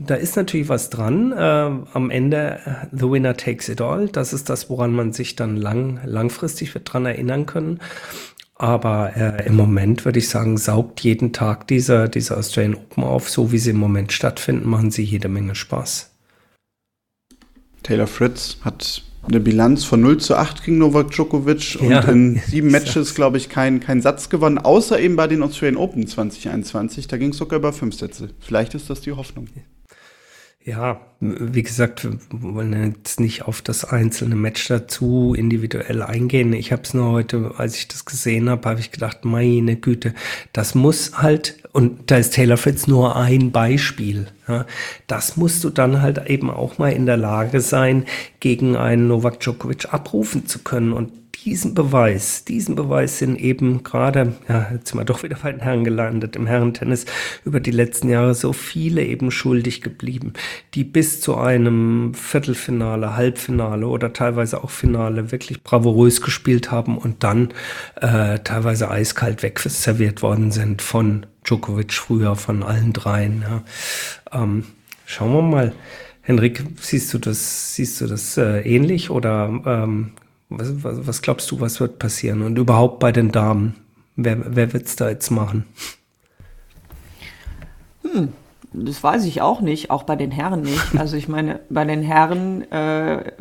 da 0.00 0.16
ist 0.16 0.34
natürlich 0.34 0.68
was 0.68 0.90
dran. 0.90 1.30
Äh, 1.30 1.36
am 1.36 2.10
Ende, 2.10 2.58
äh, 2.64 2.86
the 2.90 3.08
winner 3.08 3.36
takes 3.36 3.68
it 3.68 3.80
all. 3.80 4.08
Das 4.08 4.32
ist 4.32 4.50
das 4.50 4.63
woran 4.68 4.92
man 4.92 5.12
sich 5.12 5.36
dann 5.36 5.56
lang, 5.56 6.00
langfristig 6.04 6.74
wird 6.74 6.92
dran 6.92 7.06
erinnern 7.06 7.46
können. 7.46 7.80
Aber 8.56 9.16
äh, 9.16 9.46
im 9.46 9.56
Moment 9.56 10.04
würde 10.04 10.20
ich 10.20 10.28
sagen, 10.28 10.58
saugt 10.58 11.00
jeden 11.00 11.32
Tag 11.32 11.66
dieser, 11.66 12.08
dieser 12.08 12.38
Australian 12.38 12.76
Open 12.76 13.02
auf, 13.02 13.28
so 13.28 13.50
wie 13.50 13.58
sie 13.58 13.70
im 13.70 13.78
Moment 13.78 14.12
stattfinden, 14.12 14.68
machen 14.68 14.90
sie 14.90 15.02
jede 15.02 15.28
Menge 15.28 15.54
Spaß. 15.54 16.10
Taylor 17.82 18.06
Fritz 18.06 18.58
hat 18.62 19.02
eine 19.26 19.40
Bilanz 19.40 19.84
von 19.84 20.00
0 20.00 20.18
zu 20.18 20.36
8 20.36 20.64
gegen 20.64 20.78
Novak 20.78 21.10
Djokovic 21.10 21.80
ja, 21.80 22.00
und 22.00 22.08
in 22.08 22.42
sieben 22.46 22.70
Matches, 22.70 23.14
glaube 23.14 23.38
ich, 23.38 23.48
keinen 23.48 23.80
kein 23.80 24.02
Satz 24.02 24.28
gewonnen, 24.28 24.58
außer 24.58 25.00
eben 25.00 25.16
bei 25.16 25.26
den 25.26 25.42
Australian 25.42 25.76
Open 25.76 26.06
2021. 26.06 27.08
Da 27.08 27.16
ging 27.16 27.30
es 27.30 27.38
sogar 27.38 27.58
über 27.58 27.72
fünf 27.72 27.94
Sätze. 27.94 28.30
Vielleicht 28.40 28.74
ist 28.74 28.90
das 28.90 29.00
die 29.00 29.12
Hoffnung. 29.12 29.48
Ja, 30.66 31.02
wie 31.20 31.62
gesagt, 31.62 32.04
wir 32.04 32.18
wollen 32.30 32.94
jetzt 32.94 33.20
nicht 33.20 33.42
auf 33.42 33.60
das 33.60 33.84
einzelne 33.84 34.34
Match 34.34 34.66
dazu 34.68 35.34
individuell 35.36 36.00
eingehen. 36.00 36.54
Ich 36.54 36.72
habe 36.72 36.80
es 36.82 36.94
nur 36.94 37.10
heute, 37.12 37.52
als 37.58 37.76
ich 37.76 37.86
das 37.86 38.06
gesehen 38.06 38.48
habe, 38.48 38.66
habe 38.70 38.80
ich 38.80 38.90
gedacht, 38.90 39.26
meine 39.26 39.76
Güte, 39.76 40.14
das 40.54 40.74
muss 40.74 41.18
halt, 41.18 41.62
und 41.72 42.10
da 42.10 42.16
ist 42.16 42.32
Taylor 42.32 42.56
Fritz 42.56 42.86
nur 42.86 43.14
ein 43.14 43.52
Beispiel. 43.52 44.28
Ja, 44.48 44.64
das 45.06 45.36
musst 45.36 45.62
du 45.64 45.70
dann 45.70 46.00
halt 46.00 46.30
eben 46.30 46.48
auch 46.50 46.78
mal 46.78 46.92
in 46.92 47.04
der 47.04 47.18
Lage 47.18 47.60
sein, 47.60 48.06
gegen 48.40 48.74
einen 48.74 49.06
Novak 49.06 49.40
Djokovic 49.40 49.92
abrufen 49.92 50.46
zu 50.46 50.60
können. 50.60 50.94
Und 50.94 51.12
diesen 51.44 51.74
Beweis, 51.74 52.44
diesen 52.44 52.74
Beweis 52.74 53.18
sind 53.18 53.36
eben 53.36 53.82
gerade, 53.82 54.34
ja, 54.48 54.68
jetzt 54.72 54.88
sind 54.88 54.98
wir 54.98 55.04
doch 55.04 55.22
wieder 55.22 55.36
bei 55.42 55.52
den 55.52 55.60
Herren 55.60 55.84
gelandet, 55.84 56.36
im 56.36 56.46
Herrentennis 56.46 57.04
über 57.44 57.60
die 57.60 57.70
letzten 57.70 58.08
Jahre 58.08 58.34
so 58.34 58.52
viele 58.52 59.04
eben 59.04 59.30
schuldig 59.30 59.82
geblieben, 59.82 60.32
die 60.74 60.84
bis 60.84 61.20
zu 61.20 61.36
einem 61.36 62.14
Viertelfinale, 62.14 63.14
Halbfinale 63.14 63.86
oder 63.86 64.12
teilweise 64.12 64.64
auch 64.64 64.70
Finale 64.70 65.32
wirklich 65.32 65.62
bravourös 65.62 66.22
gespielt 66.22 66.70
haben 66.70 66.96
und 66.96 67.22
dann 67.22 67.50
äh, 67.96 68.38
teilweise 68.38 68.90
eiskalt 68.90 69.42
wegserviert 69.42 70.22
worden 70.22 70.50
sind 70.50 70.80
von 70.80 71.26
Djokovic 71.44 71.92
früher, 71.92 72.36
von 72.36 72.62
allen 72.62 72.94
dreien. 72.94 73.42
Ja. 73.42 74.42
Ähm, 74.42 74.64
schauen 75.04 75.32
wir 75.32 75.42
mal. 75.42 75.72
Henrik, 76.22 76.64
siehst 76.80 77.12
du 77.12 77.18
das, 77.18 77.74
siehst 77.74 78.00
du 78.00 78.06
das 78.06 78.38
äh, 78.38 78.60
ähnlich 78.60 79.10
oder 79.10 79.60
ähm, 79.66 80.12
was, 80.58 80.84
was, 80.84 81.06
was, 81.06 81.22
glaubst 81.22 81.50
du, 81.50 81.60
was 81.60 81.80
wird 81.80 81.98
passieren? 81.98 82.42
Und 82.42 82.58
überhaupt 82.58 82.98
bei 83.00 83.12
den 83.12 83.30
Damen, 83.30 83.74
wer, 84.16 84.56
wer 84.56 84.72
wird 84.72 84.86
es 84.86 84.96
da 84.96 85.08
jetzt 85.08 85.30
machen? 85.30 85.64
Hm, 88.02 88.28
das 88.72 89.02
weiß 89.02 89.24
ich 89.24 89.40
auch 89.40 89.60
nicht, 89.60 89.90
auch 89.90 90.02
bei 90.04 90.16
den 90.16 90.30
Herren 90.30 90.62
nicht. 90.62 90.96
Also 90.96 91.16
ich 91.16 91.28
meine, 91.28 91.60
bei 91.70 91.84
den 91.84 92.02
Herren 92.02 92.70
äh, 92.70 93.32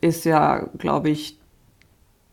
ist 0.00 0.24
ja, 0.24 0.68
glaube 0.78 1.10
ich, 1.10 1.38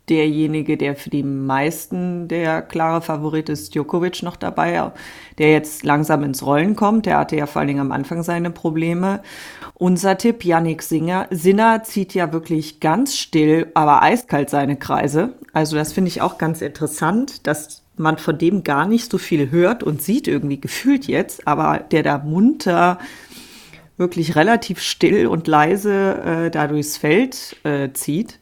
derjenige, 0.10 0.78
der 0.78 0.95
für 0.95 1.10
die 1.10 1.24
meisten 1.24 2.28
der 2.28 2.62
klare 2.62 3.01
Favorit 3.01 3.49
ist, 3.49 3.74
Djokovic 3.76 4.24
noch 4.24 4.36
dabei, 4.36 4.91
der 5.38 5.51
jetzt 5.51 5.84
langsam 5.84 6.24
ins 6.24 6.45
Rollen 6.45 6.76
kommt. 6.76 7.05
Der 7.05 7.20
hatte 7.20 7.36
ja 7.36 7.45
vor 7.45 7.60
allen 7.60 7.68
Dingen 7.68 7.80
am 7.80 7.91
Anfang 7.91 8.24
seine 8.24 8.51
Probleme. 8.51 9.22
Unser 9.76 10.18
Tipp, 10.18 10.43
Yannick 10.43 10.82
Singer, 10.84 11.28
Sinner 11.30 11.84
zieht 11.84 12.14
ja 12.14 12.34
wirklich 12.34 12.80
ganz 12.80 13.16
still, 13.16 13.68
aber 13.74 14.01
eiskalt 14.01 14.49
seine 14.49 14.76
Kreise. 14.76 15.34
Also 15.53 15.76
das 15.76 15.93
finde 15.93 16.10
ich 16.10 16.22
auch 16.22 16.38
ganz 16.38 16.62
interessant, 16.62 17.47
dass 17.47 17.84
man 17.95 18.18
von 18.18 18.38
dem 18.38 18.64
gar 18.64 18.88
nicht 18.88 19.12
so 19.12 19.18
viel 19.18 19.51
hört 19.51 19.84
und 19.84 20.01
sieht 20.01 20.28
irgendwie 20.28 20.60
gefühlt 20.60 21.07
jetzt, 21.07 21.47
aber 21.47 21.80
der 21.91 22.03
da 22.03 22.18
munter 22.18 22.97
wirklich 23.97 24.36
relativ 24.36 24.80
still 24.80 25.28
und 25.28 25.47
leise 25.47 26.45
äh, 26.45 26.51
da 26.51 26.68
durchs 26.68 26.97
Feld 26.97 27.57
äh, 27.64 27.89
zieht. 27.91 28.39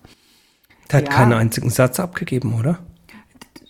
Der 0.92 1.00
hat 1.00 1.08
ja. 1.08 1.14
keinen 1.14 1.34
einzigen 1.34 1.70
Satz 1.70 2.00
abgegeben, 2.00 2.58
oder? 2.58 2.80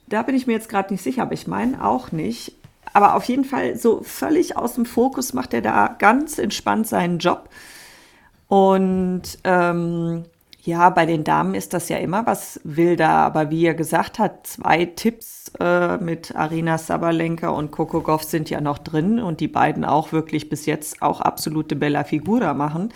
Da 0.07 0.21
bin 0.21 0.35
ich 0.35 0.47
mir 0.47 0.53
jetzt 0.53 0.69
gerade 0.69 0.93
nicht 0.93 1.03
sicher, 1.03 1.23
aber 1.23 1.33
ich 1.33 1.47
meine 1.47 1.83
auch 1.83 2.11
nicht. 2.11 2.53
Aber 2.93 3.15
auf 3.15 3.25
jeden 3.25 3.43
Fall 3.43 3.77
so 3.77 4.01
völlig 4.03 4.57
aus 4.57 4.75
dem 4.75 4.85
Fokus 4.85 5.33
macht 5.33 5.53
er 5.53 5.61
da 5.61 5.95
ganz 5.99 6.37
entspannt 6.37 6.87
seinen 6.87 7.19
Job. 7.19 7.49
Und 8.47 9.23
ähm, 9.43 10.23
ja, 10.63 10.89
bei 10.89 11.05
den 11.05 11.23
Damen 11.23 11.53
ist 11.53 11.73
das 11.73 11.89
ja 11.89 11.97
immer 11.97 12.25
was 12.25 12.59
wilder, 12.63 13.09
aber 13.09 13.49
wie 13.51 13.65
er 13.65 13.73
gesagt 13.73 14.19
hat, 14.19 14.47
zwei 14.47 14.85
Tipps 14.85 15.51
äh, 15.59 15.97
mit 15.97 16.35
Arina 16.35 16.77
Sabalenka 16.77 17.49
und 17.49 17.71
Coco 17.71 18.01
Goff 18.01 18.23
sind 18.23 18.49
ja 18.49 18.61
noch 18.61 18.77
drin 18.77 19.19
und 19.19 19.39
die 19.39 19.47
beiden 19.47 19.85
auch 19.85 20.11
wirklich 20.11 20.49
bis 20.49 20.65
jetzt 20.65 21.01
auch 21.01 21.21
absolute 21.21 21.75
Bella 21.75 22.03
Figura 22.03 22.53
machen. 22.53 22.93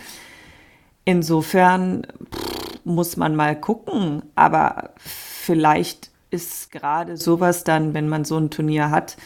Insofern 1.04 2.06
pff, 2.34 2.41
muss 2.84 3.16
man 3.16 3.36
mal 3.36 3.58
gucken, 3.58 4.22
aber 4.34 4.90
vielleicht 4.96 6.10
ist 6.30 6.72
gerade 6.72 7.16
sowas 7.16 7.64
dann, 7.64 7.94
wenn 7.94 8.08
man 8.08 8.24
so 8.24 8.38
ein 8.38 8.50
Turnier 8.50 8.90
hat, 8.90 9.16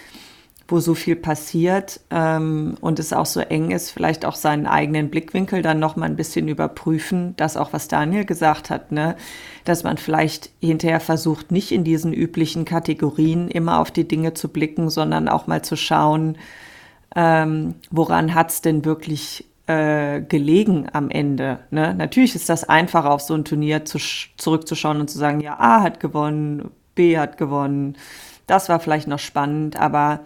wo 0.69 0.81
so 0.81 0.95
viel 0.95 1.15
passiert 1.17 2.01
ähm, 2.11 2.77
und 2.81 2.99
es 2.99 3.13
auch 3.13 3.27
so 3.27 3.41
eng 3.41 3.71
ist, 3.71 3.91
vielleicht 3.91 4.25
auch 4.25 4.35
seinen 4.35 4.67
eigenen 4.67 5.11
Blickwinkel 5.11 5.63
dann 5.63 5.79
noch 5.79 5.95
mal 5.95 6.07
ein 6.07 6.17
bisschen 6.17 6.49
überprüfen. 6.49 7.35
Das 7.37 7.57
auch, 7.57 7.73
was 7.73 7.87
Daniel 7.87 8.25
gesagt 8.25 8.71
hat, 8.71 8.91
ne? 8.91 9.17
dass 9.65 9.85
man 9.85 9.97
vielleicht 9.97 10.51
hinterher 10.61 11.01
versucht, 11.01 11.53
nicht 11.53 11.71
in 11.71 11.85
diesen 11.85 12.13
üblichen 12.13 12.65
Kategorien 12.65 13.49
immer 13.49 13.81
auf 13.81 13.93
die 13.93 14.09
Dinge 14.09 14.35
zu 14.35 14.49
blicken, 14.49 14.91
sondern 14.91 15.29
auch 15.29 15.47
mal 15.47 15.63
zu 15.63 15.77
schauen, 15.77 16.37
ähm, 17.15 17.77
woran 17.91 18.35
hat's 18.35 18.61
denn 18.61 18.85
wirklich 18.85 19.45
äh, 19.67 20.21
gelegen 20.21 20.87
am 20.93 21.11
Ende. 21.11 21.61
Ne? 21.71 21.95
Natürlich 21.95 22.35
ist 22.35 22.49
das 22.49 22.65
einfacher, 22.65 23.11
auf 23.11 23.21
so 23.21 23.35
ein 23.35 23.45
Turnier 23.45 23.85
zu, 23.85 23.99
zurückzuschauen 24.37 25.01
und 25.01 25.11
zu 25.11 25.19
sagen, 25.19 25.41
ja, 25.41 25.59
A 25.59 25.83
hat 25.83 26.01
gewonnen, 26.01 26.71
B 26.95 27.19
hat 27.19 27.37
gewonnen. 27.37 27.97
Das 28.47 28.69
war 28.69 28.81
vielleicht 28.81 29.09
noch 29.09 29.19
spannend, 29.19 29.77
aber 29.77 30.21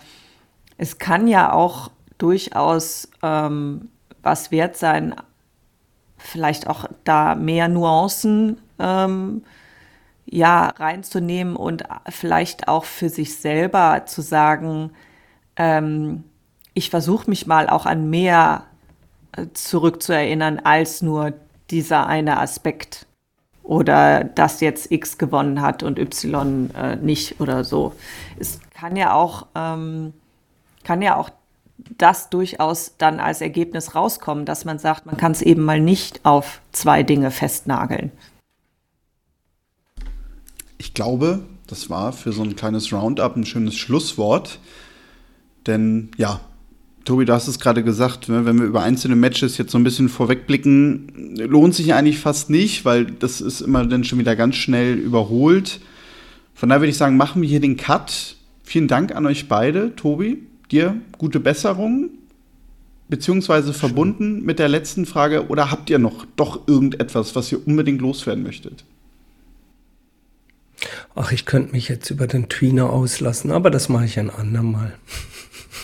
es 0.77 0.99
kann 0.99 1.27
ja 1.27 1.53
auch 1.53 1.91
durchaus 2.19 3.09
ähm, 3.23 3.89
was 4.23 4.51
wert 4.51 4.77
sein, 4.77 5.15
vielleicht 6.19 6.67
auch 6.67 6.85
da 7.05 7.35
mehr 7.35 7.69
Nuancen 7.69 8.61
ähm, 8.79 9.43
ja 10.27 10.69
reinzunehmen 10.69 11.57
und 11.57 11.85
vielleicht 12.09 12.69
auch 12.69 12.85
für 12.85 13.09
sich 13.09 13.37
selber 13.37 14.05
zu 14.07 14.21
sagen, 14.21 14.91
ähm, 15.57 16.25
ich 16.75 16.91
versuche 16.91 17.29
mich 17.29 17.47
mal 17.47 17.69
auch 17.69 17.87
an 17.87 18.11
mehr 18.11 18.67
zurückzuerinnern 19.55 20.61
als 20.61 21.03
nur 21.03 21.33
dieser 21.71 22.07
eine 22.07 22.39
Aspekt 22.39 23.07
oder 23.63 24.25
dass 24.25 24.61
jetzt 24.61 24.91
X 24.91 25.19
gewonnen 25.19 25.61
hat 25.61 25.83
und 25.83 25.99
Y 25.99 26.71
äh, 26.75 26.97
nicht 26.97 27.41
oder 27.41 27.63
so. 27.65 27.95
Es 28.39 28.61
kann 28.75 28.97
ja 28.97 29.15
auch 29.15 29.47
ähm, 29.55 30.13
kann 30.83 31.03
ja 31.03 31.17
auch 31.17 31.31
das 31.99 32.31
durchaus 32.31 32.95
dann 32.99 33.21
als 33.21 33.41
Ergebnis 33.41 33.95
rauskommen, 33.95 34.45
dass 34.45 34.65
man 34.65 34.79
sagt, 34.79 35.07
man 35.07 35.17
kann 35.17 35.33
es 35.33 35.43
eben 35.43 35.63
mal 35.63 35.81
nicht 35.81 36.25
auf 36.25 36.61
zwei 36.73 37.03
Dinge 37.03 37.31
festnageln. 37.31 38.11
Ich 40.79 40.95
glaube, 40.95 41.41
das 41.67 41.91
war 41.91 42.13
für 42.13 42.33
so 42.33 42.43
ein 42.43 42.57
kleines 42.57 42.93
Roundup 42.93 43.37
ein 43.37 43.47
schönes 43.47 43.77
Schlusswort. 43.77 44.59
Denn 45.67 46.11
ja, 46.17 46.41
Tobi, 47.05 47.25
du 47.25 47.33
hast 47.33 47.49
es 47.49 47.59
gerade 47.59 47.83
gesagt, 47.83 48.29
ne, 48.29 48.45
wenn 48.45 48.59
wir 48.59 48.67
über 48.67 48.83
einzelne 48.83 49.17
Matches 49.17 49.57
jetzt 49.59 49.73
so 49.73 49.79
ein 49.79 49.85
bisschen 49.85 50.09
vorwegblicken, 50.09 51.37
lohnt 51.37 51.75
sich 51.75 51.95
eigentlich 51.95 52.19
fast 52.19 52.51
nicht, 52.51 52.85
weil 52.85 53.07
das 53.07 53.41
ist 53.41 53.63
immer 53.63 53.87
dann 53.87 54.05
schon 54.05 54.19
wieder 54.19 54.37
ganz 54.37 54.57
schnell 54.57 54.99
überholt. 54.99 55.81
Von 56.55 56.69
daher 56.69 56.83
würde 56.83 56.91
ich 56.91 56.99
sagen, 56.99 57.17
machen 57.17 57.41
wir 57.41 57.49
hier 57.49 57.61
den 57.61 57.77
Cut. 57.77 58.37
Vielen 58.65 58.87
Dank 58.87 59.15
an 59.15 59.27
euch 59.27 59.49
beide. 59.49 59.97
Tobi, 59.97 60.43
dir 60.71 61.01
gute 61.17 61.41
Besserung, 61.41 62.11
beziehungsweise 63.09 63.73
verbunden 63.73 64.45
mit 64.45 64.59
der 64.59 64.69
letzten 64.69 65.07
Frage, 65.07 65.49
oder 65.49 65.71
habt 65.71 65.89
ihr 65.91 65.99
noch 65.99 66.27
doch 66.37 66.69
irgendetwas, 66.69 67.35
was 67.35 67.51
ihr 67.51 67.67
unbedingt 67.67 68.03
loswerden 68.03 68.45
möchtet? 68.45 68.85
Ach, 71.15 71.33
ich 71.33 71.45
könnte 71.45 71.73
mich 71.73 71.89
jetzt 71.89 72.11
über 72.11 72.27
den 72.27 72.49
Tweener 72.49 72.91
auslassen, 72.91 73.51
aber 73.51 73.71
das 73.71 73.89
mache 73.89 74.05
ich 74.05 74.19
ein 74.19 74.31
andermal. 74.31 74.95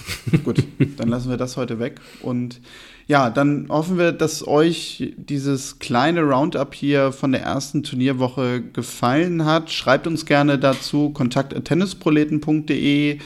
Gut, 0.44 0.62
dann 0.96 1.08
lassen 1.08 1.30
wir 1.30 1.36
das 1.36 1.56
heute 1.56 1.78
weg. 1.78 2.00
Und 2.22 2.60
ja, 3.06 3.30
dann 3.30 3.66
hoffen 3.68 3.98
wir, 3.98 4.12
dass 4.12 4.46
euch 4.46 5.14
dieses 5.16 5.78
kleine 5.78 6.22
Roundup 6.22 6.74
hier 6.74 7.12
von 7.12 7.32
der 7.32 7.42
ersten 7.42 7.82
Turnierwoche 7.82 8.62
gefallen 8.62 9.44
hat. 9.44 9.70
Schreibt 9.70 10.06
uns 10.06 10.26
gerne 10.26 10.58
dazu 10.58 11.10
kontakt.tennisproleten.de. 11.10 13.18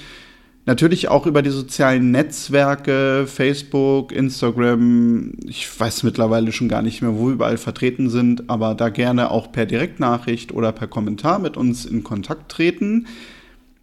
Natürlich 0.67 1.09
auch 1.09 1.27
über 1.27 1.41
die 1.41 1.51
sozialen 1.51 2.11
Netzwerke, 2.11 3.25
Facebook, 3.27 4.13
Instagram. 4.13 5.33
Ich 5.47 5.81
weiß 5.81 6.03
mittlerweile 6.03 6.53
schon 6.53 6.69
gar 6.69 6.83
nicht 6.83 7.01
mehr, 7.01 7.15
wo 7.15 7.29
wir 7.29 7.33
überall 7.33 7.57
vertreten 7.57 8.11
sind, 8.11 8.51
aber 8.51 8.75
da 8.75 8.91
gerne 8.91 9.31
auch 9.31 9.51
per 9.51 9.65
Direktnachricht 9.65 10.53
oder 10.53 10.73
per 10.73 10.87
Kommentar 10.87 11.39
mit 11.39 11.57
uns 11.57 11.87
in 11.87 12.05
Kontakt 12.05 12.53
treten. 12.53 13.07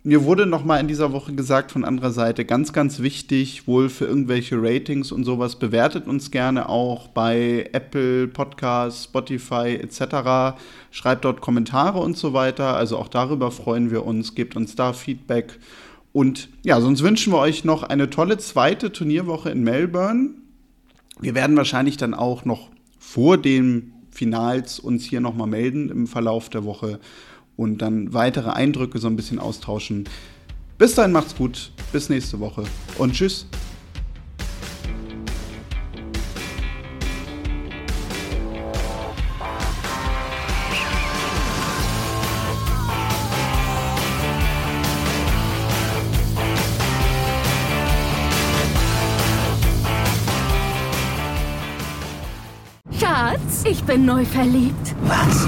Mir 0.07 0.23
wurde 0.23 0.45
noch 0.45 0.63
mal 0.63 0.79
in 0.79 0.87
dieser 0.87 1.11
Woche 1.11 1.33
gesagt 1.33 1.73
von 1.73 1.83
anderer 1.83 2.11
Seite, 2.11 2.45
ganz, 2.45 2.71
ganz 2.71 3.01
wichtig, 3.01 3.67
wohl 3.67 3.89
für 3.89 4.05
irgendwelche 4.05 4.55
Ratings 4.57 5.11
und 5.11 5.25
sowas, 5.25 5.59
bewertet 5.59 6.07
uns 6.07 6.31
gerne 6.31 6.69
auch 6.69 7.09
bei 7.09 7.69
Apple 7.73 8.29
Podcasts, 8.29 9.03
Spotify 9.03 9.75
etc. 9.75 10.57
Schreibt 10.91 11.25
dort 11.25 11.41
Kommentare 11.41 11.99
und 11.99 12.15
so 12.15 12.31
weiter. 12.31 12.77
Also 12.77 12.97
auch 12.97 13.09
darüber 13.09 13.51
freuen 13.51 13.91
wir 13.91 14.05
uns. 14.05 14.33
Gebt 14.33 14.55
uns 14.55 14.75
da 14.75 14.93
Feedback. 14.93 15.59
Und 16.13 16.47
ja, 16.63 16.79
sonst 16.79 17.03
wünschen 17.03 17.33
wir 17.33 17.39
euch 17.39 17.65
noch 17.65 17.83
eine 17.83 18.09
tolle 18.09 18.37
zweite 18.37 18.93
Turnierwoche 18.93 19.49
in 19.49 19.61
Melbourne. 19.61 20.29
Wir 21.19 21.35
werden 21.35 21.57
wahrscheinlich 21.57 21.97
dann 21.97 22.13
auch 22.13 22.45
noch 22.45 22.69
vor 22.97 23.37
den 23.37 23.91
Finals 24.09 24.79
uns 24.79 25.03
hier 25.03 25.19
noch 25.19 25.35
mal 25.35 25.47
melden 25.47 25.89
im 25.89 26.07
Verlauf 26.07 26.47
der 26.47 26.63
Woche 26.63 27.01
und 27.57 27.79
dann 27.79 28.13
weitere 28.13 28.51
Eindrücke 28.51 28.99
so 28.99 29.07
ein 29.07 29.15
bisschen 29.15 29.39
austauschen. 29.39 30.05
Bis 30.77 30.95
dahin 30.95 31.11
macht's 31.11 31.35
gut, 31.35 31.71
bis 31.91 32.07
nächste 32.07 32.39
Woche 32.39 32.63
und 32.97 33.13
tschüss. 33.13 33.47
Schatz, 52.99 53.63
ich 53.65 53.83
bin 53.83 54.05
neu 54.05 54.25
verliebt. 54.25 54.95
Was? 55.07 55.47